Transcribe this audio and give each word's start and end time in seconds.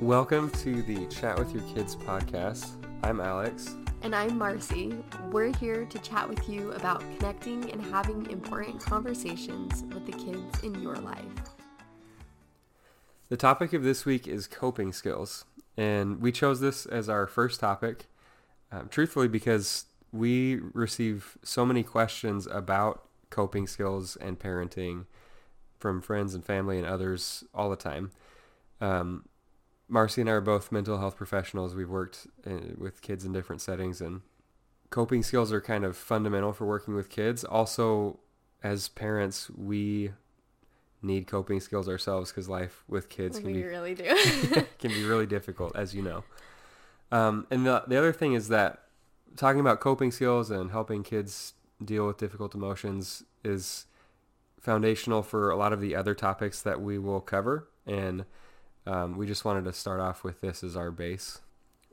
Welcome 0.00 0.50
to 0.50 0.82
the 0.82 1.06
Chat 1.06 1.38
with 1.38 1.54
Your 1.54 1.62
Kids 1.72 1.94
podcast. 1.94 2.72
I'm 3.04 3.20
Alex. 3.20 3.76
And 4.02 4.12
I'm 4.14 4.36
Marcy. 4.36 4.92
We're 5.30 5.56
here 5.56 5.84
to 5.84 5.98
chat 6.00 6.28
with 6.28 6.48
you 6.48 6.72
about 6.72 6.98
connecting 7.16 7.70
and 7.70 7.80
having 7.80 8.28
important 8.28 8.80
conversations 8.80 9.84
with 9.94 10.04
the 10.04 10.12
kids 10.12 10.64
in 10.64 10.74
your 10.82 10.96
life. 10.96 11.24
The 13.28 13.36
topic 13.36 13.72
of 13.72 13.84
this 13.84 14.04
week 14.04 14.26
is 14.26 14.48
coping 14.48 14.92
skills. 14.92 15.44
And 15.76 16.20
we 16.20 16.32
chose 16.32 16.58
this 16.58 16.86
as 16.86 17.08
our 17.08 17.28
first 17.28 17.60
topic, 17.60 18.06
um, 18.72 18.88
truthfully, 18.88 19.28
because 19.28 19.84
we 20.12 20.56
receive 20.72 21.38
so 21.44 21.64
many 21.64 21.84
questions 21.84 22.48
about 22.48 23.04
coping 23.30 23.68
skills 23.68 24.16
and 24.16 24.40
parenting 24.40 25.06
from 25.78 26.02
friends 26.02 26.34
and 26.34 26.44
family 26.44 26.78
and 26.78 26.86
others 26.86 27.44
all 27.54 27.70
the 27.70 27.76
time. 27.76 28.10
Um, 28.80 29.26
Marcy 29.88 30.20
and 30.20 30.30
I 30.30 30.34
are 30.34 30.40
both 30.40 30.72
mental 30.72 30.98
health 30.98 31.16
professionals. 31.16 31.74
We've 31.74 31.90
worked 31.90 32.26
in, 32.44 32.58
uh, 32.58 32.74
with 32.78 33.02
kids 33.02 33.24
in 33.24 33.32
different 33.32 33.60
settings, 33.60 34.00
and 34.00 34.22
coping 34.90 35.22
skills 35.22 35.52
are 35.52 35.60
kind 35.60 35.84
of 35.84 35.96
fundamental 35.96 36.52
for 36.52 36.66
working 36.66 36.94
with 36.94 37.10
kids. 37.10 37.44
Also, 37.44 38.20
as 38.62 38.88
parents, 38.88 39.50
we 39.50 40.12
need 41.02 41.26
coping 41.26 41.60
skills 41.60 41.88
ourselves 41.88 42.30
because 42.30 42.48
life 42.48 42.82
with 42.88 43.10
kids 43.10 43.38
can 43.38 43.48
we 43.48 43.52
be 43.54 43.64
really 43.64 43.94
do 43.94 44.04
can 44.78 44.90
be 44.90 45.04
really 45.04 45.26
difficult, 45.26 45.76
as 45.76 45.94
you 45.94 46.02
know. 46.02 46.24
Um, 47.12 47.46
and 47.50 47.66
the 47.66 47.84
the 47.86 47.96
other 47.96 48.12
thing 48.12 48.32
is 48.32 48.48
that 48.48 48.84
talking 49.36 49.60
about 49.60 49.80
coping 49.80 50.10
skills 50.10 50.50
and 50.50 50.70
helping 50.70 51.02
kids 51.02 51.54
deal 51.84 52.06
with 52.06 52.18
difficult 52.18 52.54
emotions 52.54 53.24
is 53.44 53.86
foundational 54.60 55.22
for 55.22 55.50
a 55.50 55.56
lot 55.56 55.72
of 55.72 55.80
the 55.80 55.94
other 55.94 56.14
topics 56.14 56.62
that 56.62 56.80
we 56.80 56.98
will 56.98 57.20
cover 57.20 57.68
and 57.86 58.24
um, 58.86 59.16
we 59.16 59.26
just 59.26 59.44
wanted 59.44 59.64
to 59.64 59.72
start 59.72 60.00
off 60.00 60.24
with 60.24 60.40
this 60.40 60.62
as 60.62 60.76
our 60.76 60.90
base. 60.90 61.40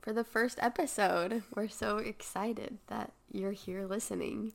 For 0.00 0.12
the 0.12 0.24
first 0.24 0.58
episode, 0.60 1.42
we're 1.54 1.68
so 1.68 1.98
excited 1.98 2.78
that 2.88 3.12
you're 3.30 3.52
here 3.52 3.86
listening. 3.86 4.52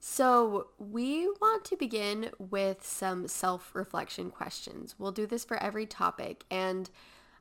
So, 0.00 0.68
we 0.78 1.26
want 1.40 1.64
to 1.64 1.76
begin 1.76 2.30
with 2.38 2.86
some 2.86 3.26
self 3.26 3.74
reflection 3.74 4.30
questions. 4.30 4.94
We'll 4.96 5.10
do 5.10 5.26
this 5.26 5.44
for 5.44 5.60
every 5.60 5.86
topic, 5.86 6.44
and 6.50 6.88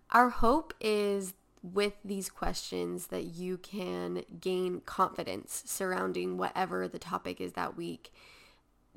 our 0.09 0.29
hope 0.29 0.73
is 0.81 1.33
with 1.61 1.93
these 2.03 2.29
questions 2.29 3.07
that 3.07 3.25
you 3.25 3.57
can 3.57 4.23
gain 4.39 4.81
confidence 4.81 5.63
surrounding 5.65 6.37
whatever 6.37 6.87
the 6.87 6.99
topic 6.99 7.41
is 7.41 7.53
that 7.53 7.75
week 7.75 8.11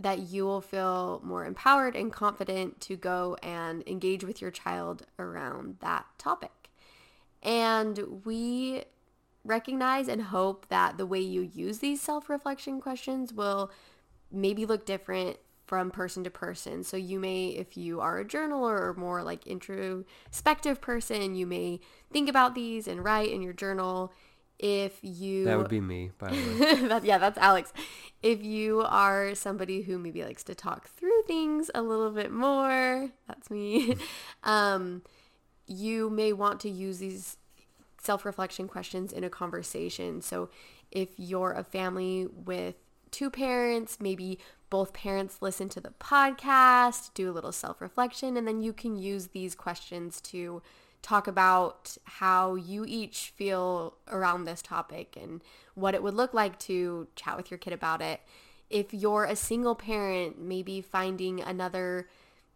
that 0.01 0.21
you 0.21 0.45
will 0.45 0.61
feel 0.61 1.21
more 1.23 1.45
empowered 1.45 1.95
and 1.95 2.13
confident 2.13 2.81
to 2.81 2.97
go 2.97 3.37
and 3.43 3.87
engage 3.87 4.25
with 4.25 4.41
your 4.41 4.51
child 4.51 5.07
around 5.19 5.77
that 5.81 6.07
topic. 6.19 6.71
And 7.43 8.25
we 8.25 8.85
recognize 9.45 10.09
and 10.09 10.23
hope 10.23 10.69
that 10.69 10.99
the 10.99 11.07
way 11.07 11.21
you 11.21 11.43
use 11.43 11.79
these 11.79 12.01
self-reflection 12.01 12.81
questions 12.81 13.33
will 13.33 13.71
maybe 14.31 14.67
look 14.67 14.85
different 14.87 15.39
from 15.67 15.91
person 15.91 16.25
to 16.25 16.31
person. 16.31 16.83
So 16.83 16.97
you 16.97 17.21
may, 17.21 17.49
if 17.51 17.77
you 17.77 18.01
are 18.01 18.19
a 18.19 18.25
journaler 18.25 18.81
or 18.81 18.95
more 18.99 19.23
like 19.23 19.47
introspective 19.47 20.81
person, 20.81 21.35
you 21.37 21.47
may 21.47 21.81
think 22.13 22.29
about 22.29 22.55
these 22.55 22.89
and 22.89 23.05
write 23.05 23.31
in 23.31 23.41
your 23.41 23.53
journal 23.53 24.13
if 24.61 24.99
you 25.03 25.45
that 25.45 25.57
would 25.57 25.69
be 25.69 25.81
me 25.81 26.11
by 26.19 26.31
the 26.31 26.37
way. 26.37 26.89
That, 26.89 27.05
yeah 27.05 27.19
that's 27.19 27.39
alex. 27.39 27.73
If 28.23 28.45
you 28.45 28.83
are 28.83 29.35
somebody 29.35 29.83
who 29.83 29.99
maybe 29.99 30.23
likes 30.23 30.45
to 30.45 30.55
talk 30.55 30.89
through 30.89 31.23
things 31.27 31.71
a 31.75 31.81
little 31.81 32.11
bit 32.11 32.31
more 32.31 33.11
that's 33.27 33.51
me 33.51 33.97
um, 34.45 35.03
you 35.67 36.11
may 36.11 36.33
want 36.33 36.61
to 36.61 36.69
use 36.69 36.99
these 36.99 37.39
self-reflection 38.03 38.69
questions 38.69 39.13
in 39.13 39.25
a 39.25 39.31
conversation. 39.31 40.21
So 40.21 40.51
if 40.91 41.09
you're 41.17 41.53
a 41.53 41.65
family 41.65 42.27
with 42.27 42.75
two 43.11 43.31
parents 43.31 43.99
maybe 44.01 44.39
both 44.69 44.93
parents 44.93 45.39
listen 45.41 45.69
to 45.71 45.81
the 45.81 45.91
podcast 45.99 47.13
do 47.15 47.31
a 47.31 47.33
little 47.33 47.51
self-reflection 47.51 48.37
and 48.37 48.47
then 48.47 48.63
you 48.63 48.73
can 48.73 48.97
use 48.97 49.29
these 49.29 49.55
questions 49.55 50.21
to 50.21 50.63
talk 51.03 51.27
about 51.27 51.97
how 52.05 52.55
you 52.55 52.85
each 52.87 53.33
feel 53.35 53.95
around 54.09 54.45
this 54.45 54.63
topic 54.63 55.17
and 55.21 55.43
what 55.75 55.95
it 55.95 56.03
would 56.03 56.15
look 56.15 56.35
like 56.35 56.59
to 56.59 57.09
chat 57.17 57.37
with 57.37 57.51
your 57.51 57.59
kid 57.59 57.73
about 57.73 58.03
it. 58.03 58.21
If 58.69 58.93
you're 58.93 59.25
a 59.25 59.37
single 59.37 59.75
parent, 59.75 60.41
maybe 60.41 60.81
finding 60.81 61.41
another 61.41 62.09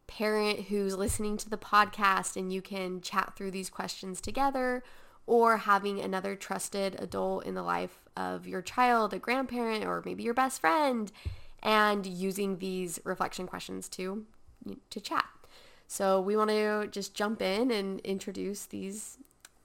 parent 0.06 0.66
who's 0.66 0.97
listening 0.97 1.37
to 1.38 1.49
the 1.49 1.56
podcast 1.56 2.37
and 2.37 2.53
you 2.53 2.60
can 2.60 3.00
chat 3.00 3.32
through 3.34 3.50
these 3.50 3.71
questions 3.71 4.21
together 4.21 4.82
or 5.26 5.56
having 5.56 6.00
another 6.00 6.37
trusted 6.37 6.97
adult 7.00 7.47
in 7.47 7.55
the 7.55 7.62
life 7.62 8.05
of 8.16 8.47
your 8.47 8.61
child, 8.61 9.15
a 9.15 9.19
grandparent, 9.19 9.84
or 9.84 10.03
maybe 10.05 10.22
your 10.22 10.34
best 10.34 10.61
friend, 10.61 11.11
and 11.62 12.05
using 12.05 12.59
these 12.59 13.00
reflection 13.05 13.47
questions 13.47 13.88
to 13.88 14.26
to 14.91 15.00
chat. 15.00 15.26
So 15.94 16.21
we 16.21 16.37
want 16.37 16.50
to 16.50 16.88
just 16.91 17.15
jump 17.15 17.41
in 17.41 17.71
and 17.71 18.00
introduce 18.00 18.66
these 18.66 19.19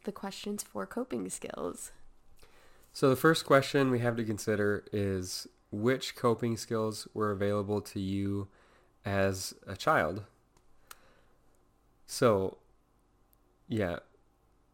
the 0.03 0.11
questions 0.11 0.61
for 0.61 0.85
coping 0.85 1.27
skills. 1.27 1.91
So 2.93 3.09
the 3.09 3.15
first 3.15 3.47
question 3.47 3.89
we 3.89 3.97
have 4.01 4.15
to 4.17 4.23
consider 4.23 4.85
is 4.93 5.47
which 5.71 6.15
coping 6.15 6.55
skills 6.55 7.07
were 7.15 7.31
available 7.31 7.81
to 7.81 7.99
you 7.99 8.47
as 9.03 9.55
a 9.65 9.75
child? 9.75 10.21
So 12.05 12.59
yeah, 13.67 13.97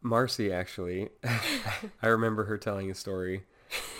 Marcy 0.02 0.52
actually 0.52 1.08
I 2.02 2.08
remember 2.08 2.44
her 2.44 2.58
telling 2.58 2.90
a 2.90 2.94
story 2.94 3.44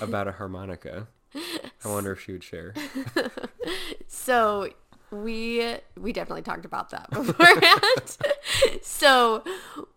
about 0.03 0.28
a 0.28 0.33
harmonica. 0.33 1.09
I 1.34 1.88
wonder 1.88 2.12
if 2.12 2.21
she 2.21 2.33
would 2.33 2.44
share. 2.44 2.75
so 4.09 4.69
we 5.11 5.77
we 5.99 6.12
definitely 6.12 6.43
talked 6.43 6.65
about 6.65 6.91
that 6.91 7.11
beforehand. 7.11 8.17
so 8.83 9.43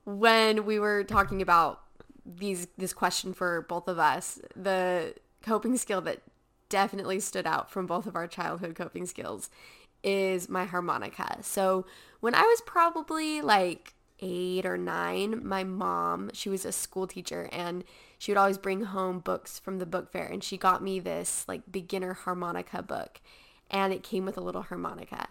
when 0.06 0.66
we 0.66 0.80
were 0.80 1.04
talking 1.04 1.42
about 1.42 1.82
these 2.26 2.68
this 2.78 2.94
question 2.94 3.34
for 3.34 3.62
both 3.64 3.88
of 3.88 4.00
us, 4.00 4.40
the 4.56 5.16
coping 5.42 5.78
skill 5.78 6.02
that 6.02 6.22
definitely 6.70 7.20
stood 7.20 7.48
out 7.48 7.72
from 7.72 7.86
both 7.86 8.06
of 8.06 8.16
our 8.16 8.28
childhood 8.28 8.76
coping 8.76 9.06
skills 9.06 9.50
is 10.04 10.48
my 10.48 10.66
harmonica. 10.66 11.38
So 11.42 11.86
when 12.20 12.36
I 12.36 12.42
was 12.42 12.62
probably 12.66 13.42
like 13.42 13.96
eight 14.20 14.66
or 14.66 14.78
nine, 14.78 15.46
my 15.46 15.64
mom, 15.64 16.30
she 16.34 16.50
was 16.50 16.66
a 16.66 16.72
school 16.72 17.08
teacher 17.08 17.50
and 17.52 17.84
she 18.18 18.32
would 18.32 18.38
always 18.38 18.58
bring 18.58 18.84
home 18.84 19.20
books 19.20 19.60
from 19.60 19.80
the 19.80 19.86
book 19.86 20.12
fair 20.12 20.26
and 20.26 20.44
she 20.44 20.58
got 20.58 20.84
me 20.84 21.00
this 21.00 21.46
like 21.48 21.62
beginner 21.72 22.14
harmonica 22.14 22.84
book 22.84 23.22
and 23.70 23.94
it 23.94 24.04
came 24.04 24.26
with 24.26 24.38
a 24.38 24.42
little 24.42 24.64
harmonica. 24.64 25.30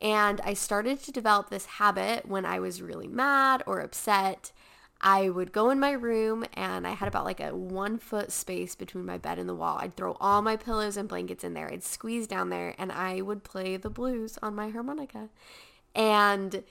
And 0.00 0.40
I 0.42 0.54
started 0.54 1.02
to 1.02 1.12
develop 1.12 1.48
this 1.48 1.66
habit 1.66 2.26
when 2.26 2.44
I 2.44 2.58
was 2.58 2.82
really 2.82 3.08
mad 3.08 3.62
or 3.66 3.80
upset. 3.80 4.52
I 5.00 5.28
would 5.28 5.52
go 5.52 5.70
in 5.70 5.78
my 5.80 5.92
room 5.92 6.44
and 6.54 6.86
I 6.86 6.92
had 6.92 7.08
about 7.08 7.24
like 7.24 7.40
a 7.40 7.54
one 7.54 7.98
foot 7.98 8.32
space 8.32 8.74
between 8.74 9.06
my 9.06 9.18
bed 9.18 9.38
and 9.38 9.48
the 9.48 9.54
wall. 9.54 9.78
I'd 9.80 9.96
throw 9.96 10.16
all 10.20 10.42
my 10.42 10.56
pillows 10.56 10.96
and 10.96 11.08
blankets 11.08 11.44
in 11.44 11.54
there. 11.54 11.70
I'd 11.70 11.82
squeeze 11.82 12.26
down 12.26 12.50
there 12.50 12.74
and 12.78 12.90
I 12.90 13.20
would 13.20 13.44
play 13.44 13.76
the 13.76 13.90
blues 13.90 14.38
on 14.42 14.54
my 14.54 14.70
harmonica. 14.70 15.28
And 15.94 16.64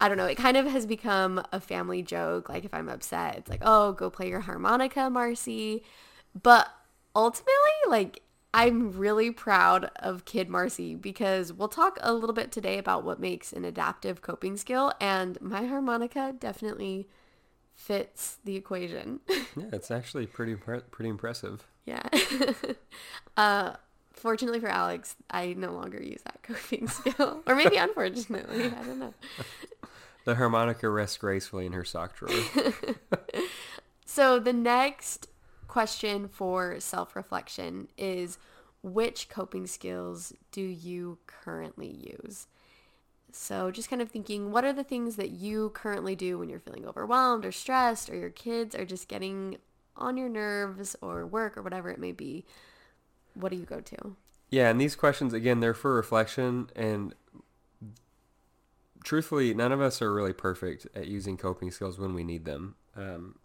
I 0.00 0.08
don't 0.08 0.16
know, 0.16 0.26
it 0.26 0.36
kind 0.36 0.56
of 0.56 0.66
has 0.66 0.86
become 0.86 1.44
a 1.52 1.60
family 1.60 2.02
joke. 2.02 2.48
Like 2.48 2.64
if 2.64 2.74
I'm 2.74 2.88
upset, 2.88 3.36
it's 3.36 3.50
like, 3.50 3.62
oh, 3.62 3.92
go 3.92 4.10
play 4.10 4.28
your 4.28 4.40
harmonica, 4.40 5.08
Marcy. 5.08 5.84
But 6.40 6.68
ultimately, 7.14 7.52
like 7.88 8.22
I'm 8.54 8.92
really 8.92 9.30
proud 9.30 9.90
of 9.96 10.24
Kid 10.24 10.48
Marcy 10.48 10.94
because 10.94 11.52
we'll 11.52 11.68
talk 11.68 11.98
a 12.02 12.12
little 12.12 12.34
bit 12.34 12.52
today 12.52 12.76
about 12.76 13.02
what 13.02 13.18
makes 13.18 13.52
an 13.52 13.64
adaptive 13.64 14.20
coping 14.20 14.56
skill 14.56 14.92
and 15.00 15.40
my 15.40 15.64
harmonica 15.64 16.34
definitely 16.38 17.08
fits 17.74 18.36
the 18.44 18.56
equation. 18.56 19.20
yeah, 19.28 19.70
it's 19.72 19.90
actually 19.90 20.26
pretty 20.26 20.54
pretty 20.54 21.08
impressive. 21.08 21.66
Yeah. 21.86 22.06
uh 23.38 23.72
fortunately 24.12 24.60
for 24.60 24.68
Alex, 24.68 25.16
I 25.30 25.54
no 25.54 25.72
longer 25.72 26.02
use 26.02 26.20
that 26.24 26.42
coping 26.42 26.88
skill 26.88 27.42
or 27.46 27.54
maybe 27.54 27.78
unfortunately, 27.78 28.66
I 28.66 28.82
don't 28.84 28.98
know. 28.98 29.14
the 30.26 30.34
harmonica 30.34 30.90
rests 30.90 31.16
gracefully 31.16 31.64
in 31.64 31.72
her 31.72 31.84
sock 31.84 32.16
drawer. 32.16 32.30
so 34.04 34.38
the 34.38 34.52
next 34.52 35.28
question 35.72 36.28
for 36.28 36.78
self-reflection 36.78 37.88
is 37.96 38.36
which 38.82 39.30
coping 39.30 39.66
skills 39.66 40.34
do 40.50 40.60
you 40.60 41.16
currently 41.26 41.88
use? 41.88 42.46
So 43.32 43.70
just 43.70 43.88
kind 43.88 44.02
of 44.02 44.10
thinking, 44.10 44.52
what 44.52 44.66
are 44.66 44.74
the 44.74 44.84
things 44.84 45.16
that 45.16 45.30
you 45.30 45.70
currently 45.70 46.14
do 46.14 46.38
when 46.38 46.50
you're 46.50 46.60
feeling 46.60 46.86
overwhelmed 46.86 47.46
or 47.46 47.52
stressed 47.52 48.10
or 48.10 48.16
your 48.16 48.28
kids 48.28 48.74
are 48.74 48.84
just 48.84 49.08
getting 49.08 49.56
on 49.96 50.18
your 50.18 50.28
nerves 50.28 50.94
or 51.00 51.26
work 51.26 51.56
or 51.56 51.62
whatever 51.62 51.88
it 51.88 51.98
may 51.98 52.12
be? 52.12 52.44
What 53.32 53.50
do 53.50 53.56
you 53.56 53.64
go 53.64 53.80
to? 53.80 54.16
Yeah, 54.50 54.68
and 54.68 54.78
these 54.78 54.94
questions, 54.94 55.32
again, 55.32 55.60
they're 55.60 55.72
for 55.72 55.94
reflection 55.94 56.68
and 56.76 57.14
truthfully, 59.02 59.54
none 59.54 59.72
of 59.72 59.80
us 59.80 60.02
are 60.02 60.12
really 60.12 60.34
perfect 60.34 60.86
at 60.94 61.06
using 61.06 61.38
coping 61.38 61.70
skills 61.70 61.98
when 61.98 62.12
we 62.12 62.24
need 62.24 62.44
them. 62.44 62.74
Um, 62.94 63.36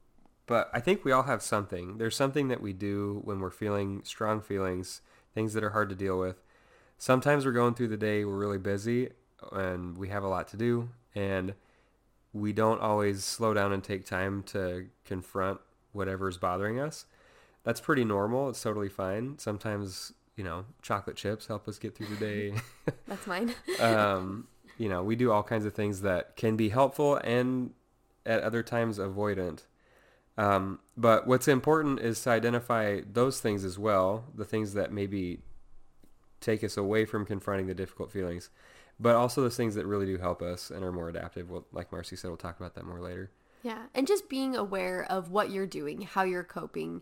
but 0.47 0.69
I 0.73 0.79
think 0.79 1.05
we 1.05 1.11
all 1.11 1.23
have 1.23 1.43
something. 1.43 1.97
There's 1.97 2.15
something 2.15 2.47
that 2.47 2.61
we 2.61 2.73
do 2.73 3.21
when 3.23 3.39
we're 3.39 3.51
feeling 3.51 4.01
strong 4.03 4.41
feelings, 4.41 5.01
things 5.35 5.53
that 5.53 5.63
are 5.63 5.71
hard 5.71 5.89
to 5.89 5.95
deal 5.95 6.17
with. 6.17 6.41
Sometimes 6.97 7.45
we're 7.45 7.51
going 7.51 7.75
through 7.75 7.89
the 7.89 7.97
day, 7.97 8.25
we're 8.25 8.37
really 8.37 8.57
busy, 8.57 9.09
and 9.51 9.97
we 9.97 10.07
have 10.07 10.23
a 10.23 10.27
lot 10.27 10.47
to 10.49 10.57
do, 10.57 10.89
and 11.13 11.53
we 12.33 12.53
don't 12.53 12.81
always 12.81 13.23
slow 13.23 13.53
down 13.53 13.73
and 13.73 13.83
take 13.83 14.05
time 14.05 14.41
to 14.43 14.87
confront 15.05 15.59
whatever's 15.91 16.37
bothering 16.37 16.79
us. 16.79 17.05
That's 17.63 17.81
pretty 17.81 18.05
normal. 18.05 18.49
It's 18.49 18.61
totally 18.61 18.89
fine. 18.89 19.37
Sometimes, 19.39 20.13
you 20.37 20.43
know, 20.43 20.65
chocolate 20.81 21.17
chips 21.17 21.47
help 21.47 21.67
us 21.67 21.77
get 21.77 21.95
through 21.95 22.07
the 22.07 22.15
day. 22.15 22.53
That's 23.07 23.27
mine. 23.27 23.53
um, 23.79 24.47
you 24.77 24.87
know, 24.87 25.03
we 25.03 25.15
do 25.15 25.31
all 25.31 25.43
kinds 25.43 25.65
of 25.65 25.73
things 25.73 26.01
that 26.01 26.35
can 26.37 26.55
be 26.55 26.69
helpful 26.69 27.17
and 27.17 27.71
at 28.25 28.41
other 28.43 28.63
times 28.63 28.99
avoidant. 28.99 29.63
Um, 30.37 30.79
but 30.95 31.27
what's 31.27 31.47
important 31.47 31.99
is 31.99 32.21
to 32.23 32.29
identify 32.29 33.01
those 33.11 33.39
things 33.39 33.65
as 33.65 33.79
well, 33.79 34.25
the 34.35 34.45
things 34.45 34.73
that 34.73 34.91
maybe 34.91 35.39
take 36.41 36.63
us 36.63 36.77
away 36.77 37.05
from 37.05 37.25
confronting 37.25 37.67
the 37.67 37.73
difficult 37.73 38.11
feelings, 38.11 38.49
but 38.99 39.15
also 39.15 39.41
those 39.41 39.57
things 39.57 39.75
that 39.75 39.85
really 39.85 40.05
do 40.05 40.17
help 40.17 40.41
us 40.41 40.69
and 40.69 40.83
are 40.83 40.91
more 40.91 41.09
adaptive. 41.09 41.49
Well, 41.49 41.65
like 41.71 41.91
Marcy 41.91 42.15
said, 42.15 42.27
we'll 42.27 42.37
talk 42.37 42.59
about 42.59 42.75
that 42.75 42.85
more 42.85 43.01
later. 43.01 43.31
Yeah, 43.63 43.83
and 43.95 44.05
just 44.05 44.29
being 44.29 44.55
aware 44.55 45.05
of 45.09 45.31
what 45.31 45.49
you're 45.49 45.65
doing, 45.65 46.01
how 46.01 46.23
you're 46.23 46.43
coping, 46.43 47.01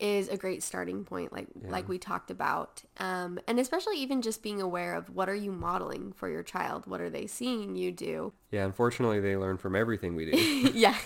is 0.00 0.28
a 0.28 0.36
great 0.36 0.60
starting 0.62 1.04
point 1.04 1.32
like 1.32 1.46
yeah. 1.62 1.70
like 1.70 1.88
we 1.88 1.98
talked 1.98 2.30
about 2.30 2.82
um, 2.98 3.38
and 3.46 3.60
especially 3.60 3.96
even 3.96 4.22
just 4.22 4.42
being 4.42 4.60
aware 4.60 4.94
of 4.94 5.08
what 5.08 5.28
are 5.28 5.34
you 5.34 5.52
modeling 5.52 6.12
for 6.12 6.28
your 6.28 6.42
child 6.42 6.84
what 6.86 7.00
are 7.00 7.10
they 7.10 7.28
seeing 7.28 7.76
you 7.76 7.92
do 7.92 8.32
yeah 8.50 8.64
unfortunately 8.64 9.20
they 9.20 9.36
learn 9.36 9.56
from 9.56 9.76
everything 9.76 10.16
we 10.16 10.30
do 10.30 10.36
yeah 10.74 10.96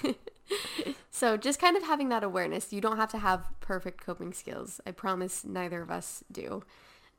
so 1.10 1.36
just 1.36 1.60
kind 1.60 1.76
of 1.76 1.82
having 1.82 2.08
that 2.08 2.24
awareness 2.24 2.72
you 2.72 2.80
don't 2.80 2.96
have 2.96 3.10
to 3.10 3.18
have 3.18 3.50
perfect 3.60 4.04
coping 4.04 4.32
skills. 4.32 4.80
I 4.86 4.92
promise 4.92 5.44
neither 5.44 5.82
of 5.82 5.90
us 5.90 6.24
do. 6.30 6.62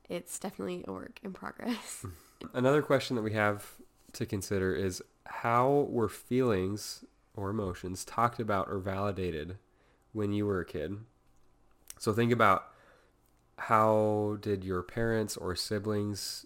It's 0.08 0.40
definitely 0.40 0.84
a 0.88 0.92
work 0.92 1.20
in 1.24 1.34
progress. 1.34 2.06
Another 2.54 2.82
question 2.82 3.16
that 3.16 3.22
we 3.22 3.34
have 3.34 3.76
to 4.14 4.26
consider 4.26 4.74
is 4.74 5.04
how 5.26 5.88
were 5.90 6.10
feelings 6.10 7.06
or 7.36 7.50
emotions 7.50 8.04
talked 8.04 8.40
about 8.40 8.68
or 8.70 8.80
validated 8.80 9.58
when 10.14 10.32
you 10.32 10.46
were 10.46 10.60
a 10.60 10.66
kid? 10.66 10.98
So 12.00 12.14
think 12.14 12.32
about 12.32 12.66
how 13.58 14.38
did 14.42 14.64
your 14.64 14.82
parents 14.82 15.38
or 15.38 15.56
siblings 15.56 16.46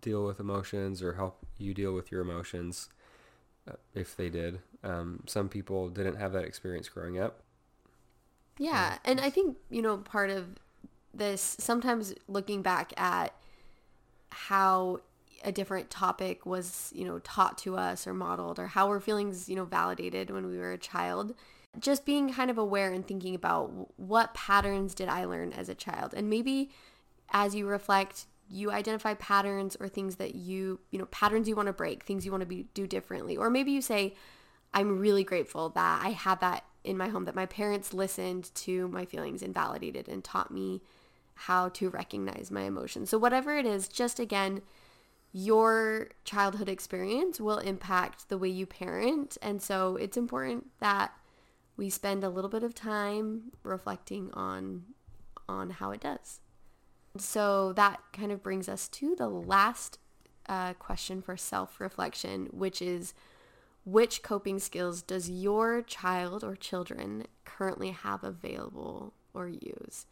deal 0.00 0.24
with 0.24 0.38
emotions 0.38 1.02
or 1.02 1.14
help 1.14 1.44
you 1.58 1.74
deal 1.74 1.92
with 1.92 2.12
your 2.12 2.20
emotions 2.20 2.88
if 3.94 4.16
they 4.16 4.28
did. 4.28 4.60
Um, 4.82 5.22
some 5.26 5.48
people 5.48 5.88
didn't 5.88 6.16
have 6.16 6.32
that 6.32 6.44
experience 6.44 6.88
growing 6.88 7.18
up. 7.18 7.40
Yeah, 8.58 8.98
and 9.04 9.20
I 9.20 9.30
think, 9.30 9.56
you 9.70 9.82
know, 9.82 9.98
part 9.98 10.30
of 10.30 10.46
this 11.12 11.56
sometimes 11.58 12.14
looking 12.28 12.62
back 12.62 12.92
at 12.98 13.34
how 14.30 15.00
a 15.44 15.52
different 15.52 15.90
topic 15.90 16.46
was, 16.46 16.92
you 16.94 17.04
know, 17.04 17.18
taught 17.20 17.58
to 17.58 17.76
us 17.76 18.06
or 18.06 18.14
modeled 18.14 18.58
or 18.58 18.68
how 18.68 18.88
were 18.88 19.00
feelings, 19.00 19.48
you 19.48 19.56
know, 19.56 19.64
validated 19.64 20.30
when 20.30 20.46
we 20.46 20.58
were 20.58 20.72
a 20.72 20.78
child 20.78 21.34
just 21.78 22.04
being 22.04 22.32
kind 22.32 22.50
of 22.50 22.58
aware 22.58 22.92
and 22.92 23.06
thinking 23.06 23.34
about 23.34 23.70
what 23.98 24.34
patterns 24.34 24.94
did 24.94 25.08
I 25.08 25.24
learn 25.24 25.52
as 25.52 25.68
a 25.68 25.74
child 25.74 26.14
and 26.14 26.30
maybe 26.30 26.70
as 27.30 27.54
you 27.54 27.66
reflect 27.66 28.26
you 28.48 28.70
identify 28.70 29.14
patterns 29.14 29.76
or 29.80 29.88
things 29.88 30.16
that 30.16 30.34
you 30.34 30.80
you 30.90 30.98
know 30.98 31.06
patterns 31.06 31.48
you 31.48 31.56
want 31.56 31.66
to 31.66 31.72
break 31.72 32.04
things 32.04 32.24
you 32.24 32.30
want 32.30 32.42
to 32.42 32.46
be 32.46 32.68
do 32.74 32.86
differently. 32.86 33.36
Or 33.36 33.50
maybe 33.50 33.72
you 33.72 33.82
say 33.82 34.14
I'm 34.74 34.98
really 34.98 35.24
grateful 35.24 35.70
that 35.70 36.02
I 36.04 36.10
had 36.10 36.40
that 36.40 36.64
in 36.84 36.96
my 36.96 37.08
home 37.08 37.24
that 37.24 37.34
my 37.34 37.46
parents 37.46 37.92
listened 37.92 38.54
to 38.54 38.88
my 38.88 39.04
feelings 39.04 39.42
and 39.42 39.52
validated 39.52 40.08
and 40.08 40.22
taught 40.22 40.50
me 40.50 40.82
how 41.34 41.68
to 41.70 41.90
recognize 41.90 42.50
my 42.50 42.62
emotions. 42.62 43.10
So 43.10 43.18
whatever 43.18 43.56
it 43.56 43.66
is 43.66 43.88
just 43.88 44.20
again 44.20 44.62
your 45.32 46.08
childhood 46.24 46.66
experience 46.66 47.38
will 47.38 47.58
impact 47.58 48.30
the 48.30 48.38
way 48.38 48.48
you 48.48 48.64
parent. 48.64 49.36
And 49.42 49.60
so 49.60 49.96
it's 49.96 50.16
important 50.16 50.68
that 50.80 51.12
we 51.76 51.90
spend 51.90 52.24
a 52.24 52.30
little 52.30 52.48
bit 52.48 52.62
of 52.62 52.74
time 52.74 53.52
reflecting 53.62 54.30
on 54.32 54.84
on 55.46 55.70
how 55.70 55.90
it 55.90 56.00
does. 56.00 56.40
So 57.20 57.72
that 57.74 58.00
kind 58.12 58.32
of 58.32 58.42
brings 58.42 58.68
us 58.68 58.88
to 58.88 59.14
the 59.14 59.28
last 59.28 59.98
uh, 60.48 60.74
question 60.74 61.22
for 61.22 61.36
self-reflection, 61.36 62.48
which 62.52 62.80
is 62.80 63.14
which 63.84 64.22
coping 64.22 64.58
skills 64.58 65.00
does 65.00 65.30
your 65.30 65.80
child 65.82 66.42
or 66.42 66.56
children 66.56 67.26
currently 67.44 67.90
have 67.90 68.24
available 68.24 69.12
or 69.32 69.48
use? 69.48 70.06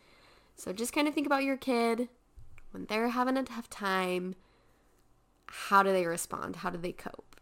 So 0.55 0.73
just 0.73 0.93
kind 0.93 1.09
of 1.09 1.15
think 1.15 1.27
about 1.27 1.43
your 1.43 1.56
kid 1.56 2.09
when 2.71 2.87
they're 2.87 3.09
having 3.09 3.37
a 3.37 3.43
tough 3.43 3.69
time. 3.69 4.37
How 5.47 5.83
do 5.83 5.93
they 5.93 6.06
respond? 6.06 6.56
How 6.56 6.71
do 6.71 6.79
they 6.79 6.93
cope? 6.93 7.41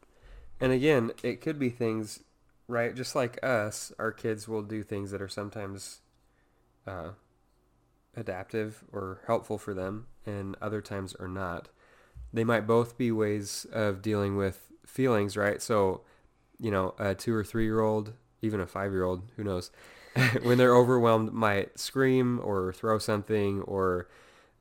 And 0.58 0.72
again, 0.72 1.12
it 1.22 1.40
could 1.40 1.58
be 1.58 1.68
things 1.68 2.20
right? 2.72 2.94
Just 2.94 3.14
like 3.14 3.42
us, 3.44 3.92
our 3.98 4.10
kids 4.10 4.48
will 4.48 4.62
do 4.62 4.82
things 4.82 5.10
that 5.10 5.22
are 5.22 5.28
sometimes 5.28 6.00
uh, 6.86 7.10
adaptive 8.16 8.84
or 8.92 9.20
helpful 9.26 9.58
for 9.58 9.74
them, 9.74 10.06
and 10.26 10.56
other 10.60 10.80
times 10.80 11.14
are 11.18 11.28
not. 11.28 11.68
They 12.32 12.44
might 12.44 12.66
both 12.66 12.96
be 12.96 13.12
ways 13.12 13.66
of 13.72 14.02
dealing 14.02 14.36
with 14.36 14.68
feelings, 14.86 15.36
right? 15.36 15.60
So, 15.60 16.02
you 16.58 16.70
know, 16.70 16.94
a 16.98 17.14
two 17.14 17.34
or 17.34 17.44
three 17.44 17.64
year 17.64 17.80
old, 17.80 18.12
even 18.40 18.60
a 18.60 18.66
five 18.66 18.92
year 18.92 19.04
old, 19.04 19.22
who 19.36 19.44
knows, 19.44 19.70
when 20.42 20.58
they're 20.58 20.76
overwhelmed, 20.76 21.32
might 21.32 21.78
scream 21.78 22.40
or 22.42 22.72
throw 22.72 22.98
something 22.98 23.62
or 23.62 24.08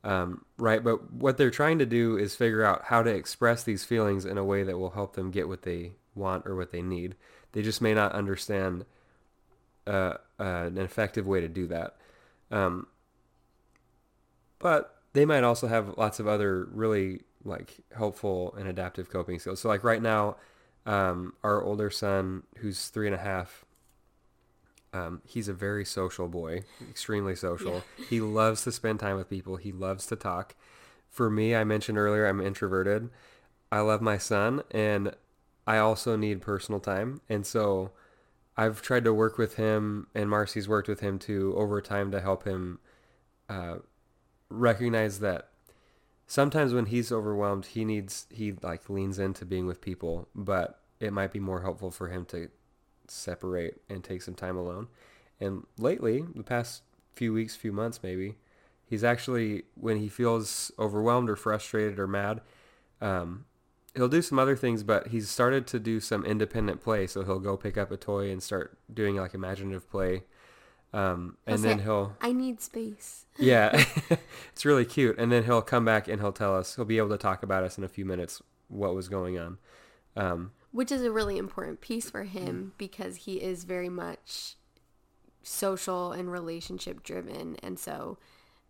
um, 0.04 0.44
right? 0.58 0.82
But 0.82 1.12
what 1.12 1.36
they're 1.36 1.50
trying 1.50 1.78
to 1.78 1.86
do 1.86 2.16
is 2.16 2.34
figure 2.34 2.64
out 2.64 2.84
how 2.86 3.02
to 3.02 3.10
express 3.10 3.62
these 3.62 3.84
feelings 3.84 4.24
in 4.24 4.36
a 4.36 4.44
way 4.44 4.62
that 4.64 4.78
will 4.78 4.90
help 4.90 5.14
them 5.14 5.30
get 5.30 5.48
what 5.48 5.62
they 5.62 5.92
want 6.14 6.46
or 6.46 6.56
what 6.56 6.72
they 6.72 6.82
need. 6.82 7.14
They 7.52 7.62
just 7.62 7.80
may 7.80 7.94
not 7.94 8.12
understand 8.12 8.84
uh, 9.86 10.14
uh, 10.40 10.66
an 10.66 10.78
effective 10.78 11.26
way 11.26 11.40
to 11.40 11.48
do 11.48 11.66
that. 11.68 11.96
Um, 12.50 12.88
but 14.62 14.96
they 15.12 15.24
might 15.24 15.44
also 15.44 15.66
have 15.66 15.96
lots 15.98 16.20
of 16.20 16.26
other 16.26 16.66
really 16.72 17.20
like 17.44 17.80
helpful 17.94 18.54
and 18.58 18.68
adaptive 18.68 19.10
coping 19.10 19.38
skills. 19.38 19.60
So 19.60 19.68
like 19.68 19.84
right 19.84 20.00
now, 20.00 20.36
um, 20.86 21.34
our 21.44 21.62
older 21.62 21.90
son, 21.90 22.44
who's 22.58 22.88
three 22.88 23.06
and 23.06 23.14
a 23.14 23.18
half, 23.18 23.64
um, 24.94 25.22
he's 25.24 25.48
a 25.48 25.52
very 25.52 25.84
social 25.84 26.28
boy, 26.28 26.62
extremely 26.88 27.34
social. 27.34 27.82
Yeah. 27.98 28.04
he 28.08 28.20
loves 28.20 28.62
to 28.64 28.72
spend 28.72 29.00
time 29.00 29.16
with 29.16 29.28
people. 29.28 29.56
He 29.56 29.72
loves 29.72 30.06
to 30.06 30.16
talk. 30.16 30.54
For 31.10 31.28
me, 31.28 31.54
I 31.54 31.64
mentioned 31.64 31.98
earlier, 31.98 32.26
I'm 32.26 32.40
introverted. 32.40 33.10
I 33.70 33.80
love 33.80 34.00
my 34.02 34.18
son, 34.18 34.62
and 34.70 35.14
I 35.66 35.78
also 35.78 36.16
need 36.16 36.42
personal 36.42 36.80
time. 36.80 37.20
And 37.28 37.46
so 37.46 37.92
I've 38.56 38.82
tried 38.82 39.04
to 39.04 39.14
work 39.14 39.38
with 39.38 39.56
him 39.56 40.08
and 40.14 40.28
Marcy's 40.28 40.68
worked 40.68 40.88
with 40.88 41.00
him 41.00 41.18
too 41.18 41.54
over 41.56 41.80
time 41.80 42.10
to 42.10 42.20
help 42.20 42.44
him 42.44 42.80
uh, 43.48 43.76
recognize 44.52 45.20
that 45.20 45.48
sometimes 46.26 46.72
when 46.72 46.86
he's 46.86 47.12
overwhelmed, 47.12 47.66
he 47.66 47.84
needs, 47.84 48.26
he 48.30 48.52
like 48.62 48.88
leans 48.88 49.18
into 49.18 49.44
being 49.44 49.66
with 49.66 49.80
people, 49.80 50.28
but 50.34 50.80
it 51.00 51.12
might 51.12 51.32
be 51.32 51.40
more 51.40 51.62
helpful 51.62 51.90
for 51.90 52.08
him 52.08 52.24
to 52.26 52.48
separate 53.08 53.74
and 53.88 54.02
take 54.02 54.22
some 54.22 54.34
time 54.34 54.56
alone. 54.56 54.88
And 55.40 55.66
lately, 55.76 56.24
the 56.34 56.44
past 56.44 56.82
few 57.14 57.32
weeks, 57.32 57.56
few 57.56 57.72
months 57.72 58.00
maybe, 58.02 58.36
he's 58.86 59.02
actually, 59.02 59.64
when 59.74 59.98
he 59.98 60.08
feels 60.08 60.70
overwhelmed 60.78 61.28
or 61.28 61.36
frustrated 61.36 61.98
or 61.98 62.06
mad, 62.06 62.40
um, 63.00 63.46
he'll 63.94 64.08
do 64.08 64.22
some 64.22 64.38
other 64.38 64.56
things, 64.56 64.82
but 64.82 65.08
he's 65.08 65.28
started 65.28 65.66
to 65.66 65.80
do 65.80 66.00
some 66.00 66.24
independent 66.24 66.80
play. 66.80 67.06
So 67.06 67.24
he'll 67.24 67.40
go 67.40 67.56
pick 67.56 67.76
up 67.76 67.90
a 67.90 67.96
toy 67.96 68.30
and 68.30 68.42
start 68.42 68.78
doing 68.92 69.16
like 69.16 69.34
imaginative 69.34 69.90
play. 69.90 70.22
Um, 70.94 71.38
and 71.46 71.64
then 71.64 71.78
he'll. 71.78 72.14
I 72.20 72.32
need 72.32 72.60
space. 72.60 73.24
yeah, 73.38 73.84
it's 74.52 74.64
really 74.64 74.84
cute. 74.84 75.18
And 75.18 75.32
then 75.32 75.44
he'll 75.44 75.62
come 75.62 75.84
back 75.84 76.06
and 76.06 76.20
he'll 76.20 76.32
tell 76.32 76.54
us. 76.54 76.76
He'll 76.76 76.84
be 76.84 76.98
able 76.98 77.08
to 77.10 77.18
talk 77.18 77.42
about 77.42 77.64
us 77.64 77.78
in 77.78 77.84
a 77.84 77.88
few 77.88 78.04
minutes 78.04 78.42
what 78.68 78.94
was 78.94 79.08
going 79.08 79.38
on. 79.38 79.58
Um, 80.16 80.52
Which 80.70 80.92
is 80.92 81.02
a 81.02 81.10
really 81.10 81.38
important 81.38 81.80
piece 81.80 82.10
for 82.10 82.24
him 82.24 82.72
because 82.76 83.16
he 83.16 83.36
is 83.36 83.64
very 83.64 83.88
much 83.88 84.56
social 85.42 86.12
and 86.12 86.30
relationship 86.30 87.02
driven, 87.02 87.56
and 87.62 87.78
so 87.78 88.18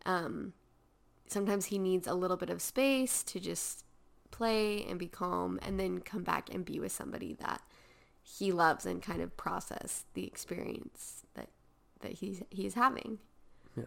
um, 0.07 0.52
sometimes 1.26 1.67
he 1.67 1.79
needs 1.79 2.07
a 2.07 2.14
little 2.14 2.37
bit 2.37 2.50
of 2.50 2.62
space 2.62 3.23
to 3.25 3.41
just 3.41 3.85
play 4.31 4.85
and 4.85 4.99
be 4.99 5.09
calm 5.09 5.59
and 5.62 5.79
then 5.79 6.00
come 6.00 6.23
back 6.23 6.52
and 6.52 6.64
be 6.64 6.81
with 6.81 6.93
somebody 6.93 7.35
that 7.35 7.61
he 8.23 8.52
loves 8.52 8.87
and 8.87 9.02
kind 9.02 9.21
of 9.21 9.37
process 9.37 10.05
the 10.14 10.25
experience 10.25 11.23
that 11.35 11.49
that 12.02 12.12
he's 12.12 12.42
he's 12.50 12.75
having. 12.75 13.18
Yeah. 13.76 13.85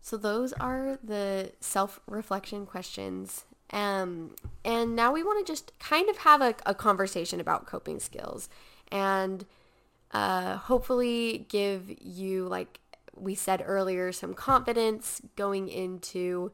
So 0.00 0.16
those 0.16 0.52
are 0.52 0.98
the 1.02 1.52
self-reflection 1.60 2.66
questions 2.66 3.44
Um, 3.72 4.36
and 4.64 4.94
now 4.94 5.12
we 5.12 5.22
want 5.22 5.44
to 5.44 5.52
just 5.52 5.76
kind 5.78 6.08
of 6.08 6.18
have 6.18 6.40
a, 6.40 6.54
a 6.64 6.74
conversation 6.74 7.40
about 7.40 7.66
coping 7.66 7.98
skills 7.98 8.48
and 8.92 9.44
uh, 10.12 10.56
hopefully 10.56 11.46
give 11.48 11.92
you, 12.00 12.46
like 12.46 12.80
we 13.16 13.34
said 13.34 13.62
earlier, 13.64 14.12
some 14.12 14.34
confidence 14.34 15.20
going 15.34 15.68
into 15.68 16.52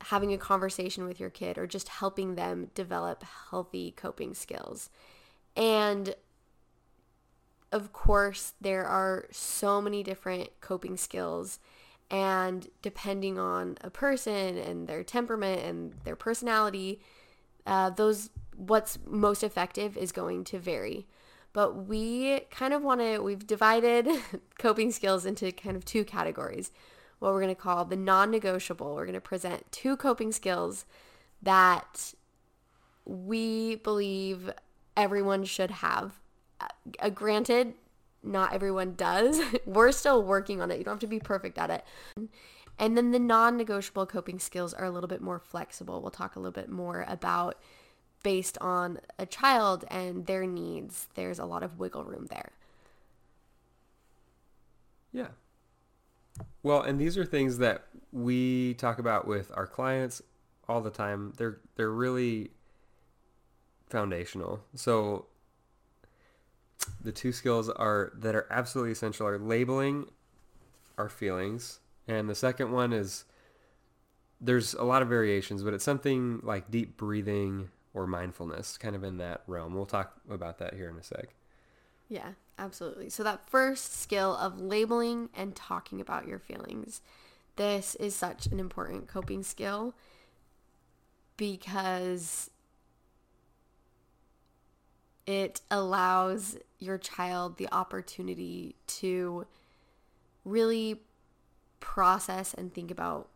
having 0.00 0.32
a 0.32 0.38
conversation 0.38 1.06
with 1.06 1.18
your 1.18 1.30
kid 1.30 1.56
or 1.56 1.66
just 1.66 1.88
helping 1.88 2.34
them 2.34 2.70
develop 2.74 3.24
healthy 3.50 3.92
coping 3.96 4.34
skills. 4.34 4.90
And 5.56 6.14
of 7.72 7.92
course, 7.92 8.52
there 8.60 8.84
are 8.84 9.26
so 9.30 9.80
many 9.80 10.02
different 10.02 10.50
coping 10.60 10.96
skills 10.96 11.58
and 12.10 12.68
depending 12.82 13.38
on 13.38 13.78
a 13.80 13.90
person 13.90 14.56
and 14.56 14.86
their 14.86 15.02
temperament 15.02 15.62
and 15.62 15.94
their 16.04 16.16
personality, 16.16 17.00
uh, 17.66 17.90
those 17.90 18.30
what's 18.56 18.98
most 19.06 19.42
effective 19.42 19.96
is 19.96 20.12
going 20.12 20.44
to 20.44 20.58
vary. 20.58 21.06
But 21.52 21.86
we 21.86 22.40
kind 22.50 22.72
of 22.72 22.82
want 22.82 23.00
to, 23.00 23.18
we've 23.18 23.46
divided 23.46 24.08
coping 24.58 24.92
skills 24.92 25.26
into 25.26 25.50
kind 25.52 25.76
of 25.76 25.84
two 25.84 26.04
categories. 26.04 26.70
What 27.18 27.32
we're 27.32 27.40
going 27.40 27.54
to 27.54 27.60
call 27.60 27.84
the 27.84 27.96
non 27.96 28.30
negotiable. 28.30 28.94
We're 28.94 29.06
going 29.06 29.14
to 29.14 29.20
present 29.20 29.70
two 29.72 29.96
coping 29.96 30.32
skills 30.32 30.84
that 31.42 32.12
we 33.06 33.76
believe 33.76 34.50
everyone 34.96 35.44
should 35.44 35.70
have. 35.70 36.20
Uh, 36.60 37.10
granted, 37.10 37.74
not 38.22 38.52
everyone 38.52 38.94
does. 38.94 39.40
We're 39.66 39.92
still 39.92 40.22
working 40.22 40.60
on 40.60 40.70
it. 40.70 40.78
You 40.78 40.84
don't 40.84 40.94
have 40.94 41.00
to 41.00 41.06
be 41.06 41.20
perfect 41.20 41.58
at 41.58 41.70
it. 41.70 41.84
And 42.78 42.96
then 42.96 43.10
the 43.10 43.18
non 43.18 43.56
negotiable 43.56 44.06
coping 44.06 44.38
skills 44.38 44.74
are 44.74 44.84
a 44.84 44.90
little 44.90 45.08
bit 45.08 45.22
more 45.22 45.38
flexible. 45.38 46.02
We'll 46.02 46.10
talk 46.10 46.36
a 46.36 46.40
little 46.40 46.52
bit 46.52 46.68
more 46.68 47.04
about 47.08 47.58
based 48.22 48.58
on 48.60 48.98
a 49.18 49.26
child 49.26 49.84
and 49.88 50.26
their 50.26 50.46
needs. 50.46 51.08
There's 51.14 51.38
a 51.38 51.44
lot 51.44 51.62
of 51.62 51.78
wiggle 51.78 52.04
room 52.04 52.26
there. 52.28 52.52
Yeah. 55.12 55.28
Well, 56.62 56.82
and 56.82 57.00
these 57.00 57.16
are 57.16 57.24
things 57.24 57.58
that 57.58 57.86
we 58.12 58.74
talk 58.74 58.98
about 58.98 59.26
with 59.26 59.50
our 59.54 59.66
clients 59.66 60.20
all 60.68 60.80
the 60.80 60.90
time. 60.90 61.32
They're 61.36 61.60
they're 61.76 61.90
really 61.90 62.50
foundational. 63.88 64.60
So 64.74 65.26
the 67.02 67.12
two 67.12 67.32
skills 67.32 67.68
are 67.68 68.12
that 68.16 68.34
are 68.34 68.46
absolutely 68.50 68.92
essential 68.92 69.26
are 69.26 69.38
labeling 69.38 70.06
our 70.98 71.08
feelings 71.08 71.80
and 72.08 72.28
the 72.28 72.34
second 72.34 72.72
one 72.72 72.92
is 72.92 73.24
there's 74.40 74.74
a 74.74 74.84
lot 74.84 75.02
of 75.02 75.08
variations 75.08 75.62
but 75.62 75.74
it's 75.74 75.84
something 75.84 76.40
like 76.42 76.70
deep 76.70 76.96
breathing 76.96 77.68
or 77.94 78.06
mindfulness 78.06 78.76
kind 78.76 78.94
of 78.94 79.02
in 79.02 79.16
that 79.16 79.42
realm. 79.46 79.74
We'll 79.74 79.86
talk 79.86 80.12
about 80.28 80.58
that 80.58 80.74
here 80.74 80.90
in 80.90 80.96
a 80.96 81.02
sec. 81.02 81.34
Yeah 82.08 82.32
absolutely. 82.58 83.10
So 83.10 83.22
that 83.22 83.48
first 83.48 84.00
skill 84.00 84.36
of 84.36 84.60
labeling 84.60 85.30
and 85.34 85.54
talking 85.54 86.00
about 86.00 86.26
your 86.26 86.38
feelings 86.38 87.00
this 87.56 87.94
is 87.96 88.14
such 88.14 88.46
an 88.46 88.60
important 88.60 89.08
coping 89.08 89.42
skill 89.42 89.94
because 91.36 92.50
it 95.26 95.60
allows 95.70 96.56
your 96.78 96.98
child 96.98 97.58
the 97.58 97.68
opportunity 97.72 98.76
to 98.86 99.46
really 100.44 101.00
process 101.80 102.54
and 102.54 102.72
think 102.72 102.90
about 102.90 103.28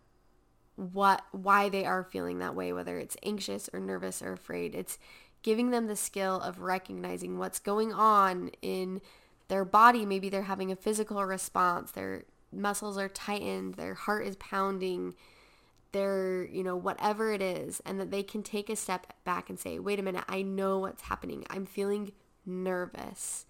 what 0.76 1.22
why 1.32 1.68
they 1.68 1.84
are 1.84 2.02
feeling 2.02 2.38
that 2.38 2.54
way 2.54 2.72
whether 2.72 2.98
it's 2.98 3.16
anxious 3.22 3.68
or 3.72 3.80
nervous 3.80 4.22
or 4.22 4.32
afraid. 4.32 4.74
It's 4.74 4.98
giving 5.42 5.70
them 5.70 5.86
the 5.86 5.96
skill 5.96 6.40
of 6.40 6.60
recognizing 6.60 7.38
what's 7.38 7.58
going 7.58 7.92
on 7.92 8.50
in 8.62 9.00
their 9.48 9.64
body. 9.64 10.06
Maybe 10.06 10.28
they're 10.28 10.42
having 10.42 10.70
a 10.70 10.76
physical 10.76 11.24
response. 11.24 11.90
Their 11.90 12.24
muscles 12.52 12.98
are 12.98 13.08
tightened. 13.08 13.74
Their 13.74 13.94
heart 13.94 14.26
is 14.26 14.36
pounding 14.36 15.14
their, 15.92 16.44
you 16.46 16.62
know, 16.62 16.76
whatever 16.76 17.32
it 17.32 17.42
is, 17.42 17.80
and 17.84 18.00
that 18.00 18.10
they 18.10 18.22
can 18.22 18.42
take 18.42 18.70
a 18.70 18.76
step 18.76 19.12
back 19.24 19.50
and 19.50 19.58
say, 19.58 19.78
wait 19.78 19.98
a 19.98 20.02
minute, 20.02 20.24
I 20.28 20.42
know 20.42 20.78
what's 20.78 21.02
happening. 21.02 21.44
I'm 21.50 21.66
feeling 21.66 22.12
nervous. 22.46 23.46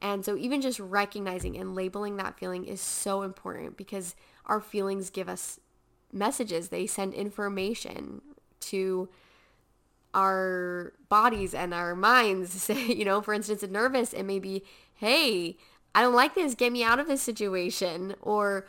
And 0.00 0.24
so 0.24 0.36
even 0.36 0.60
just 0.60 0.78
recognizing 0.78 1.56
and 1.56 1.74
labeling 1.74 2.16
that 2.16 2.38
feeling 2.38 2.64
is 2.64 2.80
so 2.80 3.22
important 3.22 3.76
because 3.76 4.14
our 4.44 4.60
feelings 4.60 5.10
give 5.10 5.28
us 5.28 5.58
messages. 6.12 6.68
They 6.68 6.86
send 6.86 7.14
information 7.14 8.20
to 8.60 9.08
our 10.14 10.92
bodies 11.08 11.54
and 11.54 11.72
our 11.72 11.94
minds. 11.94 12.50
Say, 12.62 12.86
you 12.86 13.04
know, 13.04 13.22
for 13.22 13.32
instance, 13.34 13.62
a 13.62 13.68
nervous, 13.68 14.12
it 14.12 14.24
may 14.24 14.38
be, 14.38 14.64
hey, 14.94 15.56
I 15.94 16.02
don't 16.02 16.14
like 16.14 16.34
this. 16.34 16.54
Get 16.54 16.72
me 16.72 16.82
out 16.82 17.00
of 17.00 17.06
this 17.06 17.22
situation. 17.22 18.14
Or, 18.20 18.66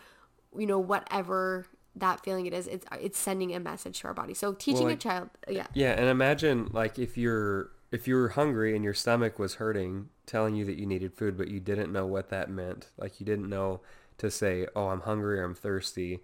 you 0.57 0.65
know, 0.65 0.79
whatever 0.79 1.67
that 2.00 2.24
feeling 2.24 2.46
it 2.46 2.54
is 2.54 2.68
it's 2.68 2.86
uh, 2.92 2.98
it's 3.01 3.18
sending 3.18 3.54
a 3.54 3.60
message 3.60 4.01
to 4.01 4.08
our 4.08 4.13
body. 4.13 4.34
So 4.34 4.54
teaching 4.54 4.84
well, 4.84 4.89
like, 4.89 4.98
a 4.98 5.01
child 5.01 5.30
uh, 5.48 5.51
yeah. 5.51 5.68
yeah 5.74 5.92
and 5.92 6.06
imagine 6.06 6.70
like 6.72 7.00
if 7.00 7.18
you're 7.18 7.72
if 7.92 8.08
you 8.08 8.16
were 8.16 8.30
hungry 8.30 8.75
and 8.75 8.84
your 8.84 8.94
stomach 8.94 9.39
was 9.39 9.56
hurting 9.56 10.10
telling 10.25 10.56
you 10.56 10.66
that 10.66 10.77
you 10.77 10.86
needed 10.86 11.13
food 11.13 11.38
but 11.38 11.48
you 11.48 11.60
didn't 11.60 11.92
know 11.92 12.06
what 12.06 12.30
that 12.30 12.50
meant. 12.50 12.92
Like 12.98 13.20
you 13.20 13.25
didn't 13.25 13.50
know 13.50 13.82
to 14.18 14.32
say 14.32 14.68
oh 14.75 14.88
i'm 14.88 15.01
hungry 15.01 15.39
or 15.39 15.44
i'm 15.44 15.56
thirsty. 15.56 16.22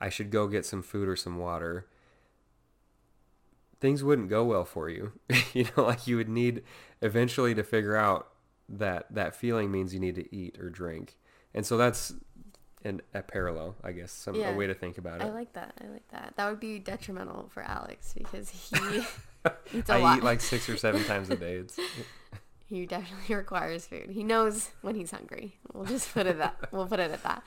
I 0.00 0.08
should 0.08 0.30
go 0.30 0.48
get 0.48 0.66
some 0.66 0.82
food 0.82 1.08
or 1.08 1.16
some 1.16 1.38
water. 1.38 1.86
Things 3.80 4.02
wouldn't 4.04 4.28
go 4.28 4.44
well 4.44 4.64
for 4.64 4.88
you. 4.88 5.12
You 5.52 5.66
know 5.76 5.84
like 5.84 6.06
you 6.06 6.16
would 6.16 6.30
need 6.30 6.62
eventually 7.02 7.54
to 7.54 7.62
figure 7.62 7.96
out 7.96 8.28
that 8.68 9.06
that 9.10 9.36
feeling 9.36 9.70
means 9.70 9.92
you 9.92 10.00
need 10.00 10.14
to 10.14 10.34
eat 10.34 10.58
or 10.58 10.70
drink. 10.70 11.18
And 11.54 11.66
so 11.66 11.76
that's 11.76 12.14
and 12.84 13.02
a 13.14 13.22
parallel, 13.22 13.76
I 13.82 13.92
guess, 13.92 14.12
some 14.12 14.34
yeah. 14.34 14.52
a 14.52 14.56
way 14.56 14.66
to 14.66 14.74
think 14.74 14.98
about 14.98 15.20
it. 15.20 15.24
I 15.24 15.30
like 15.30 15.52
that. 15.54 15.74
I 15.82 15.88
like 15.88 16.06
that. 16.08 16.34
That 16.36 16.50
would 16.50 16.60
be 16.60 16.78
detrimental 16.78 17.48
for 17.52 17.62
Alex 17.62 18.14
because 18.16 18.48
he 18.50 18.76
eats 19.74 19.90
a 19.90 19.94
I 19.94 19.98
lot. 19.98 20.18
eat 20.18 20.24
like 20.24 20.40
six 20.40 20.68
or 20.68 20.76
seven 20.76 21.04
times 21.04 21.30
a 21.30 21.36
day. 21.36 21.54
It's 21.54 21.78
he 22.66 22.86
definitely 22.86 23.34
requires 23.34 23.86
food. 23.86 24.10
He 24.10 24.24
knows 24.24 24.70
when 24.82 24.94
he's 24.94 25.10
hungry. 25.10 25.56
We'll 25.72 25.84
just 25.84 26.12
put 26.12 26.26
it 26.26 26.38
that. 26.38 26.56
we'll 26.72 26.86
put 26.86 27.00
it 27.00 27.10
at 27.10 27.22
that. 27.22 27.42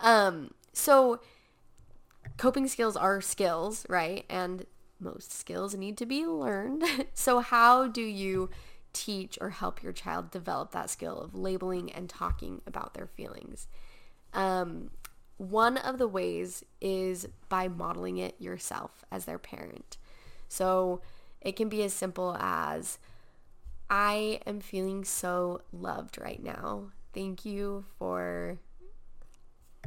Um, 0.00 0.52
so 0.72 1.20
coping 2.36 2.66
skills 2.68 2.96
are 2.96 3.20
skills, 3.20 3.86
right? 3.88 4.24
And 4.28 4.66
most 4.98 5.32
skills 5.32 5.74
need 5.74 5.96
to 5.98 6.06
be 6.06 6.26
learned. 6.26 6.84
so 7.14 7.40
how 7.40 7.88
do 7.88 8.02
you 8.02 8.50
teach 8.92 9.38
or 9.40 9.50
help 9.50 9.82
your 9.82 9.92
child 9.92 10.30
develop 10.30 10.70
that 10.72 10.90
skill 10.90 11.18
of 11.18 11.34
labeling 11.34 11.90
and 11.90 12.08
talking 12.08 12.60
about 12.66 12.94
their 12.94 13.06
feelings? 13.06 13.66
Um, 14.32 14.90
one 15.36 15.76
of 15.76 15.98
the 15.98 16.08
ways 16.08 16.64
is 16.80 17.28
by 17.48 17.68
modeling 17.68 18.18
it 18.18 18.34
yourself 18.38 19.04
as 19.10 19.24
their 19.24 19.38
parent. 19.38 19.96
So 20.48 21.00
it 21.40 21.56
can 21.56 21.68
be 21.68 21.82
as 21.82 21.92
simple 21.92 22.36
as, 22.38 22.98
I 23.90 24.40
am 24.46 24.60
feeling 24.60 25.04
so 25.04 25.62
loved 25.72 26.18
right 26.18 26.42
now. 26.42 26.92
Thank 27.12 27.44
you 27.44 27.84
for 27.98 28.58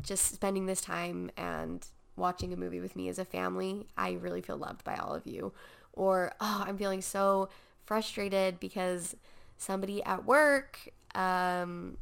just 0.03 0.33
spending 0.33 0.65
this 0.65 0.81
time 0.81 1.31
and 1.37 1.85
watching 2.15 2.53
a 2.53 2.57
movie 2.57 2.79
with 2.79 2.95
me 2.95 3.09
as 3.09 3.17
a 3.17 3.25
family. 3.25 3.87
I 3.97 4.13
really 4.13 4.41
feel 4.41 4.57
loved 4.57 4.83
by 4.83 4.95
all 4.95 5.15
of 5.15 5.25
you. 5.25 5.53
Or, 5.93 6.33
oh, 6.39 6.65
I'm 6.67 6.77
feeling 6.77 7.01
so 7.01 7.49
frustrated 7.85 8.59
because 8.59 9.15
somebody 9.57 10.03
at 10.03 10.25
work 10.25 10.77
um, 11.15 11.97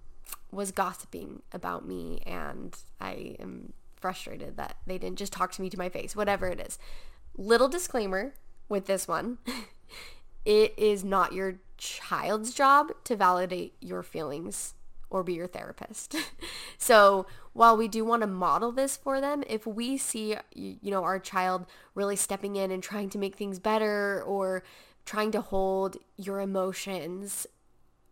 was 0.54 0.72
gossiping 0.72 1.42
about 1.52 1.86
me 1.88 2.22
and 2.26 2.78
I 3.00 3.36
am 3.40 3.74
frustrated 3.96 4.58
that 4.58 4.78
they 4.86 4.98
didn't 4.98 5.18
just 5.18 5.34
talk 5.34 5.52
to 5.54 5.62
me 5.62 5.70
to 5.70 5.78
my 5.78 5.90
face, 5.90 6.16
whatever 6.16 6.48
it 6.48 6.60
is. 6.60 6.78
Little 7.38 7.70
disclaimer 7.70 8.34
with 8.70 8.86
this 8.86 9.08
one. 9.08 9.38
it 10.46 10.74
is 10.78 11.04
not 11.04 11.34
your 11.34 11.56
child's 11.78 12.54
job 12.54 12.92
to 13.06 13.16
validate 13.16 13.76
your 13.80 14.04
feelings 14.04 14.74
or 15.10 15.24
be 15.24 15.34
your 15.34 15.48
therapist. 15.48 16.16
so 16.78 17.26
while 17.54 17.78
we 17.78 17.88
do 17.88 18.04
want 18.04 18.22
to 18.22 18.28
model 18.28 18.72
this 18.72 18.98
for 18.98 19.22
them, 19.22 19.44
if 19.48 19.66
we 19.66 19.98
see, 19.98 20.36
you 20.54 20.92
know, 20.92 21.04
our 21.04 21.20
child 21.20 21.66
really 21.96 22.16
stepping 22.16 22.56
in 22.56 22.72
and 22.72 22.82
trying 22.82 23.10
to 23.12 23.18
make 23.18 23.36
things 23.36 23.60
better 23.60 24.24
or 24.24 24.64
trying 25.06 25.32
to 25.32 25.42
hold 25.42 25.98
your 26.18 26.40
emotions 26.40 27.46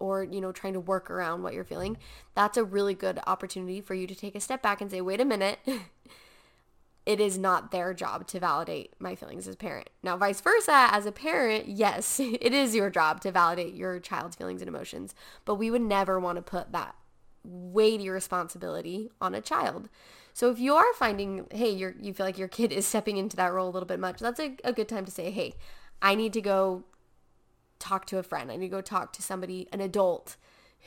or 0.01 0.23
you 0.23 0.41
know 0.41 0.51
trying 0.51 0.73
to 0.73 0.79
work 0.79 1.09
around 1.09 1.43
what 1.43 1.53
you're 1.53 1.63
feeling 1.63 1.97
that's 2.35 2.57
a 2.57 2.63
really 2.63 2.93
good 2.93 3.19
opportunity 3.27 3.79
for 3.79 3.93
you 3.93 4.07
to 4.07 4.15
take 4.15 4.35
a 4.35 4.39
step 4.39 4.61
back 4.61 4.81
and 4.81 4.91
say 4.91 5.01
wait 5.01 5.21
a 5.21 5.25
minute 5.25 5.59
it 7.05 7.19
is 7.19 7.37
not 7.37 7.71
their 7.71 7.93
job 7.93 8.27
to 8.27 8.39
validate 8.39 8.93
my 8.99 9.15
feelings 9.15 9.47
as 9.47 9.55
parent 9.55 9.89
now 10.03 10.17
vice 10.17 10.41
versa 10.41 10.89
as 10.91 11.05
a 11.05 11.11
parent 11.11 11.67
yes 11.67 12.19
it 12.19 12.53
is 12.53 12.75
your 12.75 12.89
job 12.89 13.21
to 13.21 13.31
validate 13.31 13.73
your 13.73 13.99
child's 13.99 14.35
feelings 14.35 14.61
and 14.61 14.69
emotions 14.69 15.15
but 15.45 15.55
we 15.55 15.71
would 15.71 15.81
never 15.81 16.19
want 16.19 16.35
to 16.35 16.41
put 16.41 16.71
that 16.71 16.95
weighty 17.43 18.09
responsibility 18.09 19.09
on 19.19 19.33
a 19.33 19.41
child. 19.41 19.89
So 20.33 20.49
if 20.49 20.59
you 20.59 20.75
are 20.75 20.93
finding, 20.93 21.47
hey, 21.51 21.69
you're, 21.69 21.95
you 21.99 22.13
feel 22.13 22.25
like 22.25 22.37
your 22.37 22.47
kid 22.47 22.71
is 22.71 22.85
stepping 22.85 23.17
into 23.17 23.35
that 23.37 23.51
role 23.51 23.67
a 23.67 23.71
little 23.71 23.87
bit 23.87 23.99
much, 23.99 24.19
that's 24.19 24.39
a, 24.39 24.55
a 24.63 24.73
good 24.73 24.87
time 24.87 25.05
to 25.05 25.11
say, 25.11 25.31
hey, 25.31 25.55
I 26.01 26.15
need 26.15 26.33
to 26.33 26.41
go 26.41 26.83
talk 27.81 28.05
to 28.07 28.17
a 28.17 28.23
friend. 28.23 28.51
I 28.51 28.55
need 28.55 28.67
to 28.67 28.71
go 28.71 28.81
talk 28.81 29.11
to 29.13 29.21
somebody, 29.21 29.67
an 29.73 29.81
adult 29.81 30.37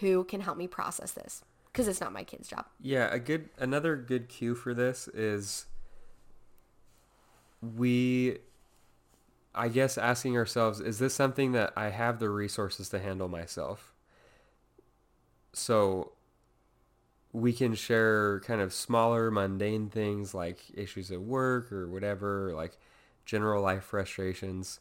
who 0.00 0.24
can 0.24 0.40
help 0.40 0.56
me 0.56 0.66
process 0.66 1.12
this 1.12 1.44
because 1.66 1.88
it's 1.88 2.00
not 2.00 2.12
my 2.12 2.24
kid's 2.24 2.48
job. 2.48 2.66
Yeah, 2.80 3.12
a 3.12 3.18
good 3.18 3.50
another 3.58 3.96
good 3.96 4.28
cue 4.28 4.54
for 4.54 4.72
this 4.74 5.08
is 5.08 5.66
we 7.76 8.38
I 9.54 9.68
guess 9.68 9.96
asking 9.96 10.36
ourselves, 10.36 10.80
is 10.80 10.98
this 10.98 11.14
something 11.14 11.52
that 11.52 11.72
I 11.76 11.90
have 11.90 12.18
the 12.18 12.28
resources 12.28 12.88
to 12.88 12.98
handle 12.98 13.28
myself? 13.28 13.92
So 15.52 16.12
we 17.32 17.52
can 17.52 17.74
share 17.74 18.40
kind 18.40 18.60
of 18.60 18.72
smaller, 18.72 19.30
mundane 19.30 19.90
things 19.90 20.34
like 20.34 20.58
issues 20.74 21.12
at 21.12 21.20
work 21.20 21.70
or 21.70 21.88
whatever, 21.88 22.52
like 22.54 22.76
general 23.24 23.62
life 23.62 23.84
frustrations. 23.84 24.80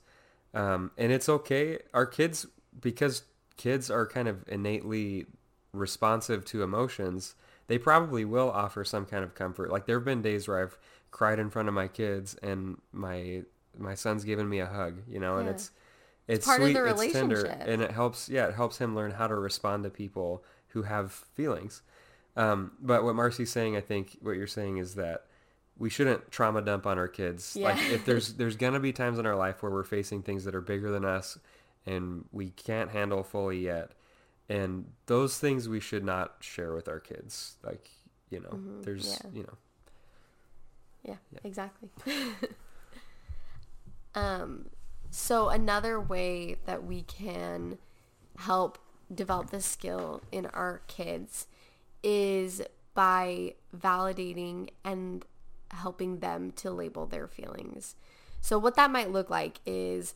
Um, 0.53 0.91
and 0.98 1.12
it's 1.12 1.27
okay. 1.29 1.79
Our 1.93 2.05
kids, 2.05 2.45
because 2.79 3.24
kids 3.57 3.89
are 3.89 4.05
kind 4.05 4.27
of 4.27 4.43
innately 4.48 5.25
responsive 5.74 6.45
to 6.45 6.63
emotions, 6.63 7.36
they 7.67 7.77
probably 7.77 8.25
will 8.25 8.51
offer 8.51 8.83
some 8.83 9.05
kind 9.05 9.24
of 9.24 9.36
comfort. 9.36 9.72
Like 9.72 9.86
there 9.86 9.98
have 9.98 10.05
been 10.05 10.22
days 10.22 10.48
where 10.48 10.62
I've 10.62 10.77
cried 11.12 11.39
in 11.39 11.50
front 11.50 11.67
of 11.67 11.74
my 11.74 11.88
kids 11.88 12.36
and 12.43 12.77
my 12.91 13.43
my 13.77 13.95
son's 13.95 14.24
given 14.24 14.48
me 14.48 14.60
a 14.60 14.67
hug, 14.67 15.01
you 15.07 15.19
know, 15.19 15.38
and 15.38 15.48
Yeah. 15.48 15.53
it's 15.53 15.72
it's, 16.27 16.45
part 16.45 16.62
of 16.62 16.69
sweet, 16.69 16.77
it's 16.77 17.13
tender, 17.13 17.45
and 17.45 17.81
it 17.81 17.91
helps. 17.91 18.29
Yeah, 18.29 18.48
it 18.48 18.55
helps 18.55 18.77
him 18.77 18.95
learn 18.95 19.12
how 19.12 19.27
to 19.27 19.36
respond 19.36 19.83
to 19.83 19.89
people 19.89 20.43
who 20.69 20.83
have 20.83 21.12
feelings. 21.12 21.81
Um, 22.38 22.72
but 22.79 23.03
what 23.03 23.15
Marcy's 23.15 23.51
saying, 23.51 23.75
I 23.75 23.81
think, 23.81 24.17
what 24.22 24.38
you're 24.38 24.48
saying 24.48 24.77
is 24.77 24.95
that 24.95 25.25
we 25.77 25.89
shouldn't 25.89 26.31
trauma 26.31 26.61
dump 26.61 26.85
on 26.85 26.97
our 26.97 27.07
kids. 27.07 27.55
Like 27.55 27.77
Yeah. 27.77 27.95
if 27.95 28.05
there's 28.05 28.33
there's 28.39 28.55
gonna 28.55 28.79
be 28.79 28.93
times 28.93 29.19
in 29.19 29.25
our 29.25 29.35
life 29.35 29.61
where 29.63 29.71
we're 29.71 29.83
facing 29.83 30.21
things 30.23 30.45
that 30.45 30.55
are 30.55 30.61
bigger 30.61 30.91
than 30.91 31.05
us 31.05 31.37
and 31.85 32.25
we 32.31 32.49
can't 32.51 32.91
handle 32.91 33.23
fully 33.23 33.59
yet, 33.59 33.91
and 34.49 34.85
those 35.07 35.37
things 35.39 35.67
we 35.67 35.79
should 35.81 36.03
not 36.03 36.35
share 36.39 36.73
with 36.73 36.87
our 36.87 36.99
kids. 36.99 37.57
Like 37.63 37.89
you 38.29 38.39
know, 38.39 38.49
Mhm, 38.49 38.83
there's 38.83 39.19
yeah. 39.23 39.29
you 39.33 39.43
know, 39.43 39.57
Yeah, 41.03 41.15
Yeah. 41.31 41.39
exactly. 41.43 41.89
um, 44.15 44.69
so 45.09 45.49
another 45.49 45.99
way 45.99 46.57
that 46.65 46.83
we 46.83 47.01
can 47.03 47.77
help 48.37 48.77
develop 49.13 49.49
this 49.51 49.65
skill 49.65 50.21
in 50.31 50.45
our 50.47 50.81
kids 50.87 51.47
is 52.01 52.61
by 52.93 53.53
validating 53.77 54.69
and 54.83 55.25
helping 55.73 56.19
them 56.19 56.51
to 56.51 56.71
label 56.71 57.05
their 57.05 57.27
feelings. 57.27 57.95
So 58.41 58.57
what 58.57 58.75
that 58.75 58.91
might 58.91 59.11
look 59.11 59.29
like 59.29 59.59
is 59.65 60.15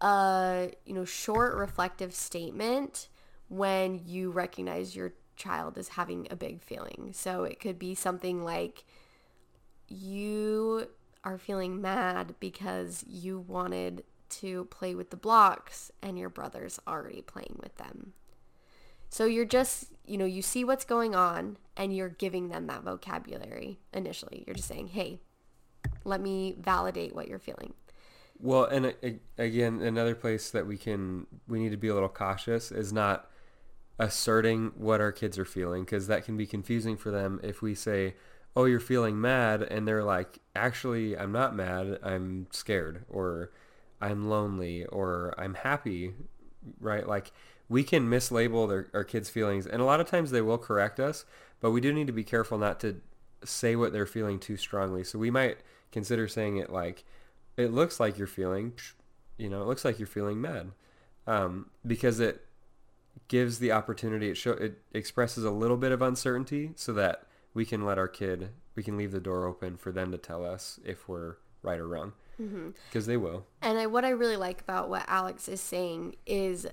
a 0.00 0.70
you 0.84 0.94
know 0.94 1.04
short 1.04 1.54
reflective 1.56 2.14
statement 2.14 3.08
when 3.48 4.00
you 4.06 4.30
recognize 4.30 4.94
your 4.94 5.12
child 5.36 5.78
is 5.78 5.88
having 5.88 6.26
a 6.30 6.36
big 6.36 6.62
feeling. 6.62 7.10
So 7.14 7.44
it 7.44 7.60
could 7.60 7.78
be 7.78 7.94
something 7.94 8.44
like 8.44 8.84
you 9.88 10.88
are 11.24 11.38
feeling 11.38 11.80
mad 11.80 12.34
because 12.40 13.04
you 13.08 13.40
wanted 13.40 14.04
to 14.28 14.64
play 14.66 14.94
with 14.94 15.10
the 15.10 15.16
blocks 15.16 15.90
and 16.02 16.18
your 16.18 16.28
brother's 16.28 16.78
already 16.86 17.22
playing 17.22 17.58
with 17.62 17.76
them. 17.76 18.12
So 19.08 19.24
you're 19.24 19.46
just, 19.46 19.92
you 20.08 20.18
know, 20.18 20.24
you 20.24 20.42
see 20.42 20.64
what's 20.64 20.84
going 20.84 21.14
on 21.14 21.56
and 21.76 21.94
you're 21.94 22.08
giving 22.08 22.48
them 22.48 22.66
that 22.66 22.82
vocabulary 22.82 23.78
initially. 23.92 24.44
You're 24.46 24.54
just 24.54 24.68
saying, 24.68 24.88
hey, 24.88 25.20
let 26.04 26.20
me 26.20 26.56
validate 26.58 27.14
what 27.14 27.28
you're 27.28 27.38
feeling. 27.38 27.74
Well, 28.40 28.64
and 28.64 28.94
again, 29.36 29.80
another 29.80 30.14
place 30.14 30.50
that 30.50 30.66
we 30.66 30.76
can 30.76 31.26
we 31.48 31.58
need 31.58 31.70
to 31.70 31.76
be 31.76 31.88
a 31.88 31.94
little 31.94 32.08
cautious 32.08 32.70
is 32.70 32.92
not 32.92 33.28
asserting 33.98 34.72
what 34.76 35.00
our 35.00 35.10
kids 35.10 35.38
are 35.38 35.44
feeling 35.44 35.84
because 35.84 36.06
that 36.06 36.24
can 36.24 36.36
be 36.36 36.46
confusing 36.46 36.96
for 36.96 37.10
them 37.10 37.40
if 37.42 37.62
we 37.62 37.74
say, 37.74 38.14
"Oh, 38.54 38.64
you're 38.66 38.78
feeling 38.78 39.20
mad," 39.20 39.62
and 39.62 39.88
they're 39.88 40.04
like, 40.04 40.38
"Actually, 40.54 41.18
I'm 41.18 41.32
not 41.32 41.56
mad. 41.56 41.98
I'm 42.02 42.46
scared 42.52 43.04
or 43.08 43.50
I'm 44.00 44.28
lonely 44.28 44.86
or 44.86 45.34
I'm 45.36 45.54
happy." 45.54 46.14
Right? 46.78 47.08
Like 47.08 47.32
we 47.68 47.84
can 47.84 48.08
mislabel 48.08 48.68
their, 48.68 48.88
our 48.94 49.04
kids' 49.04 49.28
feelings, 49.28 49.66
and 49.66 49.82
a 49.82 49.84
lot 49.84 50.00
of 50.00 50.08
times 50.08 50.30
they 50.30 50.40
will 50.40 50.58
correct 50.58 50.98
us, 50.98 51.24
but 51.60 51.70
we 51.70 51.80
do 51.80 51.92
need 51.92 52.06
to 52.06 52.12
be 52.12 52.24
careful 52.24 52.58
not 52.58 52.80
to 52.80 53.00
say 53.44 53.76
what 53.76 53.92
they're 53.92 54.06
feeling 54.06 54.38
too 54.38 54.56
strongly. 54.56 55.04
So 55.04 55.18
we 55.18 55.30
might 55.30 55.58
consider 55.92 56.26
saying 56.28 56.56
it 56.56 56.70
like, 56.70 57.04
it 57.56 57.72
looks 57.72 58.00
like 58.00 58.18
you're 58.18 58.26
feeling, 58.26 58.72
you 59.36 59.48
know, 59.48 59.62
it 59.62 59.66
looks 59.66 59.84
like 59.84 59.98
you're 59.98 60.06
feeling 60.06 60.40
mad, 60.40 60.72
um, 61.26 61.66
because 61.86 62.20
it 62.20 62.44
gives 63.26 63.58
the 63.58 63.72
opportunity. 63.72 64.30
It 64.30 64.36
show 64.36 64.52
it 64.52 64.80
expresses 64.92 65.44
a 65.44 65.50
little 65.50 65.76
bit 65.76 65.92
of 65.92 66.00
uncertainty, 66.00 66.72
so 66.76 66.92
that 66.94 67.26
we 67.52 67.64
can 67.64 67.84
let 67.84 67.98
our 67.98 68.08
kid, 68.08 68.50
we 68.74 68.82
can 68.82 68.96
leave 68.96 69.12
the 69.12 69.20
door 69.20 69.46
open 69.46 69.76
for 69.76 69.92
them 69.92 70.10
to 70.12 70.18
tell 70.18 70.46
us 70.46 70.78
if 70.84 71.08
we're 71.08 71.36
right 71.62 71.80
or 71.80 71.88
wrong, 71.88 72.12
because 72.88 73.06
they 73.06 73.16
will. 73.16 73.44
And 73.60 73.78
I, 73.78 73.86
what 73.86 74.04
I 74.04 74.10
really 74.10 74.36
like 74.36 74.60
about 74.60 74.88
what 74.88 75.04
Alex 75.08 75.48
is 75.48 75.60
saying 75.60 76.16
is 76.24 76.66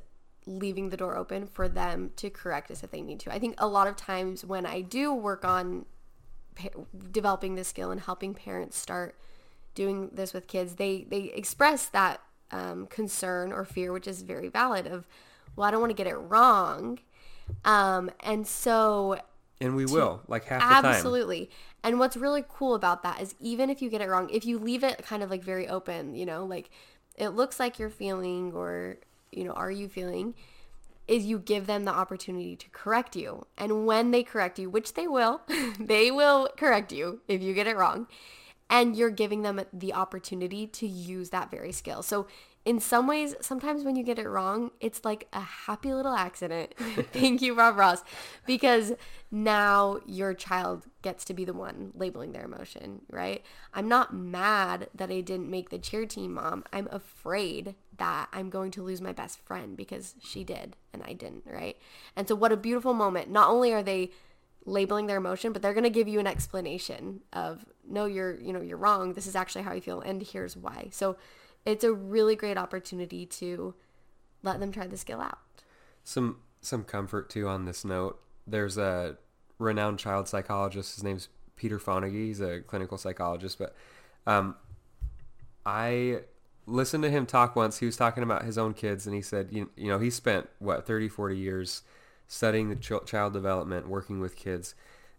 leaving 0.46 0.90
the 0.90 0.98
door 0.98 1.18
open 1.18 1.48
for 1.48 1.68
them 1.68 2.12
to 2.18 2.30
correct 2.30 2.70
us 2.70 2.84
if 2.84 2.92
they 2.92 3.02
need 3.02 3.20
to. 3.20 3.34
I 3.34 3.40
think 3.40 3.56
a 3.58 3.68
lot 3.68 3.88
of 3.88 3.96
times 3.96 4.46
when 4.46 4.66
I 4.66 4.82
do 4.82 5.14
work 5.14 5.44
on 5.44 5.86
pa- 6.56 6.70
developing 7.12 7.56
this 7.56 7.68
skill 7.68 7.92
and 7.92 8.00
helping 8.02 8.34
parents 8.34 8.78
start 8.78 9.16
doing 9.74 10.10
this 10.14 10.34
with 10.34 10.48
kids, 10.48 10.76
they 10.76 11.06
they 11.10 11.32
express 11.36 11.88
that 11.88 12.22
um, 12.52 12.88
concern 12.88 13.52
or 13.52 13.66
fear, 13.66 13.92
which 13.92 14.08
is 14.08 14.22
very 14.22 14.48
valid. 14.48 14.88
Of, 14.88 15.08
well, 15.56 15.68
I 15.68 15.72
don't 15.72 15.82
want 15.82 15.90
to 15.90 15.96
get 15.96 16.08
it 16.08 16.16
wrong, 16.16 17.00
um, 17.64 18.12
and 18.20 18.46
so 18.48 19.20
And 19.62 19.76
we 19.76 19.86
will, 19.86 20.22
like 20.28 20.46
half 20.46 20.62
the 20.62 20.68
time. 20.68 20.86
Absolutely. 20.86 21.50
And 21.84 22.00
what's 22.00 22.18
really 22.18 22.44
cool 22.48 22.76
about 22.76 23.04
that 23.04 23.22
is 23.22 23.36
even 23.40 23.70
if 23.70 23.82
you 23.82 23.90
get 23.90 24.02
it 24.02 24.10
wrong, 24.10 24.30
if 24.30 24.46
you 24.46 24.60
leave 24.60 24.84
it 24.84 25.04
kind 25.06 25.24
of 25.24 25.30
like 25.30 25.44
very 25.44 25.68
open, 25.68 26.16
you 26.16 26.26
know, 26.26 26.46
like 26.46 26.70
it 27.16 27.30
looks 27.30 27.60
like 27.60 27.80
you're 27.80 27.90
feeling 27.90 28.52
or, 28.54 28.98
you 29.36 29.44
know, 29.44 29.52
are 29.52 29.72
you 29.72 29.88
feeling, 29.88 30.34
is 31.08 31.26
you 31.26 31.38
give 31.38 31.68
them 31.68 31.86
the 31.86 31.94
opportunity 31.94 32.56
to 32.56 32.70
correct 32.72 33.16
you. 33.16 33.46
And 33.58 33.86
when 33.86 34.12
they 34.12 34.24
correct 34.24 34.58
you, 34.58 34.70
which 34.70 34.94
they 34.94 35.08
will, 35.08 35.42
they 35.80 36.12
will 36.12 36.50
correct 36.58 36.92
you 36.92 37.22
if 37.28 37.42
you 37.42 37.54
get 37.54 37.68
it 37.68 37.78
wrong. 37.78 38.08
And 38.70 38.96
you're 38.96 39.12
giving 39.12 39.44
them 39.44 39.62
the 39.72 39.94
opportunity 39.94 40.66
to 40.68 40.88
use 40.88 41.30
that 41.30 41.52
very 41.52 41.72
skill. 41.72 42.02
So 42.02 42.26
in 42.66 42.80
some 42.80 43.06
ways, 43.06 43.36
sometimes 43.42 43.84
when 43.84 43.96
you 43.96 44.04
get 44.04 44.18
it 44.18 44.28
wrong, 44.28 44.72
it's 44.80 45.06
like 45.06 45.28
a 45.32 45.40
happy 45.40 45.94
little 45.94 46.16
accident. 46.16 46.74
Thank 47.14 47.44
you, 47.44 47.56
Bob 47.56 47.78
Ross. 47.78 48.04
Because 48.48 48.94
now 49.30 50.00
your 50.08 50.34
child 50.34 50.88
gets 51.04 51.24
to 51.26 51.36
be 51.36 51.46
the 51.46 51.54
one 51.54 51.92
labeling 51.94 52.32
their 52.32 52.44
emotion, 52.46 53.02
right? 53.12 53.44
I'm 53.76 53.88
not 53.88 54.16
mad 54.16 54.90
that 54.96 55.12
I 55.12 55.22
didn't 55.22 55.52
make 55.52 55.70
the 55.70 55.78
cheer 55.78 56.08
team, 56.08 56.34
mom. 56.34 56.64
I'm 56.74 56.90
afraid 56.92 57.76
that 57.98 58.30
I'm 58.34 58.50
going 58.50 58.72
to 58.72 58.84
lose 58.84 59.00
my 59.00 59.14
best 59.14 59.40
friend 59.46 59.78
because 59.78 60.16
she 60.24 60.44
did 60.44 60.76
and 60.92 61.04
I 61.04 61.14
didn't, 61.14 61.44
right? 61.46 61.78
And 62.16 62.28
so 62.28 62.34
what 62.34 62.52
a 62.52 62.58
beautiful 62.58 62.96
moment. 62.96 63.30
Not 63.30 63.50
only 63.50 63.74
are 63.74 63.84
they 63.84 64.10
labeling 64.66 65.06
their 65.06 65.18
emotion, 65.18 65.54
but 65.54 65.62
they're 65.62 65.74
going 65.74 65.84
to 65.84 65.92
give 65.92 66.08
you 66.08 66.20
an 66.20 66.26
explanation 66.26 67.22
of 67.32 67.64
no, 67.88 68.06
you're, 68.06 68.40
you 68.42 68.52
know, 68.52 68.62
you're 68.62 68.78
wrong. 68.78 69.14
This 69.14 69.28
is 69.28 69.36
actually 69.36 69.62
how 69.62 69.72
I 69.72 69.80
feel 69.80 70.02
and 70.02 70.24
here's 70.24 70.58
why. 70.58 70.90
So 70.92 71.18
it's 71.66 71.84
a 71.84 71.92
really 71.94 72.36
great 72.36 72.58
opportunity 72.58 73.26
to 73.26 73.74
let 74.44 74.60
them 74.60 74.72
try 74.72 74.88
the 74.88 74.98
skill 74.98 75.22
out. 75.22 75.40
some 76.04 76.38
some 76.62 76.84
comfort 76.84 77.30
too 77.30 77.48
on 77.48 77.66
this 77.66 77.86
note. 77.86 78.20
There's 78.48 78.78
a 78.78 79.18
renowned 79.60 80.00
child 80.00 80.28
psychologist. 80.28 80.96
His 80.96 81.04
name's 81.04 81.30
Peter 81.56 81.78
Fonagy. 81.80 82.26
He's 82.26 82.42
a 82.42 82.62
clinical 82.62 82.98
psychologist, 82.98 83.58
but 83.60 83.76
um, 84.26 84.56
I 85.66 86.22
listened 86.66 87.04
to 87.04 87.10
him 87.10 87.26
talk 87.26 87.56
once. 87.56 87.80
He 87.80 87.86
was 87.86 87.96
talking 87.98 88.24
about 88.24 88.44
his 88.44 88.58
own 88.58 88.74
kids, 88.74 89.06
and 89.06 89.16
he 89.16 89.22
said, 89.22 89.50
you, 89.52 89.70
you 89.76 89.88
know, 89.88 90.00
he 90.00 90.10
spent 90.10 90.50
what 90.60 90.86
30, 90.88 91.08
40 91.10 91.38
years 91.38 91.84
studying 92.28 92.70
the 92.70 92.76
ch- 92.76 93.06
child 93.06 93.34
development, 93.34 93.88
working 93.88 94.20
with 94.20 94.36
kids, 94.36 94.74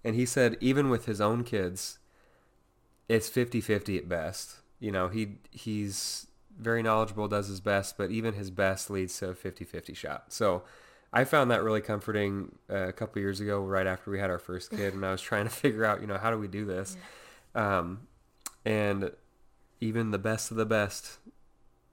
and 0.04 0.14
he 0.16 0.26
said 0.26 0.56
even 0.60 0.90
with 0.90 1.06
his 1.06 1.20
own 1.20 1.44
kids, 1.44 1.98
it's 3.08 3.30
50-50 3.30 3.98
at 3.98 4.08
best. 4.08 4.56
You 4.80 4.90
know, 4.90 5.08
he 5.08 5.38
he's 5.50 6.26
very 6.58 6.82
knowledgeable, 6.82 7.28
does 7.28 7.48
his 7.48 7.60
best, 7.60 7.96
but 7.98 8.10
even 8.10 8.34
his 8.34 8.50
best 8.50 8.90
leads 8.90 9.18
to 9.18 9.30
a 9.30 9.34
50-50 9.34 9.94
shot. 9.96 10.32
So 10.32 10.62
I 11.12 11.24
found 11.24 11.50
that 11.50 11.62
really 11.62 11.80
comforting 11.80 12.56
uh, 12.70 12.88
a 12.88 12.92
couple 12.92 13.20
years 13.20 13.40
ago, 13.40 13.60
right 13.60 13.86
after 13.86 14.10
we 14.10 14.18
had 14.18 14.30
our 14.30 14.38
first 14.38 14.70
kid, 14.70 14.94
and 14.94 15.04
I 15.04 15.12
was 15.12 15.20
trying 15.20 15.44
to 15.44 15.50
figure 15.64 15.84
out, 15.84 16.00
you 16.00 16.06
know, 16.06 16.18
how 16.18 16.30
do 16.30 16.38
we 16.38 16.48
do 16.48 16.64
this? 16.64 16.96
Um, 17.54 18.06
and 18.64 19.12
even 19.80 20.10
the 20.10 20.18
best 20.18 20.50
of 20.50 20.56
the 20.56 20.66
best, 20.66 21.18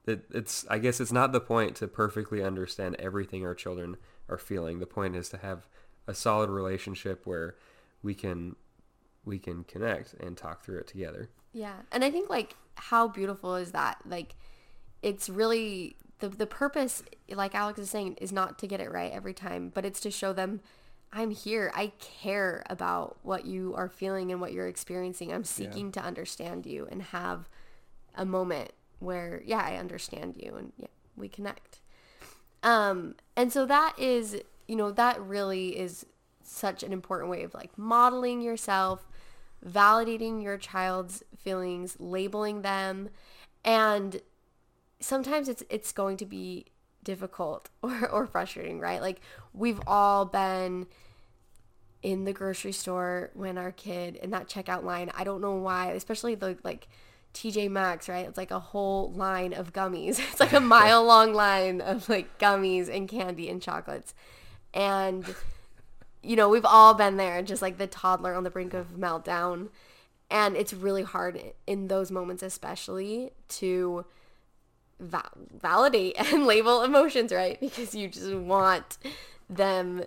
it, 0.06 0.26
it's 0.34 0.66
I 0.70 0.80
guess 0.80 1.00
it's 1.00 1.12
not 1.12 1.32
the 1.32 1.40
point 1.40 1.76
to 1.78 1.88
perfectly 1.88 2.44
understand 2.44 2.96
everything 3.00 3.46
our 3.46 3.56
children 3.56 3.98
are 4.28 4.38
feeling. 4.38 4.80
The 4.80 4.86
point 4.86 5.16
is 5.16 5.30
to 5.30 5.38
have 5.38 5.68
a 6.08 6.14
solid 6.14 6.50
relationship 6.50 7.26
where 7.26 7.56
we 8.02 8.14
can 8.14 8.56
we 9.26 9.40
can 9.40 9.64
connect 9.64 10.14
and 10.16 10.36
talk 10.36 10.64
through 10.64 10.80
it 10.80 10.88
together. 10.88 11.30
Yeah. 11.54 11.76
And 11.92 12.04
I 12.04 12.12
think 12.12 12.30
like 12.30 12.56
how 12.76 13.08
beautiful 13.08 13.56
is 13.56 13.72
that? 13.72 14.00
Like 14.06 14.36
it's 15.04 15.30
really 15.30 15.98
the 16.20 16.30
the 16.30 16.48
purpose 16.48 17.04
like 17.30 17.54
Alex 17.54 17.78
is 17.78 17.90
saying 17.90 18.16
is 18.20 18.32
not 18.32 18.58
to 18.60 18.68
get 18.68 18.80
it 18.80 18.92
right 18.92 19.12
every 19.12 19.34
time, 19.34 19.70
but 19.74 19.86
it's 19.86 20.00
to 20.02 20.10
show 20.10 20.34
them 20.34 20.62
I'm 21.12 21.30
here. 21.30 21.72
I 21.76 21.92
care 22.00 22.64
about 22.70 23.18
what 23.22 23.46
you 23.46 23.76
are 23.76 23.88
feeling 23.88 24.32
and 24.32 24.42
what 24.42 24.52
you're 24.52 24.68
experiencing. 24.68 25.32
I'm 25.32 25.44
seeking 25.44 25.88
yeah. 25.88 26.02
to 26.02 26.08
understand 26.08 26.66
you 26.66 26.88
and 26.90 27.04
have 27.04 27.48
a 28.16 28.26
moment 28.26 28.72
where 28.98 29.44
yeah, 29.46 29.62
I 29.64 29.76
understand 29.76 30.38
you 30.42 30.56
and 30.56 30.72
yeah, 30.78 30.88
we 31.16 31.28
connect. 31.28 31.82
Um 32.64 33.16
and 33.36 33.52
so 33.52 33.66
that 33.66 34.00
is, 34.00 34.38
you 34.68 34.76
know, 34.76 34.92
that 34.92 35.22
really 35.22 35.78
is 35.78 36.06
such 36.42 36.84
an 36.84 36.94
important 36.94 37.30
way 37.30 37.44
of 37.44 37.54
like 37.54 37.78
modeling 37.78 38.42
yourself, 38.42 39.08
validating 39.68 40.42
your 40.42 40.58
child's 40.58 41.24
feelings, 41.38 41.98
labeling 42.00 42.62
them, 42.62 43.10
and 43.66 44.22
sometimes 45.04 45.50
it's 45.50 45.64
it's 45.70 45.92
going 45.92 46.18
to 46.18 46.26
be 46.26 46.66
difficult 47.04 47.70
or, 47.82 48.10
or 48.10 48.26
frustrating, 48.26 48.80
right? 48.80 49.02
Like 49.02 49.22
we've 49.54 49.82
all 49.86 50.26
been 50.26 50.88
in 52.02 52.26
the 52.26 52.34
grocery 52.34 52.72
store 52.72 53.30
when 53.34 53.58
our 53.58 53.72
kid 53.72 54.16
in 54.18 54.32
that 54.32 54.48
checkout 54.50 54.84
line, 54.84 55.12
I 55.16 55.24
don't 55.24 55.42
know 55.42 55.56
why, 55.56 55.92
especially 55.92 56.36
the 56.36 56.58
like 56.64 56.88
TJ 57.34 57.70
Maxx, 57.70 58.10
right? 58.10 58.28
It's 58.28 58.38
like 58.38 58.52
a 58.52 58.60
whole 58.60 59.12
line 59.12 59.54
of 59.54 59.74
gummies. 59.74 60.20
It's 60.32 60.40
like 60.40 60.54
a 60.54 60.60
mile 60.76 61.04
long 61.04 61.34
line 61.34 61.82
of 61.82 62.10
like 62.10 62.38
gummies 62.40 62.94
and 62.94 63.08
candy 63.08 63.50
and 63.50 63.62
chocolates. 63.62 64.14
And 64.74 65.36
you 66.22 66.38
know, 66.38 66.48
we've 66.48 66.66
all 66.66 66.94
been 66.94 67.18
there, 67.18 67.42
just 67.42 67.62
like 67.62 67.78
the 67.78 67.88
toddler 67.88 68.34
on 68.34 68.44
the 68.44 68.50
brink 68.50 68.74
of 68.74 68.96
meltdown. 68.98 69.70
And 70.30 70.56
it's 70.56 70.74
really 70.74 71.04
hard 71.04 71.40
in 71.68 71.90
those 71.90 72.10
moments, 72.10 72.42
especially 72.42 73.32
to 73.50 74.06
va- 75.04 75.32
validate 75.62 76.16
and 76.18 76.46
label 76.48 76.84
emotions, 76.84 77.32
right? 77.32 77.60
Because 77.60 77.94
you 77.94 78.08
just 78.08 78.34
want 78.34 78.98
them 79.50 80.04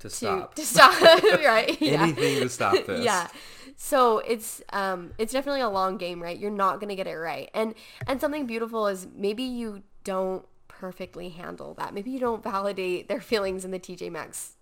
to 0.00 0.10
stop. 0.10 0.54
To, 0.54 0.60
to 0.62 0.66
stop, 0.66 1.00
right? 1.00 1.80
Anything 1.80 2.34
yeah. 2.34 2.40
to 2.40 2.48
stop 2.48 2.86
this. 2.86 3.04
Yeah. 3.04 3.28
So 3.76 4.18
it's 4.18 4.62
um 4.72 5.12
it's 5.18 5.32
definitely 5.32 5.60
a 5.60 5.68
long 5.68 5.98
game, 5.98 6.22
right? 6.22 6.38
You're 6.38 6.50
not 6.50 6.80
gonna 6.80 6.96
get 6.96 7.06
it 7.06 7.16
right. 7.16 7.50
And 7.54 7.74
and 8.06 8.20
something 8.20 8.46
beautiful 8.46 8.86
is 8.88 9.06
maybe 9.14 9.44
you 9.44 9.82
don't 10.04 10.44
perfectly 10.66 11.28
handle 11.30 11.74
that. 11.74 11.94
Maybe 11.94 12.10
you 12.10 12.18
don't 12.18 12.42
validate 12.42 13.08
their 13.08 13.20
feelings 13.20 13.64
in 13.64 13.70
the 13.70 13.78
TJ 13.78 14.10
Maxx 14.10 14.54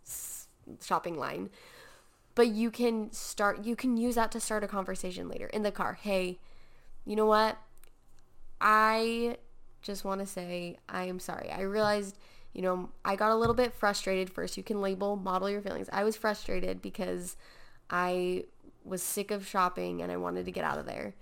shopping 0.82 1.18
line. 1.18 1.50
But 2.34 2.48
you 2.48 2.70
can 2.70 3.10
start 3.12 3.64
you 3.64 3.76
can 3.76 3.96
use 3.96 4.16
that 4.16 4.30
to 4.32 4.40
start 4.40 4.64
a 4.64 4.68
conversation 4.68 5.28
later 5.28 5.46
in 5.46 5.62
the 5.62 5.72
car. 5.72 5.94
Hey, 5.94 6.38
you 7.06 7.16
know 7.16 7.26
what? 7.26 7.56
I 8.60 9.38
just 9.86 10.04
want 10.04 10.20
to 10.20 10.26
say 10.26 10.76
I 10.88 11.04
am 11.04 11.20
sorry. 11.20 11.50
I 11.50 11.62
realized, 11.62 12.18
you 12.52 12.60
know, 12.60 12.90
I 13.04 13.14
got 13.16 13.30
a 13.30 13.36
little 13.36 13.54
bit 13.54 13.72
frustrated 13.72 14.28
first. 14.28 14.56
You 14.56 14.62
can 14.62 14.80
label 14.80 15.16
model 15.16 15.48
your 15.48 15.62
feelings. 15.62 15.88
I 15.92 16.04
was 16.04 16.16
frustrated 16.16 16.82
because 16.82 17.36
I 17.88 18.44
was 18.84 19.02
sick 19.02 19.30
of 19.30 19.46
shopping 19.46 20.02
and 20.02 20.10
I 20.10 20.16
wanted 20.16 20.44
to 20.46 20.52
get 20.52 20.64
out 20.64 20.78
of 20.78 20.86
there. 20.86 21.14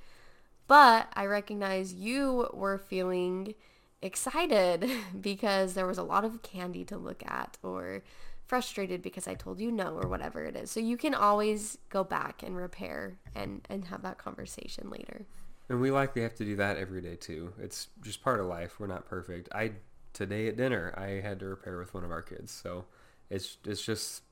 But 0.66 1.09
I 1.14 1.27
recognize 1.27 1.92
you 1.92 2.48
were 2.55 2.79
feeling 2.79 3.55
excited 4.00 4.90
because 5.20 5.74
there 5.74 5.87
was 5.87 5.98
a 5.98 6.03
lot 6.03 6.24
of 6.24 6.42
candy 6.42 6.85
to 6.87 6.96
look 6.96 7.22
at 7.27 7.59
or 7.62 8.03
frustrated 8.46 9.03
because 9.03 9.27
I 9.27 9.35
told 9.35 9.59
you 9.59 9.70
no 9.70 9.98
or 9.98 10.09
whatever 10.09 10.42
it 10.44 10.57
is. 10.57 10.70
So 10.70 10.81
you 10.81 10.96
can 10.96 11.14
always 11.14 11.79
go 11.90 12.03
back 12.03 12.42
and 12.42 12.57
repair 12.57 13.18
and 13.35 13.66
and 13.68 13.87
have 13.87 14.03
that 14.03 14.18
conversation 14.18 14.90
later. 14.90 15.27
And 15.68 15.81
we 15.81 15.90
likely 15.90 16.22
have 16.22 16.35
to 16.37 16.44
do 16.44 16.57
that 16.57 16.77
every 16.77 17.00
day 17.00 17.16
too. 17.16 17.53
It's 17.59 17.88
just 18.03 18.22
part 18.22 18.40
of 18.40 18.46
life. 18.46 18.79
We're 18.79 18.87
not 18.87 19.07
perfect. 19.07 19.48
I 19.53 19.72
today 20.12 20.46
at 20.48 20.57
dinner 20.57 20.94
I 20.96 21.27
had 21.27 21.40
to 21.40 21.46
repair 21.46 21.79
with 21.79 21.94
one 21.94 22.05
of 22.05 22.11
our 22.11 22.22
kids. 22.22 22.53
So 22.53 22.85
it's 23.31 23.59
it's 23.64 23.83
just 23.83 24.22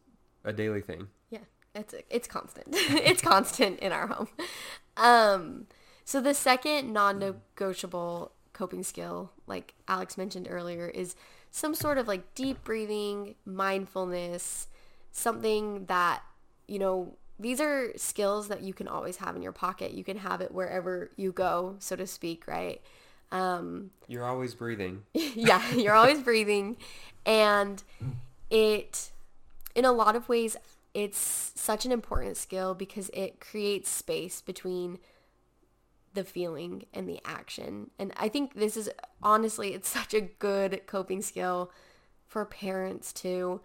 a 0.44 0.52
daily 0.52 0.82
thing. 0.82 1.08
Yeah. 1.30 1.40
It's 1.74 1.94
it's 2.10 2.28
constant. 2.28 2.68
it's 2.72 3.22
constant 3.22 3.80
in 3.80 3.92
our 3.92 4.06
home. 4.06 4.28
Um 4.96 5.66
so 6.04 6.20
the 6.20 6.34
second 6.34 6.92
non-negotiable 6.92 8.32
coping 8.52 8.82
skill, 8.82 9.30
like 9.46 9.74
Alex 9.88 10.18
mentioned 10.18 10.46
earlier, 10.50 10.88
is 10.88 11.14
some 11.50 11.74
sort 11.74 11.98
of 11.98 12.08
like 12.08 12.34
deep 12.34 12.64
breathing, 12.64 13.34
mindfulness, 13.44 14.68
something 15.12 15.86
that, 15.86 16.22
you 16.66 16.78
know, 16.78 17.16
these 17.42 17.60
are 17.60 17.92
skills 17.96 18.48
that 18.48 18.62
you 18.62 18.72
can 18.72 18.88
always 18.88 19.16
have 19.16 19.36
in 19.36 19.42
your 19.42 19.52
pocket. 19.52 19.92
You 19.92 20.04
can 20.04 20.18
have 20.18 20.40
it 20.40 20.52
wherever 20.52 21.10
you 21.16 21.32
go, 21.32 21.76
so 21.78 21.96
to 21.96 22.06
speak, 22.06 22.46
right? 22.46 22.80
Um, 23.30 23.90
you're 24.06 24.24
always 24.24 24.54
breathing. 24.54 25.02
yeah, 25.14 25.72
you're 25.74 25.94
always 25.94 26.20
breathing. 26.20 26.76
And 27.26 27.82
it, 28.50 29.10
in 29.74 29.84
a 29.84 29.92
lot 29.92 30.16
of 30.16 30.28
ways, 30.28 30.56
it's 30.94 31.52
such 31.54 31.86
an 31.86 31.92
important 31.92 32.36
skill 32.36 32.74
because 32.74 33.10
it 33.14 33.40
creates 33.40 33.88
space 33.88 34.40
between 34.40 34.98
the 36.14 36.24
feeling 36.24 36.84
and 36.92 37.08
the 37.08 37.20
action. 37.24 37.90
And 37.98 38.12
I 38.16 38.28
think 38.28 38.54
this 38.54 38.76
is 38.76 38.90
honestly, 39.22 39.72
it's 39.72 39.88
such 39.88 40.12
a 40.12 40.20
good 40.20 40.82
coping 40.86 41.22
skill 41.22 41.70
for 42.26 42.44
parents 42.44 43.12
too, 43.12 43.60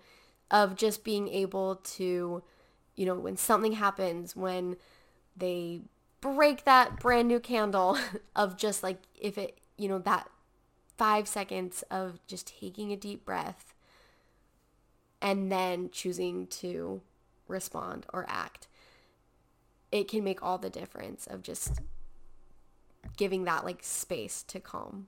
of 0.49 0.75
just 0.75 1.03
being 1.03 1.27
able 1.27 1.77
to, 1.77 2.43
you 2.97 3.05
know, 3.05 3.15
when 3.15 3.37
something 3.37 3.73
happens, 3.73 4.35
when 4.35 4.75
they 5.37 5.81
break 6.19 6.65
that 6.65 6.99
brand 6.99 7.29
new 7.29 7.39
candle, 7.39 7.97
of 8.35 8.57
just 8.57 8.83
like, 8.83 8.97
if 9.15 9.37
it, 9.37 9.59
you 9.77 9.87
know, 9.87 9.99
that 9.99 10.29
five 10.97 11.27
seconds 11.27 11.83
of 11.89 12.19
just 12.27 12.53
taking 12.59 12.91
a 12.91 12.97
deep 12.97 13.23
breath 13.23 13.73
and 15.21 15.51
then 15.51 15.89
choosing 15.91 16.47
to 16.47 17.01
respond 17.47 18.05
or 18.11 18.25
act. 18.27 18.67
It 19.91 20.07
can 20.07 20.23
make 20.23 20.43
all 20.43 20.57
the 20.57 20.69
difference 20.69 21.27
of 21.27 21.43
just 21.43 21.79
giving 23.15 23.45
that 23.45 23.63
like 23.63 23.79
space 23.81 24.43
to 24.43 24.59
calm. 24.59 25.07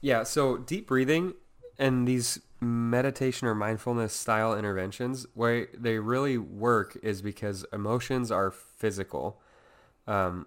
Yeah, 0.00 0.22
so 0.22 0.56
deep 0.56 0.86
breathing 0.86 1.34
and 1.78 2.06
these 2.06 2.40
meditation 2.60 3.46
or 3.46 3.54
mindfulness 3.54 4.12
style 4.12 4.56
interventions, 4.56 5.26
where 5.34 5.68
they 5.74 5.98
really 5.98 6.38
work 6.38 6.96
is 7.02 7.22
because 7.22 7.64
emotions 7.72 8.30
are 8.30 8.50
physical. 8.50 9.40
Um, 10.06 10.46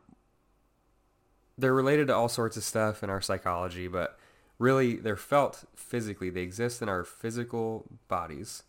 they're 1.58 1.74
related 1.74 2.08
to 2.08 2.16
all 2.16 2.30
sorts 2.30 2.58
of 2.58 2.64
stuff 2.64 3.04
in 3.04 3.10
our 3.10 3.22
psychology, 3.22 3.88
but 3.88 4.18
really 4.58 4.96
they're 4.96 5.16
felt 5.16 5.66
physically. 5.76 6.30
They 6.30 6.42
exist 6.42 6.82
in 6.82 6.90
our 6.90 7.04
physical 7.04 7.86
bodies. 8.08 8.64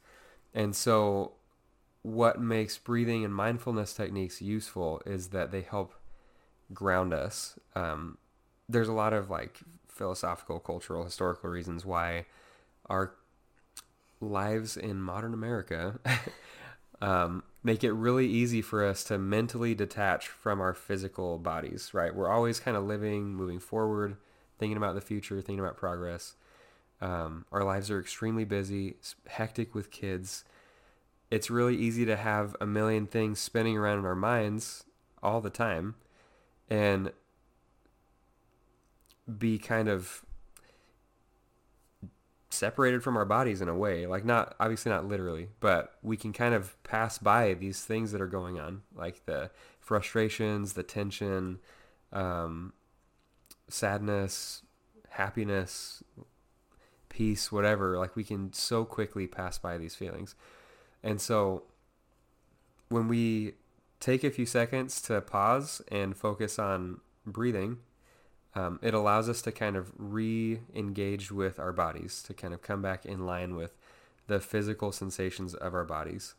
And 0.55 0.75
so 0.75 1.33
what 2.03 2.41
makes 2.41 2.79
breathing 2.79 3.25
and 3.25 3.35
mindfulness 3.35 3.93
techniques 3.95 4.41
useful 4.41 5.03
is 5.07 5.29
that 5.29 5.53
they 5.53 5.63
help 5.63 5.95
ground 6.73 7.13
us. 7.13 7.59
Um, 7.75 8.19
there's 8.69 8.89
a 8.89 8.93
lot 8.93 9.13
of 9.13 9.31
like 9.31 9.61
philosophical, 9.89 10.61
cultural, 10.61 11.05
historical 11.05 11.51
reasons 11.51 11.85
why 11.85 12.27
our 12.87 13.15
lives 14.21 14.77
in 14.77 15.01
modern 15.01 15.35
America 15.35 15.99
um, 17.03 17.43
make 17.63 17.85
it 17.85 17.93
really 17.93 18.27
easy 18.27 18.63
for 18.63 18.85
us 18.85 19.05
to 19.05 19.19
mentally 19.19 19.75
detach 19.75 20.29
from 20.29 20.61
our 20.61 20.75
physical 20.75 21.39
bodies, 21.39 21.93
right? 21.93 22.15
We're 22.15 22.31
always 22.31 22.61
kind 22.61 22.77
of 22.77 22.85
living, 22.85 23.35
moving 23.35 23.59
forward, 23.59 24.17
thinking 24.59 24.77
about 24.77 24.95
the 24.95 25.01
future, 25.01 25.37
thinking 25.37 25.61
about 25.61 25.77
progress. 25.77 26.35
Um, 27.01 27.47
our 27.51 27.65
lives 27.65 27.91
are 27.91 27.99
extremely 27.99 28.45
busy, 28.45 28.97
hectic 29.27 29.75
with 29.75 29.91
kids. 29.91 30.45
It's 31.31 31.51
really 31.51 31.77
easy 31.77 32.05
to 32.07 32.17
have 32.17 32.57
a 32.61 32.67
million 32.67 33.07
things 33.07 33.39
spinning 33.39 33.77
around 33.77 34.01
in 34.01 34.05
our 34.05 34.17
minds 34.17 34.85
all 35.23 35.41
the 35.41 35.51
time 35.51 35.95
and 36.69 37.13
be 39.39 39.59
kind 39.59 39.89
of 39.89 40.25
separated 42.61 43.03
from 43.03 43.17
our 43.17 43.25
bodies 43.25 43.61
in 43.61 43.69
a 43.69 43.75
way 43.75 44.07
like 44.07 44.25
not 44.25 44.55
obviously 44.61 44.91
not 44.91 45.07
literally 45.07 45.49
but 45.61 45.95
we 46.03 46.17
can 46.17 46.33
kind 46.33 46.55
of 46.55 46.81
pass 46.83 47.19
by 47.19 47.55
these 47.55 47.85
things 47.85 48.13
that 48.13 48.21
are 48.21 48.27
going 48.27 48.61
on 48.61 48.83
like 48.95 49.25
the 49.27 49.51
frustrations 49.81 50.75
the 50.75 50.83
tension 50.83 51.59
um, 52.13 52.73
sadness 53.69 54.63
happiness 55.11 56.03
peace 57.11 57.53
whatever. 57.53 57.99
Like 57.99 58.17
we 58.17 58.25
can 58.25 58.55
so 58.55 58.87
quickly 58.87 59.27
pass 59.27 59.59
by 59.59 59.77
these 59.77 59.95
feelings. 59.95 60.35
And 61.03 61.21
so 61.21 61.65
when 62.89 63.09
we 63.09 63.55
take 63.99 64.25
a 64.25 64.31
few 64.31 64.47
seconds 64.47 65.03
to 65.03 65.21
pause 65.21 65.83
and 65.89 66.17
focus 66.17 66.59
on 66.59 67.01
breathing, 67.27 67.79
um, 68.55 68.79
it 68.83 68.95
allows 68.95 69.29
us 69.29 69.43
to 69.43 69.53
kind 69.53 69.77
of 69.77 69.93
re-engage 69.97 71.31
with 71.31 71.59
our 71.59 71.73
bodies 71.73 72.23
to 72.25 72.35
kind 72.35 72.53
of 72.53 72.63
come 72.63 72.83
back 72.83 73.07
in 73.07 73.25
line 73.25 73.55
with 73.55 73.77
the 74.27 74.41
physical 74.41 74.93
sensations 74.93 75.55
of 75.55 75.75
our 75.75 75.85
bodies. 75.85 76.35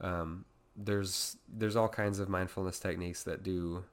Um, 0.00 0.44
there's 0.76 1.36
there's 1.48 1.76
all 1.76 1.88
kinds 1.88 2.18
of 2.20 2.28
mindfulness 2.28 2.78
techniques 2.78 3.24
that 3.24 3.42
do 3.42 3.84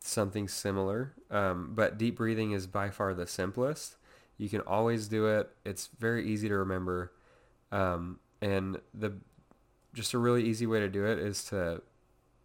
something 0.00 0.48
similar, 0.48 1.12
um, 1.30 1.72
but 1.74 1.98
deep 1.98 2.16
breathing 2.16 2.52
is 2.52 2.66
by 2.66 2.90
far 2.90 3.14
the 3.14 3.26
simplest. 3.26 3.96
You 4.36 4.48
can 4.48 4.60
always 4.62 5.06
do 5.06 5.26
it. 5.26 5.50
It's 5.64 5.88
very 5.98 6.26
easy 6.26 6.48
to 6.48 6.56
remember, 6.56 7.12
um, 7.70 8.18
and 8.40 8.80
the 8.92 9.12
just 9.94 10.14
a 10.14 10.18
really 10.18 10.44
easy 10.44 10.66
way 10.66 10.80
to 10.80 10.88
do 10.88 11.04
it 11.04 11.18
is 11.18 11.44
to 11.44 11.82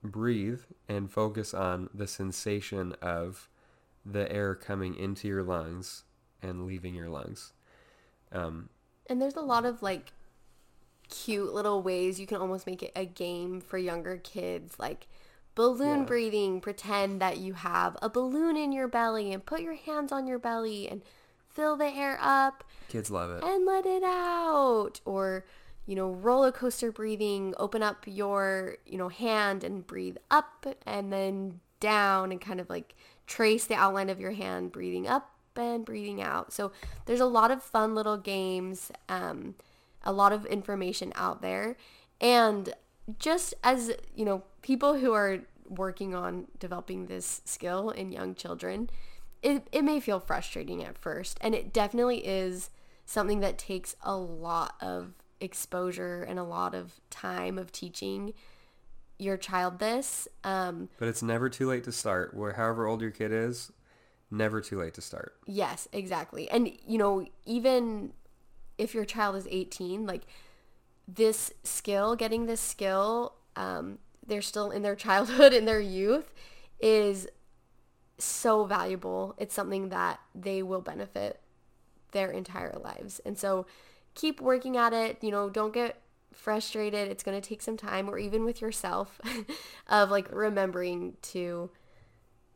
breathe 0.03 0.61
and 0.87 1.11
focus 1.11 1.53
on 1.53 1.89
the 1.93 2.07
sensation 2.07 2.93
of 3.01 3.49
the 4.09 4.31
air 4.31 4.55
coming 4.55 4.95
into 4.95 5.27
your 5.27 5.43
lungs 5.43 6.03
and 6.41 6.65
leaving 6.65 6.95
your 6.95 7.09
lungs. 7.09 7.53
Um, 8.31 8.69
And 9.09 9.21
there's 9.21 9.35
a 9.35 9.41
lot 9.41 9.65
of 9.65 9.81
like 9.81 10.13
cute 11.09 11.53
little 11.53 11.81
ways 11.81 12.19
you 12.19 12.27
can 12.27 12.37
almost 12.37 12.67
make 12.67 12.83
it 12.83 12.91
a 12.95 13.05
game 13.05 13.61
for 13.61 13.77
younger 13.77 14.17
kids, 14.17 14.77
like 14.79 15.07
balloon 15.55 15.99
Yeah. 15.99 16.05
breathing. 16.05 16.61
Pretend 16.61 17.21
that 17.21 17.37
you 17.37 17.53
have 17.53 17.97
a 18.01 18.09
balloon 18.09 18.57
in 18.57 18.71
your 18.71 18.87
belly 18.87 19.31
and 19.33 19.45
put 19.45 19.61
your 19.61 19.75
hands 19.75 20.11
on 20.11 20.27
your 20.27 20.39
belly 20.39 20.87
and 20.89 21.01
fill 21.49 21.75
the 21.75 21.87
air 21.87 22.19
up 22.21 22.63
kids 22.87 23.09
love 23.09 23.31
it. 23.31 23.43
and 23.43 23.65
let 23.65 23.85
it 23.85 24.03
out. 24.03 24.99
Or, 25.05 25.45
you 25.85 25.95
know, 25.95 26.11
roller 26.11 26.51
coaster 26.51 26.91
breathing, 26.91 27.53
open 27.57 27.81
up 27.81 28.03
your, 28.05 28.77
you 28.85 28.97
know, 28.97 29.09
hand 29.09 29.63
and 29.63 29.85
breathe 29.87 30.17
up 30.29 30.65
and 30.85 31.11
then 31.11 31.61
down 31.79 32.31
and 32.31 32.41
kind 32.41 32.59
of 32.59 32.69
like 32.69 32.95
trace 33.27 33.65
the 33.65 33.75
outline 33.75 34.09
of 34.09 34.19
your 34.19 34.31
hand, 34.31 34.71
breathing 34.71 35.07
up 35.07 35.31
and 35.55 35.85
breathing 35.85 36.21
out. 36.21 36.53
So 36.53 36.71
there's 37.05 37.19
a 37.19 37.25
lot 37.25 37.51
of 37.51 37.61
fun 37.61 37.93
little 37.95 38.17
games, 38.17 38.91
um, 39.09 39.55
a 40.03 40.11
lot 40.11 40.31
of 40.31 40.45
information 40.45 41.11
out 41.15 41.41
there. 41.41 41.75
And 42.21 42.73
just 43.19 43.53
as, 43.63 43.91
you 44.15 44.25
know, 44.25 44.43
people 44.61 44.97
who 44.97 45.13
are 45.13 45.39
working 45.67 46.15
on 46.15 46.47
developing 46.59 47.07
this 47.07 47.41
skill 47.45 47.89
in 47.89 48.11
young 48.11 48.35
children, 48.35 48.89
it, 49.41 49.67
it 49.71 49.83
may 49.83 49.99
feel 49.99 50.19
frustrating 50.19 50.83
at 50.83 50.97
first. 50.97 51.37
And 51.41 51.53
it 51.53 51.73
definitely 51.73 52.25
is 52.25 52.69
something 53.05 53.39
that 53.41 53.57
takes 53.57 53.95
a 54.03 54.15
lot 54.15 54.75
of 54.81 55.13
exposure 55.39 56.23
and 56.23 56.39
a 56.39 56.43
lot 56.43 56.73
of 56.73 56.99
time 57.09 57.57
of 57.57 57.71
teaching 57.71 58.33
your 59.19 59.37
child 59.37 59.79
this. 59.79 60.27
Um, 60.43 60.89
But 60.97 61.07
it's 61.07 61.23
never 61.23 61.49
too 61.49 61.67
late 61.67 61.83
to 61.85 61.91
start. 61.91 62.33
Where 62.33 62.53
however 62.53 62.87
old 62.87 63.01
your 63.01 63.11
kid 63.11 63.31
is, 63.31 63.71
never 64.29 64.61
too 64.61 64.79
late 64.79 64.93
to 64.95 65.01
start. 65.01 65.35
Yes, 65.45 65.87
exactly. 65.91 66.49
And 66.49 66.71
you 66.85 66.97
know, 66.97 67.25
even 67.45 68.13
if 68.77 68.93
your 68.93 69.05
child 69.05 69.35
is 69.35 69.47
18, 69.49 70.05
like 70.05 70.23
this 71.07 71.51
skill, 71.63 72.15
getting 72.15 72.45
this 72.45 72.61
skill, 72.61 73.33
um, 73.55 73.97
they're 74.25 74.41
still 74.41 74.71
in 74.71 74.81
their 74.81 74.95
childhood, 75.07 75.53
in 75.53 75.65
their 75.65 75.79
youth, 75.81 76.33
is 76.79 77.27
so 78.17 78.65
valuable. 78.65 79.35
It's 79.37 79.53
something 79.53 79.89
that 79.89 80.19
they 80.35 80.61
will 80.63 80.81
benefit 80.81 81.39
their 82.11 82.31
entire 82.31 82.77
lives. 82.83 83.19
And 83.25 83.37
so 83.37 83.65
keep 84.15 84.41
working 84.41 84.77
at 84.77 84.93
it. 84.93 85.17
You 85.21 85.31
know, 85.31 85.49
don't 85.49 85.73
get 85.73 86.01
frustrated. 86.37 87.09
It's 87.09 87.23
going 87.23 87.39
to 87.39 87.47
take 87.47 87.61
some 87.61 87.77
time 87.77 88.09
or 88.09 88.17
even 88.17 88.45
with 88.45 88.61
yourself 88.61 89.19
of 89.87 90.11
like 90.11 90.31
remembering 90.31 91.17
to 91.23 91.71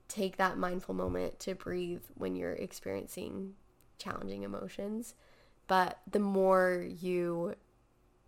take 0.07 0.37
that 0.37 0.57
mindful 0.57 0.93
moment 0.93 1.39
to 1.39 1.55
breathe 1.55 2.03
when 2.15 2.35
you're 2.35 2.53
experiencing 2.53 3.53
challenging 3.97 4.43
emotions. 4.43 5.15
But 5.67 5.99
the 6.09 6.19
more 6.19 6.85
you 6.87 7.55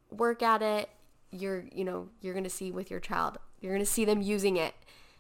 work 0.09 0.41
at 0.41 0.61
it, 0.61 0.89
you're, 1.29 1.65
you 1.73 1.83
know, 1.83 2.09
you're 2.21 2.33
going 2.33 2.45
to 2.45 2.49
see 2.49 2.71
with 2.71 2.89
your 2.89 2.99
child, 2.99 3.37
you're 3.59 3.73
going 3.73 3.85
to 3.85 3.91
see 3.91 4.05
them 4.05 4.21
using 4.21 4.57
it 4.57 4.73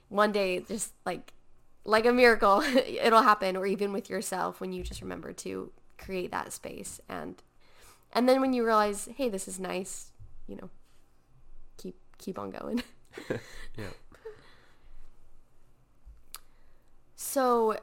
one 0.09 0.31
day, 0.31 0.59
just 0.61 0.93
like, 1.05 1.33
like 1.85 2.05
a 2.05 2.13
miracle, 2.13 2.61
it'll 2.87 3.23
happen. 3.23 3.55
Or 3.55 3.65
even 3.65 3.91
with 3.91 4.09
yourself 4.09 4.61
when 4.61 4.71
you 4.71 4.83
just 4.83 5.01
remember 5.01 5.33
to 5.33 5.71
create 5.97 6.31
that 6.31 6.53
space. 6.53 7.01
And, 7.09 7.41
and 8.13 8.29
then 8.29 8.39
when 8.39 8.53
you 8.53 8.65
realize, 8.65 9.09
hey, 9.15 9.27
this 9.27 9.47
is 9.47 9.59
nice, 9.59 10.12
you 10.47 10.55
know, 10.55 10.69
keep, 11.77 11.95
keep 12.17 12.37
on 12.39 12.49
going. 12.51 12.83
Yeah. 13.77 13.85
So 17.15 17.77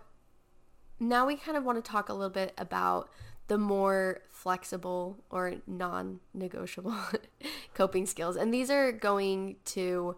now 1.00 1.26
we 1.26 1.34
kind 1.34 1.56
of 1.56 1.64
want 1.64 1.82
to 1.82 1.90
talk 1.90 2.08
a 2.08 2.12
little 2.12 2.30
bit 2.30 2.52
about 2.58 3.08
the 3.48 3.58
more 3.58 4.20
flexible 4.28 5.18
or 5.30 5.54
non-negotiable 5.66 6.94
coping 7.74 8.06
skills. 8.06 8.36
And 8.36 8.54
these 8.54 8.70
are 8.70 8.92
going 8.92 9.56
to 9.66 10.16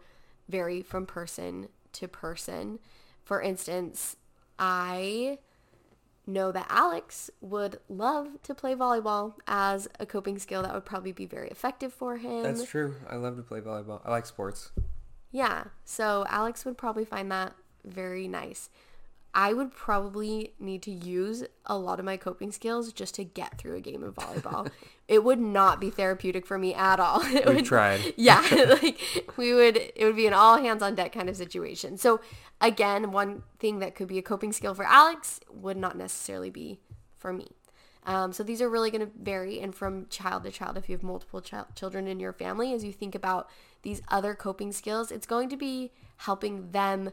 vary 0.49 0.83
from 0.83 1.07
person 1.07 1.69
to 1.93 2.09
person. 2.09 2.79
For 3.25 3.41
instance, 3.41 4.17
I 4.59 5.39
know 6.27 6.53
that 6.53 6.67
Alex 6.69 7.31
would 7.41 7.81
love 7.89 8.41
to 8.43 8.55
play 8.55 8.75
volleyball 8.75 9.35
as 9.47 9.89
a 9.99 10.07
coping 10.07 10.39
skill 10.39 10.63
that 10.63 10.73
would 10.73 10.85
probably 10.85 11.13
be 11.13 11.27
very 11.27 11.49
effective 11.49 11.93
for 11.93 12.17
him. 12.17 12.43
That's 12.43 12.65
true. 12.65 12.97
I 13.09 13.17
love 13.17 13.37
to 13.37 13.43
play 13.43 13.61
volleyball. 13.61 14.01
I 14.05 14.11
like 14.11 14.27
sports. 14.27 14.71
Yeah, 15.31 15.65
so 15.85 16.25
Alex 16.29 16.65
would 16.65 16.77
probably 16.77 17.05
find 17.05 17.31
that 17.33 17.55
very 17.85 18.29
nice. 18.29 18.69
I 19.35 19.55
would 19.55 19.73
probably 19.73 20.53
need 20.59 20.83
to 20.83 20.91
use 20.91 21.45
a 21.65 21.77
lot 21.77 21.99
of 21.99 22.05
my 22.05 22.19
coping 22.19 22.53
skills 22.53 22.93
just 22.93 23.15
to 23.15 23.25
get 23.25 23.57
through 23.57 23.77
a 23.77 23.81
game 23.81 24.03
of 24.03 24.15
volleyball. 24.15 24.71
it 25.09 25.25
would 25.25 25.41
not 25.41 25.81
be 25.81 25.89
therapeutic 25.89 26.47
for 26.47 26.59
me 26.59 26.75
at 26.75 27.01
all. 27.01 27.23
It 27.33 27.47
We've 27.47 27.57
would, 27.57 27.65
tried. 27.65 28.13
yeah, 28.17 28.47
like 28.83 29.01
we 29.37 29.55
would 29.55 29.77
it 29.77 30.05
would 30.05 30.17
be 30.17 30.27
an 30.27 30.35
all 30.35 30.59
hands 30.59 30.83
on 30.83 30.95
deck 30.95 31.13
kind 31.13 31.31
of 31.31 31.37
situation. 31.37 31.97
So 31.97 32.21
again, 32.61 33.11
one 33.11 33.43
thing 33.59 33.79
that 33.79 33.95
could 33.95 34.09
be 34.09 34.19
a 34.19 34.23
coping 34.23 34.53
skill 34.53 34.75
for 34.75 34.85
Alex 34.85 35.41
would 35.51 35.79
not 35.79 35.97
necessarily 35.97 36.51
be 36.51 36.79
for 37.19 37.33
me. 37.33 37.53
Um, 38.05 38.33
so 38.33 38.43
these 38.43 38.61
are 38.61 38.69
really 38.69 38.91
going 38.91 39.07
to 39.07 39.13
vary 39.19 39.61
and 39.61 39.75
from 39.75 40.09
child 40.09 40.43
to 40.43 40.51
child 40.51 40.77
if 40.77 40.89
you 40.89 40.97
have 40.97 41.05
multiple 41.05 41.41
ch- 41.41 41.55
children 41.77 42.09
in 42.09 42.19
your 42.19 42.33
family 42.33 42.75
as 42.75 42.85
you 42.85 42.93
think 42.93 43.15
about 43.15 43.49
these 43.83 44.03
other 44.09 44.35
coping 44.35 44.73
skills 44.73 45.13
it's 45.13 45.27
going 45.27 45.49
to 45.49 45.57
be 45.57 45.93
helping 46.17 46.73
them 46.73 47.11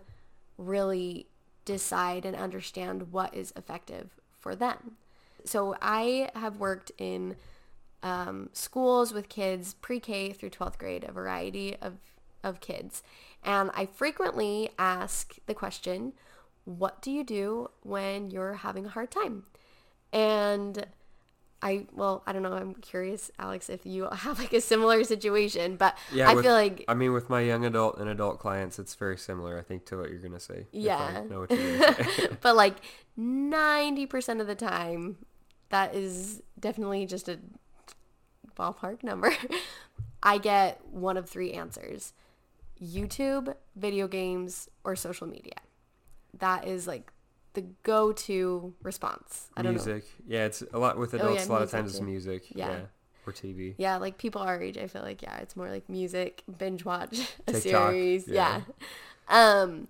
really 0.58 1.28
decide 1.70 2.26
and 2.26 2.36
understand 2.36 3.12
what 3.12 3.34
is 3.36 3.54
effective 3.56 4.10
for 4.40 4.56
them. 4.56 4.98
So 5.46 5.76
i 5.82 6.30
have 6.34 6.58
worked 6.58 6.92
in 6.98 7.36
um, 8.02 8.50
schools 8.54 9.14
with 9.14 9.30
kids 9.30 9.76
pre-k 9.76 10.34
through 10.34 10.50
12th 10.50 10.78
grade 10.80 11.04
a 11.04 11.12
variety 11.12 11.76
of, 11.82 11.94
of 12.44 12.60
kids. 12.60 13.04
And 13.44 13.70
i 13.76 13.86
frequently 13.86 14.72
ask 14.80 15.36
the 15.46 15.54
question 15.54 16.14
what 16.66 17.02
do 17.02 17.12
you 17.12 17.24
do 17.24 17.70
when 17.82 18.30
you're 18.32 18.56
having 18.56 18.86
a 18.86 18.90
hard 18.90 19.12
time? 19.12 19.44
And 20.12 20.86
I 21.62 21.88
well, 21.94 22.24
I 22.26 22.32
don't 22.32 22.42
know. 22.44 22.54
I'm 22.54 22.74
curious, 22.76 23.32
Alex, 23.38 23.70
if 23.70 23.86
you 23.86 24.08
have 24.12 24.40
like 24.40 24.54
a 24.54 24.62
similar 24.62 25.04
situation, 25.04 25.76
but 25.76 25.98
Yeah, 26.12 26.30
I 26.30 26.36
with- 26.36 26.46
feel 26.46 26.54
like 26.54 26.86
I 26.88 26.94
mean, 26.94 27.12
with 27.14 27.30
my 27.30 27.42
young 27.42 27.66
adult 27.66 27.98
and 28.00 28.10
adult 28.10 28.40
clients, 28.40 28.80
it's 28.80 28.96
very 28.96 29.18
similar, 29.18 29.58
I 29.60 29.62
think, 29.62 29.86
to 29.88 29.98
what 29.98 30.10
you're 30.10 30.20
gonna 30.20 30.40
say. 30.40 30.68
Yeah. 30.72 31.24
know 31.30 31.42
what 31.42 31.52
you're 31.52 31.80
gonna 31.80 32.04
say. 32.14 32.30
but 32.42 32.56
like 32.56 32.76
90% 33.20 34.40
of 34.40 34.48
the 34.48 34.56
time 34.56 35.18
that 35.70 35.94
is 35.94 36.42
definitely 36.60 37.06
just 37.06 37.28
a 37.30 37.40
ballpark 38.58 39.04
number. 39.04 39.34
I 40.24 40.38
get 40.38 40.82
one 40.90 41.18
of 41.18 41.30
three 41.30 41.52
answers. 41.54 42.14
YouTube, 42.82 43.54
video 43.76 44.08
games, 44.08 44.70
or 44.84 44.96
social 44.96 45.28
media. 45.28 45.54
That 46.40 46.66
is 46.68 46.88
like 46.88 47.12
the 47.54 47.62
go-to 47.84 48.74
response. 48.84 49.48
I 49.58 49.62
don't 49.62 49.74
know. 49.76 49.84
music. 49.84 50.04
Yeah, 50.28 50.46
it's 50.46 50.62
a 50.74 50.80
lot 50.80 50.98
with 50.98 51.14
Oh, 51.14 51.18
adults. 51.18 51.46
yeah, 51.46 51.52
a 51.52 51.54
lot 51.54 51.62
of 51.64 51.72
times 51.72 51.92
it's 51.92 52.02
music. 52.02 52.44
Yeah. 52.56 52.70
Yeah. 52.70 52.80
Or 53.28 53.34
TV. 53.34 53.76
Yeah, 53.78 53.98
like 53.98 54.18
people 54.18 54.42
our 54.42 54.62
age, 54.62 54.78
I 54.78 54.88
feel 54.88 55.02
like 55.02 55.22
yeah, 55.22 55.38
it's 55.38 55.56
more 55.56 55.70
like 55.70 55.88
music, 55.90 56.44
binge 56.58 56.86
watch 56.86 57.20
a 57.48 57.54
TikTok, 57.54 57.92
series. 57.92 58.28
yeah. 58.28 58.62
Yeah. 59.30 59.62
Um 59.62 59.88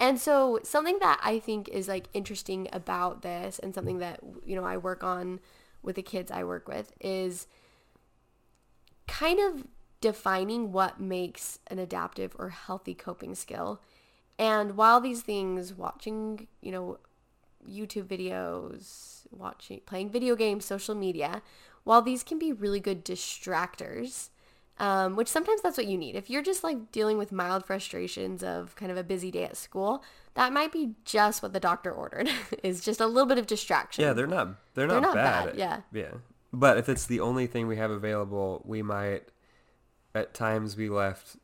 and 0.00 0.20
so 0.20 0.60
something 0.62 0.98
that 1.00 1.18
I 1.24 1.40
think 1.40 1.68
is 1.70 1.88
like 1.88 2.08
interesting 2.14 2.68
about 2.72 3.22
this 3.22 3.58
and 3.58 3.74
something 3.74 3.98
that 3.98 4.20
you 4.44 4.54
know 4.54 4.64
I 4.64 4.76
work 4.76 5.02
on 5.02 5.40
with 5.82 5.96
the 5.96 6.02
kids 6.02 6.30
I 6.30 6.44
work 6.44 6.68
with 6.68 6.92
is 7.00 7.46
kind 9.06 9.40
of 9.40 9.66
defining 10.00 10.70
what 10.72 11.00
makes 11.00 11.58
an 11.68 11.78
adaptive 11.78 12.36
or 12.38 12.50
healthy 12.50 12.94
coping 12.94 13.34
skill. 13.34 13.80
And 14.38 14.76
while 14.76 15.00
these 15.00 15.22
things 15.22 15.74
watching, 15.74 16.46
you 16.60 16.70
know, 16.70 16.98
YouTube 17.68 18.04
videos, 18.04 19.22
watching, 19.30 19.80
playing 19.84 20.10
video 20.10 20.36
games, 20.36 20.64
social 20.64 20.94
media, 20.94 21.42
while 21.84 22.02
these 22.02 22.22
can 22.22 22.38
be 22.38 22.52
really 22.52 22.80
good 22.80 23.04
distractors, 23.04 24.28
um, 24.78 25.16
which 25.16 25.26
sometimes 25.26 25.60
that's 25.60 25.76
what 25.76 25.88
you 25.88 25.98
need. 25.98 26.14
If 26.14 26.30
you're 26.30 26.42
just 26.42 26.62
like 26.62 26.92
dealing 26.92 27.18
with 27.18 27.32
mild 27.32 27.66
frustrations 27.66 28.44
of 28.44 28.76
kind 28.76 28.92
of 28.92 28.96
a 28.96 29.02
busy 29.02 29.30
day 29.32 29.44
at 29.44 29.56
school, 29.56 30.04
that 30.34 30.52
might 30.52 30.70
be 30.70 30.94
just 31.04 31.42
what 31.42 31.52
the 31.52 31.58
doctor 31.58 31.90
ordered 31.90 32.28
is 32.62 32.80
just 32.84 33.00
a 33.00 33.06
little 33.06 33.26
bit 33.26 33.38
of 33.38 33.46
distraction. 33.48 34.04
Yeah, 34.04 34.12
they're 34.12 34.28
not. 34.28 34.50
They're 34.74 34.86
not, 34.86 34.92
They're 34.92 35.00
not 35.00 35.14
bad. 35.14 35.46
bad, 35.46 35.56
yeah. 35.58 35.80
Yeah. 35.92 36.12
but 36.52 36.78
if 36.78 36.88
it's 36.88 37.06
the 37.06 37.18
only 37.18 37.48
thing 37.48 37.66
we 37.66 37.76
have 37.76 37.90
available, 37.90 38.62
we 38.64 38.82
might 38.82 39.24
at 40.14 40.32
times 40.32 40.76
be 40.76 40.88
left 40.88 41.36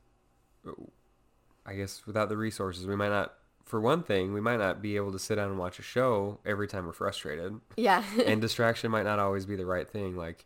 I 1.67 1.75
guess 1.75 2.07
without 2.07 2.29
the 2.29 2.37
resources, 2.37 2.87
we 2.87 2.97
might 2.97 3.09
not 3.09 3.35
for 3.65 3.81
one 3.81 4.03
thing, 4.03 4.33
we 4.33 4.41
might 4.41 4.59
not 4.59 4.83
be 4.83 4.97
able 4.97 5.13
to 5.13 5.19
sit 5.19 5.37
down 5.37 5.49
and 5.49 5.59
watch 5.59 5.79
a 5.79 5.83
show 5.83 6.39
every 6.45 6.69
time 6.69 6.87
we're 6.87 6.93
frustrated. 6.93 7.61
Yeah. 7.77 8.05
and 8.27 8.41
distraction 8.41 8.91
might 8.91 9.05
not 9.05 9.19
always 9.19 9.47
be 9.47 9.57
the 9.57 9.67
right 9.67 9.89
thing. 9.89 10.17
Like 10.17 10.45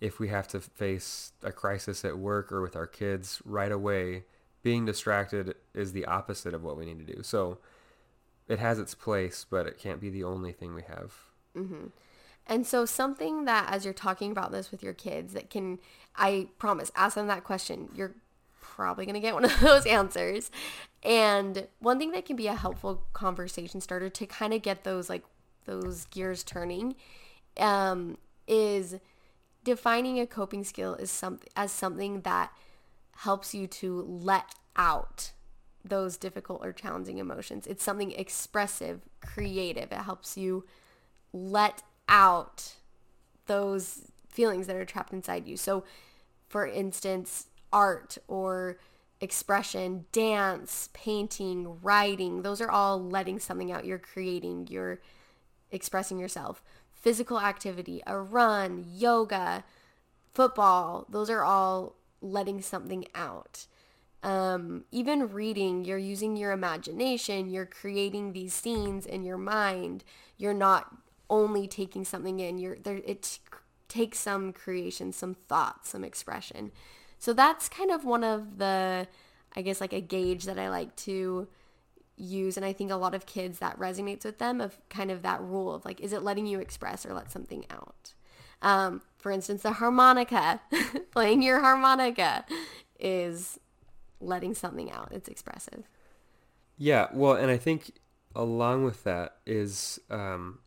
if 0.00 0.18
we 0.18 0.28
have 0.28 0.48
to 0.48 0.60
face 0.60 1.32
a 1.42 1.52
crisis 1.52 2.04
at 2.04 2.18
work 2.18 2.52
or 2.52 2.62
with 2.62 2.76
our 2.76 2.86
kids 2.86 3.42
right 3.44 3.72
away, 3.72 4.24
being 4.62 4.86
distracted 4.86 5.54
is 5.74 5.92
the 5.92 6.04
opposite 6.06 6.54
of 6.54 6.62
what 6.62 6.76
we 6.76 6.84
need 6.84 7.04
to 7.04 7.14
do. 7.14 7.22
So 7.22 7.58
it 8.48 8.58
has 8.58 8.78
its 8.78 8.94
place, 8.94 9.44
but 9.48 9.66
it 9.66 9.78
can't 9.78 10.00
be 10.00 10.10
the 10.10 10.24
only 10.24 10.52
thing 10.52 10.74
we 10.74 10.82
have. 10.82 11.12
Mm-hmm. 11.56 11.86
And 12.46 12.66
so 12.66 12.84
something 12.84 13.44
that 13.44 13.72
as 13.72 13.84
you're 13.84 13.94
talking 13.94 14.30
about 14.30 14.52
this 14.52 14.70
with 14.70 14.82
your 14.82 14.92
kids 14.92 15.32
that 15.34 15.50
can, 15.50 15.78
I 16.16 16.48
promise, 16.58 16.90
ask 16.96 17.14
them 17.14 17.28
that 17.28 17.44
question. 17.44 17.88
You're 17.94 18.14
probably 18.76 19.04
going 19.04 19.14
to 19.14 19.20
get 19.20 19.34
one 19.34 19.44
of 19.44 19.60
those 19.60 19.86
answers. 19.86 20.50
And 21.02 21.66
one 21.80 21.98
thing 21.98 22.12
that 22.12 22.24
can 22.24 22.36
be 22.36 22.46
a 22.46 22.54
helpful 22.54 23.02
conversation 23.12 23.80
starter 23.80 24.08
to 24.08 24.26
kind 24.26 24.54
of 24.54 24.62
get 24.62 24.84
those 24.84 25.08
like 25.08 25.24
those 25.64 26.06
gears 26.06 26.42
turning 26.42 26.96
um, 27.58 28.18
is 28.46 28.96
defining 29.64 30.18
a 30.18 30.26
coping 30.26 30.64
skill 30.64 30.94
is 30.94 31.10
something 31.10 31.48
as 31.54 31.70
something 31.70 32.22
that 32.22 32.52
helps 33.18 33.54
you 33.54 33.66
to 33.66 34.02
let 34.02 34.54
out 34.74 35.32
those 35.84 36.16
difficult 36.16 36.64
or 36.64 36.72
challenging 36.72 37.18
emotions. 37.18 37.66
It's 37.66 37.82
something 37.82 38.12
expressive, 38.12 39.02
creative. 39.20 39.92
It 39.92 39.98
helps 39.98 40.36
you 40.36 40.64
let 41.32 41.82
out 42.08 42.74
those 43.46 44.12
feelings 44.28 44.66
that 44.66 44.76
are 44.76 44.84
trapped 44.84 45.12
inside 45.12 45.46
you. 45.46 45.56
So, 45.56 45.84
for 46.48 46.66
instance, 46.66 47.46
art 47.72 48.18
or 48.28 48.78
expression, 49.20 50.04
dance, 50.12 50.88
painting, 50.92 51.80
writing, 51.80 52.42
those 52.42 52.60
are 52.60 52.70
all 52.70 53.02
letting 53.02 53.38
something 53.38 53.70
out. 53.70 53.84
You're 53.84 53.98
creating, 53.98 54.68
you're 54.68 55.00
expressing 55.70 56.18
yourself. 56.18 56.62
Physical 56.92 57.40
activity, 57.40 58.02
a 58.06 58.18
run, 58.18 58.84
yoga, 58.88 59.64
football, 60.34 61.06
those 61.08 61.30
are 61.30 61.44
all 61.44 61.94
letting 62.20 62.60
something 62.62 63.06
out. 63.14 63.66
Um, 64.22 64.84
even 64.92 65.32
reading, 65.32 65.84
you're 65.84 65.98
using 65.98 66.36
your 66.36 66.52
imagination, 66.52 67.48
you're 67.48 67.66
creating 67.66 68.32
these 68.32 68.54
scenes 68.54 69.04
in 69.04 69.24
your 69.24 69.38
mind. 69.38 70.04
You're 70.36 70.54
not 70.54 70.96
only 71.28 71.66
taking 71.66 72.04
something 72.04 72.38
in, 72.38 72.58
you're 72.58 72.76
there 72.76 73.00
it 73.04 73.38
takes 73.88 74.18
some 74.18 74.52
creation, 74.52 75.12
some 75.12 75.34
thought, 75.34 75.86
some 75.86 76.04
expression. 76.04 76.70
So 77.22 77.32
that's 77.32 77.68
kind 77.68 77.92
of 77.92 78.04
one 78.04 78.24
of 78.24 78.58
the, 78.58 79.06
I 79.54 79.62
guess, 79.62 79.80
like 79.80 79.92
a 79.92 80.00
gauge 80.00 80.42
that 80.46 80.58
I 80.58 80.68
like 80.70 80.96
to 80.96 81.46
use. 82.16 82.56
And 82.56 82.66
I 82.66 82.72
think 82.72 82.90
a 82.90 82.96
lot 82.96 83.14
of 83.14 83.26
kids 83.26 83.60
that 83.60 83.78
resonates 83.78 84.24
with 84.24 84.38
them 84.38 84.60
of 84.60 84.76
kind 84.90 85.08
of 85.08 85.22
that 85.22 85.40
rule 85.40 85.72
of 85.72 85.84
like, 85.84 86.00
is 86.00 86.12
it 86.12 86.24
letting 86.24 86.48
you 86.48 86.58
express 86.58 87.06
or 87.06 87.14
let 87.14 87.30
something 87.30 87.64
out? 87.70 88.14
Um, 88.60 89.02
for 89.18 89.30
instance, 89.30 89.62
the 89.62 89.74
harmonica, 89.74 90.62
playing 91.12 91.42
your 91.42 91.60
harmonica 91.60 92.44
is 92.98 93.60
letting 94.20 94.52
something 94.52 94.90
out. 94.90 95.12
It's 95.12 95.28
expressive. 95.28 95.84
Yeah. 96.76 97.06
Well, 97.12 97.34
and 97.34 97.52
I 97.52 97.56
think 97.56 97.92
along 98.34 98.82
with 98.82 99.04
that 99.04 99.36
is 99.46 100.00
um, 100.10 100.58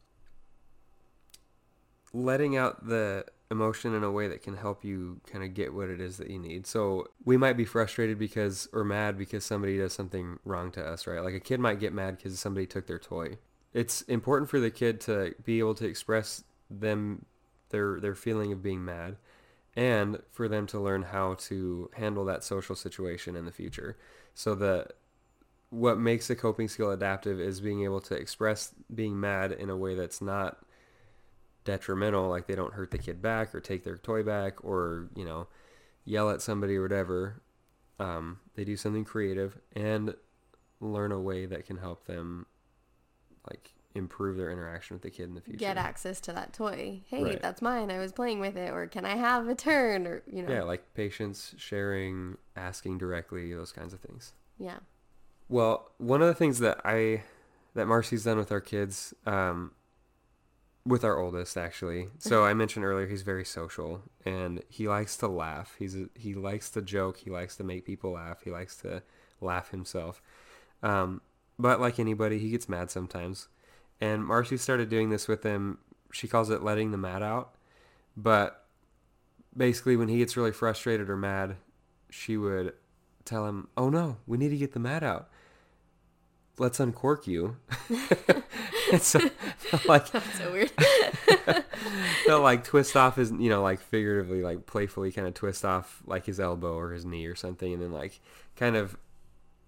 letting 2.14 2.56
out 2.56 2.88
the 2.88 3.26
emotion 3.52 3.94
in 3.94 4.04
a 4.04 4.12
way 4.12 4.28
that 4.28 4.42
can 4.42 4.58
help 4.58 4.84
you 4.84 5.22
kind 5.32 5.44
of 5.44 5.54
get 5.54 5.74
what 5.74 5.90
it 5.90 6.02
is 6.02 6.18
that 6.18 6.30
you 6.30 6.40
need. 6.40 6.66
So 6.66 7.08
we 7.24 7.38
might 7.38 7.58
be 7.58 7.66
frustrated 7.66 8.18
because 8.18 8.68
or 8.74 8.84
mad 8.84 9.18
because 9.18 9.46
somebody 9.46 9.78
does 9.78 9.94
something 9.94 10.40
wrong 10.46 10.72
to 10.72 10.84
us, 10.84 11.06
right? 11.06 11.24
Like 11.24 11.36
a 11.36 11.40
kid 11.40 11.60
might 11.60 11.80
get 11.80 11.94
mad 11.94 12.18
because 12.18 12.40
somebody 12.40 12.66
took 12.66 12.88
their 12.88 13.00
toy. 13.00 13.38
It's 13.74 14.02
important 14.04 14.50
for 14.50 14.60
the 14.60 14.72
kid 14.72 15.00
to 15.02 15.36
be 15.44 15.60
able 15.60 15.76
to 15.76 15.86
express 15.86 16.44
them 16.70 17.26
their 17.70 18.00
their 18.00 18.16
feeling 18.16 18.52
of 18.52 18.64
being 18.64 18.84
mad 18.84 19.18
and 19.76 20.20
for 20.32 20.48
them 20.48 20.66
to 20.68 20.80
learn 20.80 21.04
how 21.04 21.36
to 21.36 21.90
handle 21.96 22.26
that 22.26 22.44
social 22.44 22.76
situation 22.76 23.36
in 23.36 23.46
the 23.46 23.52
future. 23.52 23.98
So 24.34 24.56
the 24.56 24.88
what 25.70 26.00
makes 26.00 26.30
a 26.30 26.36
coping 26.36 26.68
skill 26.68 26.92
adaptive 26.92 27.40
is 27.40 27.60
being 27.60 27.84
able 27.84 28.00
to 28.00 28.16
express 28.16 28.74
being 28.94 29.20
mad 29.20 29.52
in 29.52 29.70
a 29.70 29.78
way 29.78 29.94
that's 29.94 30.22
not 30.22 30.58
detrimental, 31.66 32.30
like 32.30 32.48
they 32.48 32.56
don't 32.56 32.74
hurt 32.74 32.92
the 32.92 32.98
kid 32.98 33.22
back 33.22 33.54
or 33.54 33.60
take 33.60 33.84
their 33.84 33.98
toy 33.98 34.24
back 34.24 34.64
or, 34.64 35.10
you 35.16 35.26
know, 35.26 35.48
yell 36.06 36.30
at 36.30 36.42
somebody 36.42 36.78
or 36.78 36.82
whatever. 36.84 37.42
Um, 38.00 38.40
they 38.56 38.64
do 38.64 38.78
something 38.78 39.04
creative 39.04 39.58
and 39.76 40.16
learn 40.80 41.12
a 41.12 41.20
way 41.20 41.46
that 41.46 41.66
can 41.66 41.78
help 41.78 42.06
them 42.06 42.46
like 43.50 43.74
improve 43.94 44.36
their 44.38 44.52
interaction 44.52 44.96
with 44.96 45.02
the 45.02 45.10
kid 45.10 45.24
in 45.24 45.36
the 45.36 45.42
future. 45.42 45.58
Get 45.58 45.78
access 45.78 46.20
to 46.22 46.34
that 46.34 46.54
toy. 46.54 47.02
Hey, 47.08 47.24
Right. 47.24 47.42
that's 47.42 47.62
mine. 47.62 47.90
I 47.92 47.98
was 48.00 48.12
playing 48.12 48.40
with 48.40 48.58
it. 48.58 48.72
Or 48.72 48.88
can 48.88 49.06
I 49.06 49.16
have 49.16 49.48
a 49.48 49.56
turn? 49.56 50.06
Or, 50.06 50.22
you 50.28 50.44
know. 50.44 50.52
Yeah, 50.52 50.64
like 50.64 50.94
patience, 50.94 51.56
sharing, 51.58 52.38
asking 52.56 52.98
directly, 52.98 53.54
those 53.54 53.72
kinds 53.72 53.94
of 53.94 54.02
things. 54.02 54.34
Yeah. 54.60 54.80
Well, 55.48 55.92
one 55.98 56.22
of 56.22 56.28
the 56.28 56.34
things 56.34 56.60
that 56.60 56.82
I 56.84 57.24
that 57.76 57.88
Marcy's 57.88 58.24
done 58.24 58.38
with 58.38 58.52
our 58.52 58.62
kids, 58.62 59.14
um, 59.26 59.72
with 60.86 61.04
our 61.04 61.18
oldest 61.18 61.58
actually. 61.58 62.10
So 62.20 62.46
I 62.46 62.54
mentioned 62.54 62.86
earlier 62.86 63.08
he's 63.08 63.24
very 63.24 63.46
social 63.46 64.02
and 64.24 64.62
he 64.70 64.88
likes 64.88 65.18
to 65.18 65.28
laugh. 65.28 65.76
He's 65.80 65.96
a, 65.96 66.10
he 66.16 66.34
likes 66.36 66.70
to 66.72 66.82
joke. 66.82 67.18
He 67.18 67.32
likes 67.32 67.56
to 67.58 67.64
make 67.64 67.86
people 67.86 68.12
laugh. 68.12 68.42
He 68.44 68.52
likes 68.52 68.78
to 68.78 69.02
laugh 69.42 69.72
himself. 69.72 70.22
Um, 70.84 71.22
but 71.58 71.82
like 71.82 72.00
anybody, 72.00 72.38
he 72.38 72.52
gets 72.52 72.70
mad 72.70 72.92
sometimes. 72.92 73.48
And 74.00 74.26
Marcy 74.26 74.58
started 74.58 74.90
doing 74.90 75.10
this 75.10 75.28
with 75.28 75.44
him. 75.44 75.80
She 76.12 76.28
calls 76.28 76.50
it 76.50 76.62
letting 76.62 76.92
the 76.92 76.98
mad 76.98 77.24
out. 77.24 77.56
But 78.16 78.66
basically, 79.56 79.96
when 79.96 80.08
he 80.08 80.18
gets 80.18 80.38
really 80.38 80.52
frustrated 80.52 81.10
or 81.10 81.18
mad, 81.18 81.56
she 82.10 82.38
would 82.38 82.74
tell 83.24 83.46
him, 83.48 83.70
"Oh 83.76 83.90
no, 83.90 84.18
we 84.28 84.38
need 84.38 84.50
to 84.50 84.58
get 84.58 84.74
the 84.74 84.80
mad 84.80 85.04
out. 85.04 85.30
Let's 86.58 86.80
uncork 86.80 87.28
you." 87.28 87.58
so, 89.04 89.20
like, 89.88 90.12
That's 90.12 90.38
so 90.38 90.52
weird. 90.52 90.72
they'll 92.28 92.42
like 92.42 92.64
twist 92.64 92.96
off 92.96 93.16
his, 93.16 93.32
you 93.32 93.50
know, 93.50 93.62
like 93.62 93.80
figuratively, 93.80 94.42
like 94.42 94.66
playfully, 94.66 95.12
kind 95.12 95.28
of 95.28 95.34
twist 95.34 95.66
off 95.66 96.02
like 96.06 96.26
his 96.26 96.40
elbow 96.40 96.74
or 96.78 96.92
his 96.92 97.06
knee 97.06 97.26
or 97.26 97.36
something, 97.36 97.74
and 97.74 97.82
then 97.82 97.92
like 97.92 98.20
kind 98.56 98.76
of 98.76 98.98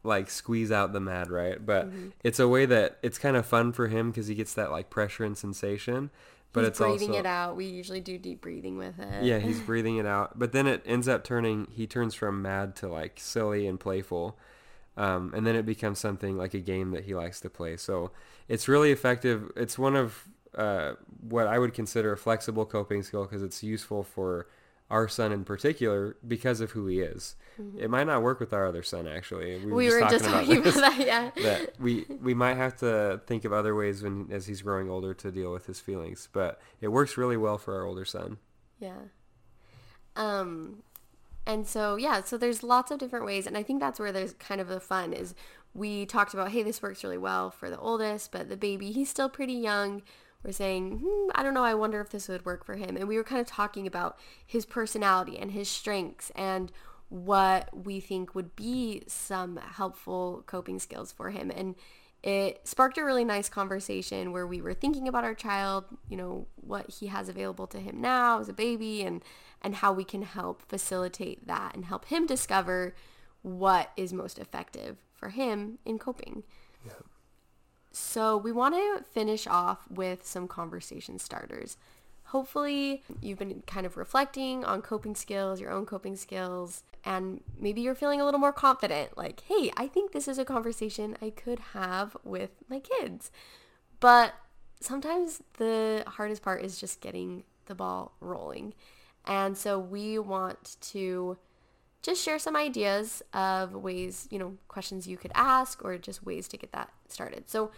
like 0.04 0.30
squeeze 0.30 0.72
out 0.72 0.94
the 0.94 1.00
mad, 1.00 1.30
right? 1.30 1.64
But 1.64 1.88
Mm-hmm. 1.88 2.10
it's 2.24 2.40
a 2.40 2.48
way 2.48 2.66
that 2.66 2.98
it's 3.04 3.18
kind 3.18 3.36
of 3.36 3.46
fun 3.46 3.72
for 3.74 3.88
him 3.88 4.10
because 4.12 4.28
he 4.28 4.36
gets 4.36 4.54
that 4.54 4.72
like 4.72 4.90
pressure 4.90 5.24
and 5.24 5.38
sensation. 5.38 6.10
But 6.54 6.62
He's 6.62 6.68
it's 6.70 6.80
breathing 6.80 7.10
also 7.10 7.20
it 7.20 7.26
out. 7.26 7.56
We 7.58 7.66
usually 7.66 8.00
do 8.00 8.18
deep 8.18 8.42
breathing 8.42 8.78
with 8.78 8.98
it. 9.00 9.24
yeah, 9.26 9.38
he's 9.40 9.60
breathing 9.60 9.98
it 9.98 10.06
out. 10.06 10.40
But 10.40 10.54
then 10.54 10.66
it 10.66 10.82
ends 10.86 11.08
up 11.08 11.24
turning. 11.24 11.68
He 11.72 11.86
turns 11.86 12.16
from 12.16 12.42
mad 12.42 12.76
to 12.78 12.88
like 12.88 13.20
silly 13.20 13.68
and 13.68 13.80
playful, 13.80 14.38
um, 14.96 15.34
and 15.36 15.46
then 15.46 15.56
it 15.56 15.66
becomes 15.66 16.00
something 16.00 16.38
like 16.38 16.54
a 16.54 16.60
game 16.60 16.92
that 16.92 17.04
he 17.04 17.14
likes 17.14 17.42
to 17.42 17.50
play. 17.50 17.76
So 17.78 18.12
it's 18.48 18.68
really 18.68 18.92
effective. 18.92 19.52
It's 19.56 19.78
one 19.78 19.96
of 19.96 20.28
uh, 20.56 20.94
what 21.22 21.48
I 21.48 21.60
would 21.60 21.74
consider 21.74 22.14
a 22.14 22.18
flexible 22.18 22.66
coping 22.66 23.04
skill 23.04 23.24
because 23.24 23.44
it's 23.44 23.64
useful 23.64 24.04
for 24.04 24.48
our 24.90 25.08
son 25.08 25.32
in 25.32 25.44
particular 25.44 26.16
because 26.26 26.62
of 26.62 26.72
who 26.72 26.88
he 26.88 27.02
is. 27.02 27.36
It 27.78 27.90
might 27.90 28.06
not 28.06 28.22
work 28.22 28.40
with 28.40 28.54
our 28.54 28.66
other 28.68 28.84
son 28.84 29.08
actually. 29.08 29.58
Mm-hmm. 29.58 29.74
We 29.74 29.90
were 29.90 30.02
just 30.02 30.26
talking 30.26 30.58
about 30.58 30.64
this, 30.64 30.76
that. 30.76 31.00
Yeah. 31.00 31.32
that 31.44 31.80
we 31.80 32.06
we 32.22 32.34
might 32.34 32.56
have 32.56 32.78
to 32.78 33.22
think 33.26 33.46
of 33.46 33.54
other 33.54 33.76
ways 33.76 34.04
when 34.04 34.28
as 34.32 34.46
he's 34.46 34.62
growing 34.62 34.90
older 34.90 35.14
to 35.16 35.32
deal 35.32 35.52
with 35.52 35.66
his 35.66 35.80
feelings. 35.80 36.30
But 36.32 36.62
it 36.82 36.90
works 36.90 37.18
really 37.18 37.38
well 37.38 37.58
for 37.58 37.76
our 37.76 37.84
older 37.84 38.06
son. 38.06 38.38
Yeah. 38.80 38.98
Um, 40.16 40.84
and 41.48 41.66
so 41.66 41.96
yeah, 41.96 42.22
so 42.24 42.38
there's 42.38 42.62
lots 42.62 42.92
of 42.92 43.00
different 43.00 43.26
ways, 43.26 43.48
and 43.48 43.58
I 43.58 43.64
think 43.64 43.80
that's 43.80 44.00
where 44.00 44.12
there's 44.12 44.34
kind 44.34 44.62
of 44.62 44.68
the 44.68 44.80
fun 44.80 45.14
is. 45.14 45.34
We 45.78 46.08
talked 46.08 46.34
about, 46.34 46.50
hey, 46.50 46.64
this 46.64 46.82
works 46.82 47.04
really 47.04 47.20
well 47.20 47.52
for 47.52 47.70
the 47.70 47.78
oldest, 47.78 48.32
but 48.32 48.50
the 48.50 48.58
baby, 48.58 48.92
he's 48.92 49.12
still 49.12 49.30
pretty 49.30 49.54
young. 49.54 50.02
We're 50.44 50.52
saying, 50.52 51.04
hmm, 51.04 51.30
I 51.36 51.44
don't 51.44 51.54
know, 51.54 51.64
I 51.64 51.76
wonder 51.76 52.02
if 52.02 52.10
this 52.10 52.28
would 52.28 52.46
work 52.46 52.66
for 52.66 52.76
him. 52.76 52.98
And 52.98 53.08
we 53.08 53.16
were 53.16 53.24
kind 53.24 53.40
of 53.40 53.46
talking 53.46 53.86
about 53.86 54.18
his 54.44 54.66
personality 54.66 55.38
and 55.38 55.52
his 55.52 55.70
strengths 55.70 56.32
and 56.36 56.72
what 57.10 57.70
we 57.86 58.00
think 58.00 58.34
would 58.34 58.56
be 58.56 59.04
some 59.06 59.58
helpful 59.58 60.44
coping 60.48 60.80
skills 60.80 61.12
for 61.12 61.30
him. 61.30 61.52
And 61.56 61.76
it 62.24 62.68
sparked 62.68 62.98
a 62.98 63.06
really 63.06 63.24
nice 63.24 63.48
conversation 63.48 64.32
where 64.32 64.48
we 64.48 64.62
were 64.62 64.74
thinking 64.74 65.08
about 65.08 65.24
our 65.24 65.36
child, 65.36 65.86
you 66.10 66.18
know, 66.18 66.48
what 66.56 66.90
he 66.90 67.08
has 67.08 67.30
available 67.30 67.68
to 67.68 67.80
him 67.80 68.02
now 68.02 68.40
as 68.40 68.50
a 68.50 68.54
baby 68.54 69.04
and 69.04 69.24
and 69.62 69.76
how 69.76 69.94
we 69.94 70.04
can 70.04 70.24
help 70.24 70.64
facilitate 70.68 71.46
that 71.46 71.76
and 71.76 71.86
help 71.86 72.06
him 72.06 72.26
discover 72.26 72.96
what 73.44 73.92
is 73.96 74.12
most 74.12 74.40
effective 74.40 74.98
for 75.18 75.30
him 75.30 75.80
in 75.86 76.00
coping. 76.00 76.44
So 77.92 78.38
we 78.38 78.52
want 78.52 78.76
to 78.76 79.04
finish 79.04 79.48
off 79.48 79.90
with 79.90 80.26
some 80.26 80.48
conversation 80.48 81.18
starters. 81.20 81.78
hopefully 82.28 83.04
you've 83.22 83.40
been 83.40 83.64
kind 83.68 83.86
of 83.86 83.96
reflecting 83.98 84.64
on 84.66 84.82
coping 84.82 85.16
skills, 85.16 85.62
your 85.62 85.72
own 85.72 85.86
coping 85.86 86.16
skills, 86.16 86.84
and 87.06 87.42
maybe 87.60 87.82
you're 87.82 87.96
feeling 87.96 88.20
a 88.20 88.26
little 88.26 88.40
more 88.40 88.54
confident 88.54 89.18
like, 89.18 89.42
hey, 89.48 89.72
I 89.78 89.88
think 89.88 90.12
this 90.12 90.28
is 90.28 90.38
a 90.38 90.46
conversation 90.46 91.18
I 91.22 91.30
could 91.30 91.60
have 91.74 92.18
with 92.24 92.52
my 92.70 92.80
kids. 92.80 93.32
But 94.00 94.34
sometimes 94.82 95.42
the 95.58 96.04
hardest 96.06 96.42
part 96.42 96.64
is 96.64 96.80
just 96.80 97.00
getting 97.00 97.44
the 97.66 97.76
ball 97.76 98.12
rolling. 98.20 98.74
And 99.26 99.58
so 99.58 99.80
we 99.80 100.20
want 100.20 100.76
to 100.82 101.38
just 102.08 102.24
share 102.24 102.40
some 102.40 102.56
ideas 102.56 103.22
of 103.34 103.74
ways, 103.74 104.30
you 104.32 104.40
know, 104.40 104.56
questions 104.70 105.08
you 105.08 105.18
could 105.18 105.34
ask 105.36 105.84
or 105.84 105.98
just 105.98 106.26
ways 106.26 106.48
to 106.48 106.56
get 106.56 106.72
that 106.72 106.90
started. 107.10 107.50
So 107.50 107.70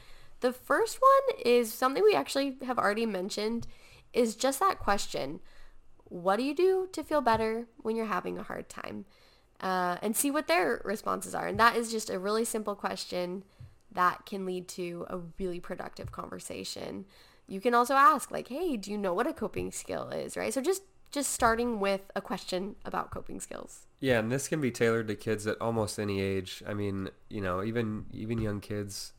the 0.41 0.53
first 0.53 0.99
one 1.01 1.41
is 1.43 1.73
something 1.73 2.03
we 2.03 2.13
actually 2.13 2.55
have 2.63 2.77
already 2.77 3.07
mentioned 3.07 3.65
is 4.13 4.35
just 4.35 4.59
that 4.59 4.77
question. 4.77 5.39
What 6.03 6.37
do 6.37 6.43
you 6.43 6.53
do 6.53 6.87
to 6.91 7.03
feel 7.03 7.21
better 7.21 7.65
when 7.77 7.95
you're 7.95 8.05
having 8.05 8.37
a 8.37 8.43
hard 8.43 8.69
time? 8.69 9.05
Uh, 9.59 9.97
and 10.03 10.15
see 10.15 10.29
what 10.29 10.47
their 10.47 10.79
responses 10.85 11.33
are. 11.33 11.47
And 11.47 11.59
that 11.59 11.75
is 11.75 11.91
just 11.91 12.11
a 12.11 12.19
really 12.19 12.45
simple 12.45 12.75
question 12.75 13.43
that 13.91 14.27
can 14.27 14.45
lead 14.45 14.67
to 14.69 15.07
a 15.09 15.17
really 15.39 15.59
productive 15.59 16.11
conversation. 16.11 17.05
You 17.47 17.59
can 17.59 17.73
also 17.73 17.95
ask 17.95 18.29
like, 18.29 18.47
"Hey, 18.47 18.77
do 18.77 18.91
you 18.91 18.97
know 18.97 19.13
what 19.15 19.27
a 19.27 19.33
coping 19.33 19.71
skill 19.71 20.09
is?" 20.09 20.37
right? 20.37 20.53
So 20.53 20.61
just 20.61 20.83
just 21.11 21.31
starting 21.33 21.79
with 21.79 22.11
a 22.15 22.21
question 22.21 22.75
about 22.85 23.09
coping 23.09 23.39
skills. 23.41 23.88
Yeah, 23.99 24.19
and 24.19 24.31
this 24.31 24.47
can 24.47 24.61
be 24.61 24.71
tailored 24.71 25.07
to 25.09 25.15
kids 25.15 25.45
at 25.45 25.59
almost 25.59 25.99
any 25.99 26.21
age. 26.21 26.63
I 26.65 26.73
mean, 26.73 27.09
you 27.29 27.41
know, 27.41 27.63
even 27.63 28.05
even 28.13 28.39
young 28.39 28.61
kids 28.61 29.13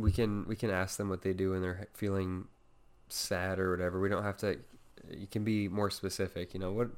we 0.00 0.12
can 0.12 0.46
we 0.46 0.56
can 0.56 0.70
ask 0.70 0.96
them 0.96 1.08
what 1.08 1.22
they 1.22 1.32
do 1.32 1.50
when 1.50 1.62
they're 1.62 1.86
feeling 1.92 2.46
sad 3.08 3.58
or 3.58 3.70
whatever. 3.70 4.00
We 4.00 4.08
don't 4.08 4.22
have 4.22 4.38
to 4.38 4.58
you 5.10 5.26
can 5.26 5.44
be 5.44 5.68
more 5.68 5.90
specific, 5.90 6.54
you 6.54 6.60
know, 6.60 6.72
what 6.72 6.90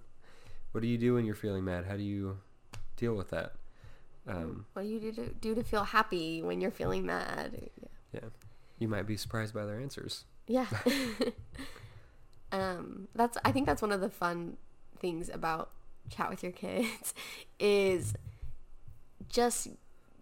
what 0.72 0.80
do 0.80 0.86
you 0.86 0.98
do 0.98 1.14
when 1.14 1.24
you're 1.24 1.34
feeling 1.34 1.64
mad? 1.64 1.84
How 1.86 1.96
do 1.96 2.02
you 2.02 2.38
deal 2.96 3.14
with 3.14 3.30
that? 3.30 3.52
Um, 4.26 4.66
what 4.72 4.82
do 4.82 4.88
you 4.88 5.00
do 5.00 5.12
to, 5.12 5.28
do 5.34 5.54
to 5.54 5.64
feel 5.64 5.84
happy 5.84 6.42
when 6.42 6.60
you're 6.60 6.70
feeling 6.70 7.04
mad? 7.04 7.68
Yeah. 7.80 7.88
yeah. 8.14 8.28
You 8.78 8.88
might 8.88 9.06
be 9.06 9.16
surprised 9.16 9.52
by 9.52 9.66
their 9.66 9.80
answers. 9.80 10.24
Yeah. 10.46 10.66
um, 12.52 13.08
that's 13.14 13.36
I 13.44 13.52
think 13.52 13.66
that's 13.66 13.82
one 13.82 13.92
of 13.92 14.00
the 14.00 14.10
fun 14.10 14.56
things 15.00 15.28
about 15.28 15.70
chat 16.09 16.30
with 16.30 16.42
your 16.42 16.53
kids 16.53 17.14
is 17.59 18.14
just 19.28 19.68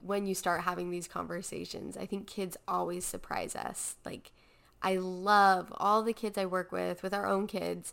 when 0.01 0.27
you 0.27 0.35
start 0.35 0.63
having 0.63 0.91
these 0.91 1.07
conversations. 1.09 1.97
I 1.97 2.07
think 2.07 2.27
kids 2.27 2.57
always 2.67 3.05
surprise 3.05 3.55
us. 3.55 3.97
Like 4.05 4.33
I 4.83 4.97
love 4.97 5.73
all 5.77 6.03
the 6.03 6.13
kids 6.13 6.39
I 6.39 6.47
work 6.47 6.73
with 6.73 7.03
with 7.03 7.13
our 7.13 7.27
own 7.27 7.47
kids. 7.47 7.93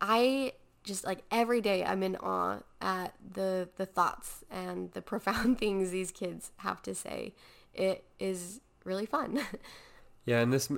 I 0.00 0.52
just 0.82 1.04
like 1.04 1.22
every 1.30 1.60
day 1.60 1.84
I'm 1.84 2.02
in 2.02 2.16
awe 2.16 2.60
at 2.80 3.14
the 3.34 3.68
the 3.76 3.86
thoughts 3.86 4.44
and 4.50 4.90
the 4.92 5.02
profound 5.12 5.58
things 5.58 5.90
these 5.90 6.10
kids 6.10 6.50
have 6.58 6.82
to 6.82 6.94
say. 6.94 7.34
It 7.74 8.04
is 8.18 8.60
really 8.84 9.06
fun. 9.06 9.40
yeah, 10.24 10.40
and 10.40 10.52
this 10.52 10.70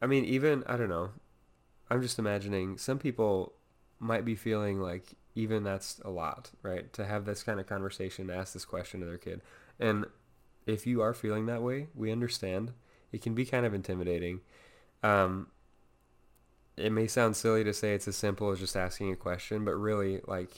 I 0.00 0.06
mean 0.06 0.24
even 0.24 0.62
I 0.66 0.76
don't 0.76 0.88
know. 0.88 1.10
I'm 1.90 2.00
just 2.00 2.18
imagining 2.18 2.78
some 2.78 2.98
people 2.98 3.52
might 3.98 4.24
be 4.24 4.34
feeling 4.34 4.80
like 4.80 5.14
even 5.34 5.64
that's 5.64 6.00
a 6.04 6.10
lot, 6.10 6.50
right? 6.62 6.92
To 6.92 7.04
have 7.04 7.24
this 7.24 7.42
kind 7.42 7.58
of 7.60 7.66
conversation, 7.66 8.30
ask 8.30 8.52
this 8.52 8.64
question 8.64 9.00
to 9.00 9.06
their 9.06 9.18
kid. 9.18 9.42
And 9.80 10.06
if 10.66 10.86
you 10.86 11.02
are 11.02 11.14
feeling 11.14 11.46
that 11.46 11.62
way, 11.62 11.88
we 11.94 12.12
understand. 12.12 12.72
It 13.12 13.22
can 13.22 13.34
be 13.34 13.44
kind 13.44 13.66
of 13.66 13.74
intimidating. 13.74 14.40
Um, 15.02 15.48
it 16.76 16.90
may 16.90 17.06
sound 17.06 17.36
silly 17.36 17.64
to 17.64 17.72
say 17.72 17.94
it's 17.94 18.08
as 18.08 18.16
simple 18.16 18.50
as 18.50 18.58
just 18.58 18.76
asking 18.76 19.12
a 19.12 19.16
question, 19.16 19.64
but 19.64 19.74
really, 19.74 20.20
like, 20.26 20.50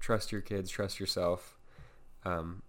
trust 0.00 0.32
your 0.32 0.40
kids, 0.40 0.70
trust 0.70 1.00
yourself. 1.00 1.56
Um, 2.24 2.62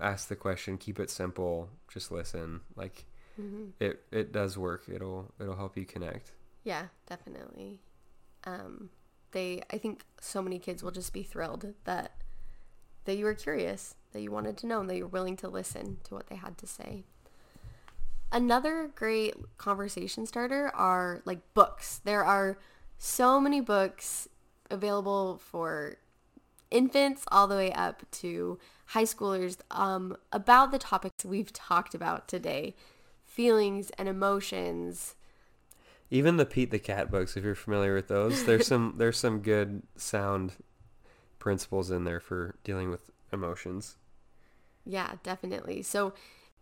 ask 0.00 0.28
the 0.28 0.36
question, 0.36 0.78
keep 0.78 1.00
it 1.00 1.10
simple, 1.10 1.68
just 1.92 2.12
listen. 2.12 2.60
Like, 2.76 3.06
mm-hmm. 3.40 3.70
it 3.80 4.02
it 4.12 4.32
does 4.32 4.56
work. 4.56 4.84
It'll 4.92 5.32
it'll 5.40 5.56
help 5.56 5.76
you 5.76 5.84
connect. 5.84 6.32
Yeah, 6.62 6.86
definitely. 7.08 7.80
Um, 8.44 8.90
they, 9.32 9.62
I 9.70 9.78
think, 9.78 10.04
so 10.20 10.42
many 10.42 10.58
kids 10.58 10.82
will 10.82 10.90
just 10.90 11.12
be 11.12 11.22
thrilled 11.22 11.74
that 11.84 12.12
that 13.04 13.16
you 13.16 13.24
were 13.24 13.34
curious, 13.34 13.94
that 14.12 14.20
you 14.20 14.30
wanted 14.30 14.56
to 14.58 14.66
know, 14.66 14.80
and 14.80 14.90
that 14.90 14.96
you're 14.96 15.06
willing 15.06 15.36
to 15.38 15.48
listen 15.48 15.98
to 16.04 16.14
what 16.14 16.26
they 16.26 16.36
had 16.36 16.58
to 16.58 16.66
say. 16.66 17.04
Another 18.30 18.90
great 18.94 19.34
conversation 19.56 20.26
starter 20.26 20.70
are 20.74 21.22
like 21.24 21.40
books. 21.54 22.00
There 22.04 22.24
are 22.24 22.58
so 22.98 23.40
many 23.40 23.60
books 23.60 24.28
available 24.70 25.38
for 25.38 25.96
infants 26.70 27.24
all 27.32 27.48
the 27.48 27.56
way 27.56 27.72
up 27.72 28.08
to 28.10 28.58
high 28.86 29.04
schoolers 29.04 29.56
um, 29.70 30.16
about 30.32 30.70
the 30.70 30.78
topics 30.78 31.24
we've 31.24 31.52
talked 31.52 31.94
about 31.94 32.28
today 32.28 32.74
feelings 33.24 33.90
and 33.98 34.08
emotions 34.08 35.14
even 36.10 36.36
the 36.36 36.46
pete 36.46 36.70
the 36.70 36.78
cat 36.78 37.10
books 37.10 37.36
if 37.36 37.44
you're 37.44 37.54
familiar 37.54 37.94
with 37.94 38.08
those 38.08 38.44
there's 38.44 38.66
some 38.66 38.94
there's 38.98 39.18
some 39.18 39.40
good 39.40 39.82
sound 39.96 40.52
principles 41.38 41.90
in 41.90 42.04
there 42.04 42.20
for 42.20 42.56
dealing 42.64 42.90
with 42.90 43.10
emotions 43.32 43.96
yeah 44.84 45.14
definitely 45.22 45.82
so 45.82 46.12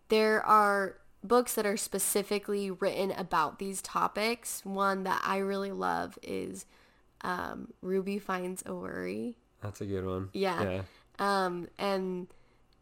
there 0.09 0.44
are 0.44 0.96
books 1.22 1.55
that 1.55 1.66
are 1.66 1.76
specifically 1.76 2.70
written 2.70 3.11
about 3.12 3.59
these 3.59 3.82
topics. 3.82 4.64
One 4.64 5.05
that 5.05 5.22
I 5.24 5.38
really 5.38 5.72
love 5.72 6.18
is 6.22 6.66
um, 7.22 7.72
Ruby 7.82 8.18
Finds 8.18 8.62
a 8.66 8.74
Worry. 8.74 9.36
That's 9.62 9.80
a 9.80 9.86
good 9.86 10.05
one. 10.05 10.30
Yeah. 10.32 10.62
yeah. 10.62 10.82
Um, 11.18 11.68
and 11.78 12.28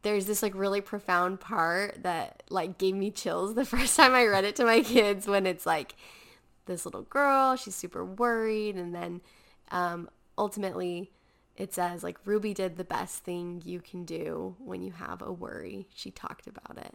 there's 0.02 0.26
this 0.26 0.42
like 0.42 0.54
really 0.54 0.80
profound 0.80 1.40
part 1.40 2.02
that 2.02 2.42
like 2.50 2.78
gave 2.78 2.94
me 2.94 3.10
chills 3.10 3.54
the 3.54 3.64
first 3.64 3.96
time 3.96 4.12
I 4.12 4.26
read 4.26 4.44
it 4.44 4.56
to 4.56 4.64
my 4.64 4.82
kids 4.82 5.26
when 5.26 5.46
it's 5.46 5.66
like 5.66 5.94
this 6.66 6.84
little 6.84 7.02
girl, 7.02 7.56
she's 7.56 7.74
super 7.74 8.04
worried, 8.04 8.76
and 8.76 8.94
then 8.94 9.20
um, 9.70 10.08
ultimately 10.36 11.10
it 11.56 11.72
says 11.72 12.02
like 12.02 12.18
Ruby 12.24 12.52
did 12.54 12.76
the 12.76 12.84
best 12.84 13.24
thing 13.24 13.62
you 13.64 13.80
can 13.80 14.04
do 14.04 14.56
when 14.58 14.82
you 14.82 14.92
have 14.92 15.22
a 15.22 15.32
worry. 15.32 15.88
She 15.94 16.10
talked 16.10 16.46
about 16.46 16.76
it. 16.78 16.94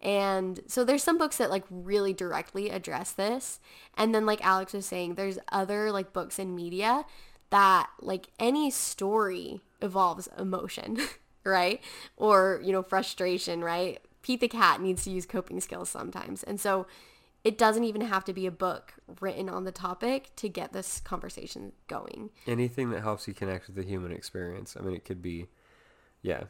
And 0.00 0.60
so 0.68 0.84
there's 0.84 1.02
some 1.02 1.18
books 1.18 1.38
that 1.38 1.50
like 1.50 1.64
really 1.70 2.12
directly 2.12 2.70
address 2.70 3.12
this. 3.12 3.58
And 3.96 4.14
then 4.14 4.26
like 4.26 4.44
Alex 4.44 4.72
was 4.72 4.86
saying, 4.86 5.14
there's 5.14 5.38
other 5.50 5.90
like 5.90 6.12
books 6.12 6.38
and 6.38 6.54
media 6.54 7.04
that 7.50 7.88
like 8.00 8.28
any 8.38 8.70
story 8.70 9.60
evolves 9.82 10.28
emotion, 10.38 10.98
right? 11.44 11.80
Or, 12.16 12.60
you 12.62 12.72
know, 12.72 12.82
frustration, 12.82 13.64
right? 13.64 13.98
Pete 14.22 14.40
the 14.40 14.48
cat 14.48 14.80
needs 14.80 15.02
to 15.04 15.10
use 15.10 15.26
coping 15.26 15.60
skills 15.60 15.88
sometimes. 15.88 16.44
And 16.44 16.60
so 16.60 16.86
it 17.44 17.56
doesn't 17.56 17.84
even 17.84 18.02
have 18.02 18.24
to 18.24 18.32
be 18.32 18.46
a 18.46 18.50
book 18.50 18.94
written 19.20 19.48
on 19.48 19.64
the 19.64 19.72
topic 19.72 20.30
to 20.36 20.48
get 20.48 20.72
this 20.72 21.00
conversation 21.00 21.72
going. 21.86 22.30
Anything 22.46 22.90
that 22.90 23.02
helps 23.02 23.28
you 23.28 23.34
connect 23.34 23.68
with 23.68 23.76
the 23.76 23.84
human 23.84 24.12
experience. 24.12 24.76
I 24.78 24.82
mean, 24.82 24.94
it 24.94 25.04
could 25.04 25.22
be, 25.22 25.46
yeah, 26.22 26.44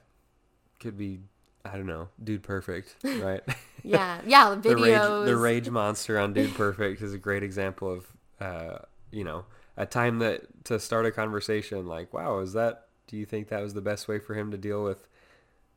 could 0.81 0.97
be 0.97 1.21
I 1.65 1.77
don't 1.77 1.87
know, 1.87 2.09
Dude 2.23 2.43
Perfect, 2.43 2.97
right? 3.05 3.43
yeah, 3.83 4.21
yeah, 4.27 4.55
videos. 4.55 4.63
the, 4.63 4.77
rage, 4.77 5.27
the 5.27 5.37
rage 5.37 5.71
monster 5.71 6.19
on 6.19 6.33
Dude 6.33 6.55
Perfect 6.55 7.03
is 7.03 7.13
a 7.13 7.19
great 7.19 7.43
example 7.43 7.93
of, 7.93 8.07
uh, 8.41 8.79
you 9.11 9.25
know, 9.25 9.45
a 9.77 9.85
time 9.85 10.19
that 10.21 10.65
to 10.65 10.81
start 10.81 11.07
a 11.07 11.11
conversation. 11.11 11.87
Like, 11.87 12.13
wow, 12.13 12.39
is 12.39 12.53
that? 12.55 12.87
Do 13.07 13.17
you 13.17 13.27
think 13.27 13.49
that 13.49 13.63
was 13.63 13.75
the 13.75 13.81
best 13.81 14.09
way 14.09 14.19
for 14.19 14.35
him 14.35 14.51
to 14.51 14.57
deal 14.57 14.85
with 14.85 15.09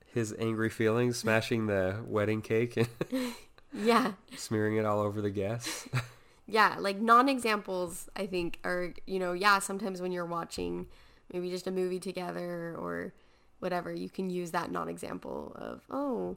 his 0.05 0.35
angry 0.37 0.69
feelings? 0.69 1.17
Smashing 1.17 1.67
the 1.67 2.01
wedding 2.05 2.41
cake 2.41 2.87
yeah, 3.73 4.13
smearing 4.35 4.77
it 4.77 4.85
all 4.85 4.99
over 5.01 5.21
the 5.21 5.29
guests. 5.29 5.87
yeah, 6.47 6.75
like 6.79 6.99
non-examples. 6.99 8.09
I 8.15 8.25
think 8.25 8.59
are 8.63 8.93
you 9.05 9.19
know 9.19 9.33
yeah. 9.33 9.59
Sometimes 9.59 10.01
when 10.01 10.11
you're 10.11 10.25
watching 10.25 10.87
maybe 11.33 11.49
just 11.49 11.67
a 11.67 11.71
movie 11.71 11.99
together 11.99 12.75
or 12.77 13.13
whatever, 13.61 13.93
you 13.93 14.09
can 14.09 14.29
use 14.29 14.51
that 14.51 14.71
non-example 14.71 15.55
of, 15.55 15.81
oh, 15.89 16.35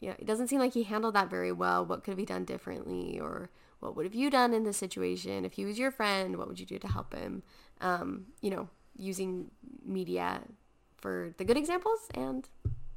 yeah, 0.00 0.14
it 0.18 0.26
doesn't 0.26 0.48
seem 0.48 0.58
like 0.58 0.74
he 0.74 0.82
handled 0.82 1.14
that 1.14 1.30
very 1.30 1.52
well. 1.52 1.84
What 1.84 2.02
could 2.02 2.12
have 2.12 2.18
he 2.18 2.24
done 2.24 2.44
differently? 2.44 3.20
Or 3.20 3.50
what 3.80 3.94
would 3.96 4.06
have 4.06 4.14
you 4.14 4.30
done 4.30 4.52
in 4.52 4.64
this 4.64 4.76
situation? 4.76 5.44
If 5.44 5.54
he 5.54 5.64
was 5.64 5.78
your 5.78 5.90
friend, 5.90 6.36
what 6.36 6.48
would 6.48 6.58
you 6.58 6.66
do 6.66 6.78
to 6.78 6.88
help 6.88 7.14
him? 7.14 7.42
Um, 7.80 8.26
you 8.40 8.50
know, 8.50 8.68
using 8.96 9.50
media 9.84 10.42
for 10.96 11.34
the 11.36 11.44
good 11.44 11.56
examples 11.56 12.08
and 12.14 12.48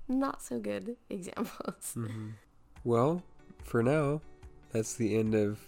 not 0.08 0.42
so 0.42 0.60
good 0.60 0.96
examples. 1.10 1.94
Mm-hmm. 1.96 2.30
Well, 2.84 3.24
for 3.64 3.84
now, 3.84 4.22
that's 4.72 4.96
the 4.96 5.18
end 5.18 5.36
of 5.36 5.60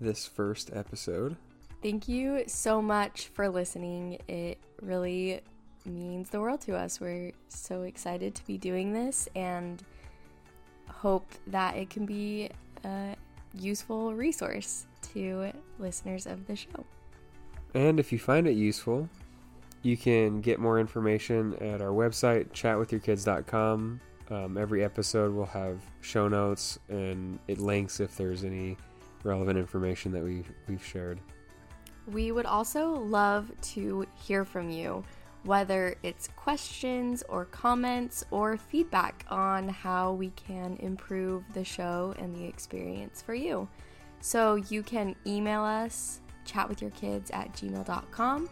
this 0.00 0.26
first 0.26 0.70
episode. 0.72 1.36
Thank 1.82 2.08
you 2.08 2.44
so 2.46 2.80
much 2.82 3.28
for 3.28 3.48
listening. 3.48 4.18
It 4.28 4.58
really 4.82 5.40
means 5.84 6.30
the 6.30 6.40
world 6.40 6.60
to 6.62 6.76
us. 6.76 7.00
We're 7.00 7.32
so 7.48 7.82
excited 7.82 8.34
to 8.34 8.46
be 8.46 8.58
doing 8.58 8.92
this 8.92 9.28
and 9.34 9.82
hope 10.88 11.26
that 11.46 11.76
it 11.76 11.90
can 11.90 12.06
be 12.06 12.50
a 12.84 13.16
useful 13.54 14.14
resource 14.14 14.86
to 15.14 15.52
listeners 15.78 16.26
of 16.26 16.46
the 16.46 16.56
show. 16.56 16.84
And 17.74 17.98
if 17.98 18.12
you 18.12 18.18
find 18.18 18.46
it 18.46 18.52
useful, 18.52 19.08
you 19.82 19.96
can 19.96 20.40
get 20.40 20.58
more 20.58 20.78
information 20.78 21.54
at 21.60 21.80
our 21.80 21.92
website, 21.92 22.50
chatwithyourkids.com. 22.50 24.00
Um, 24.30 24.56
every 24.56 24.84
episode 24.84 25.34
will 25.34 25.46
have 25.46 25.80
show 26.02 26.28
notes 26.28 26.78
and 26.88 27.38
it 27.48 27.58
links 27.58 27.98
if 27.98 28.16
there's 28.16 28.44
any 28.44 28.76
relevant 29.24 29.58
information 29.58 30.12
that 30.12 30.22
we've, 30.22 30.50
we've 30.68 30.84
shared. 30.84 31.18
We 32.06 32.32
would 32.32 32.46
also 32.46 32.92
love 32.92 33.50
to 33.72 34.06
hear 34.14 34.44
from 34.44 34.70
you, 34.70 35.04
whether 35.44 35.96
it's 36.02 36.28
questions 36.28 37.24
or 37.28 37.44
comments 37.46 38.24
or 38.30 38.56
feedback 38.56 39.24
on 39.28 39.68
how 39.68 40.12
we 40.12 40.30
can 40.30 40.76
improve 40.76 41.44
the 41.52 41.64
show 41.64 42.14
and 42.18 42.34
the 42.34 42.44
experience 42.44 43.20
for 43.22 43.34
you. 43.34 43.68
So 44.20 44.56
you 44.56 44.82
can 44.82 45.16
email 45.26 45.62
us, 45.62 46.20
chatwithyourkids 46.46 47.34
at 47.34 47.52
gmail.com, 47.54 48.48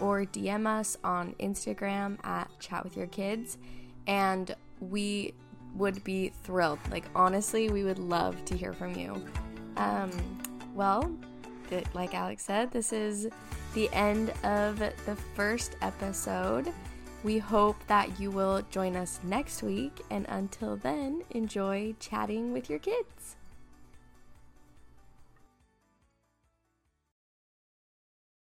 or 0.00 0.24
DM 0.24 0.66
us 0.66 0.96
on 1.02 1.34
Instagram 1.40 2.24
at 2.24 2.48
chatwithyourkids. 2.60 3.56
And 4.06 4.54
we 4.80 5.34
would 5.74 6.02
be 6.04 6.32
thrilled. 6.42 6.78
Like, 6.90 7.04
honestly, 7.14 7.70
we 7.70 7.84
would 7.84 7.98
love 7.98 8.44
to 8.46 8.56
hear 8.56 8.72
from 8.72 8.94
you. 8.94 9.24
Um, 9.76 10.10
well, 10.74 11.10
like 11.94 12.14
Alex 12.14 12.44
said, 12.44 12.70
this 12.70 12.92
is 12.92 13.28
the 13.74 13.88
end 13.92 14.30
of 14.44 14.78
the 14.78 15.16
first 15.34 15.76
episode. 15.82 16.72
We 17.24 17.38
hope 17.38 17.76
that 17.88 18.20
you 18.20 18.30
will 18.30 18.62
join 18.70 18.96
us 18.96 19.20
next 19.24 19.62
week, 19.62 20.00
and 20.10 20.24
until 20.28 20.76
then, 20.76 21.22
enjoy 21.30 21.94
chatting 21.98 22.52
with 22.52 22.70
your 22.70 22.78
kids. 22.78 23.37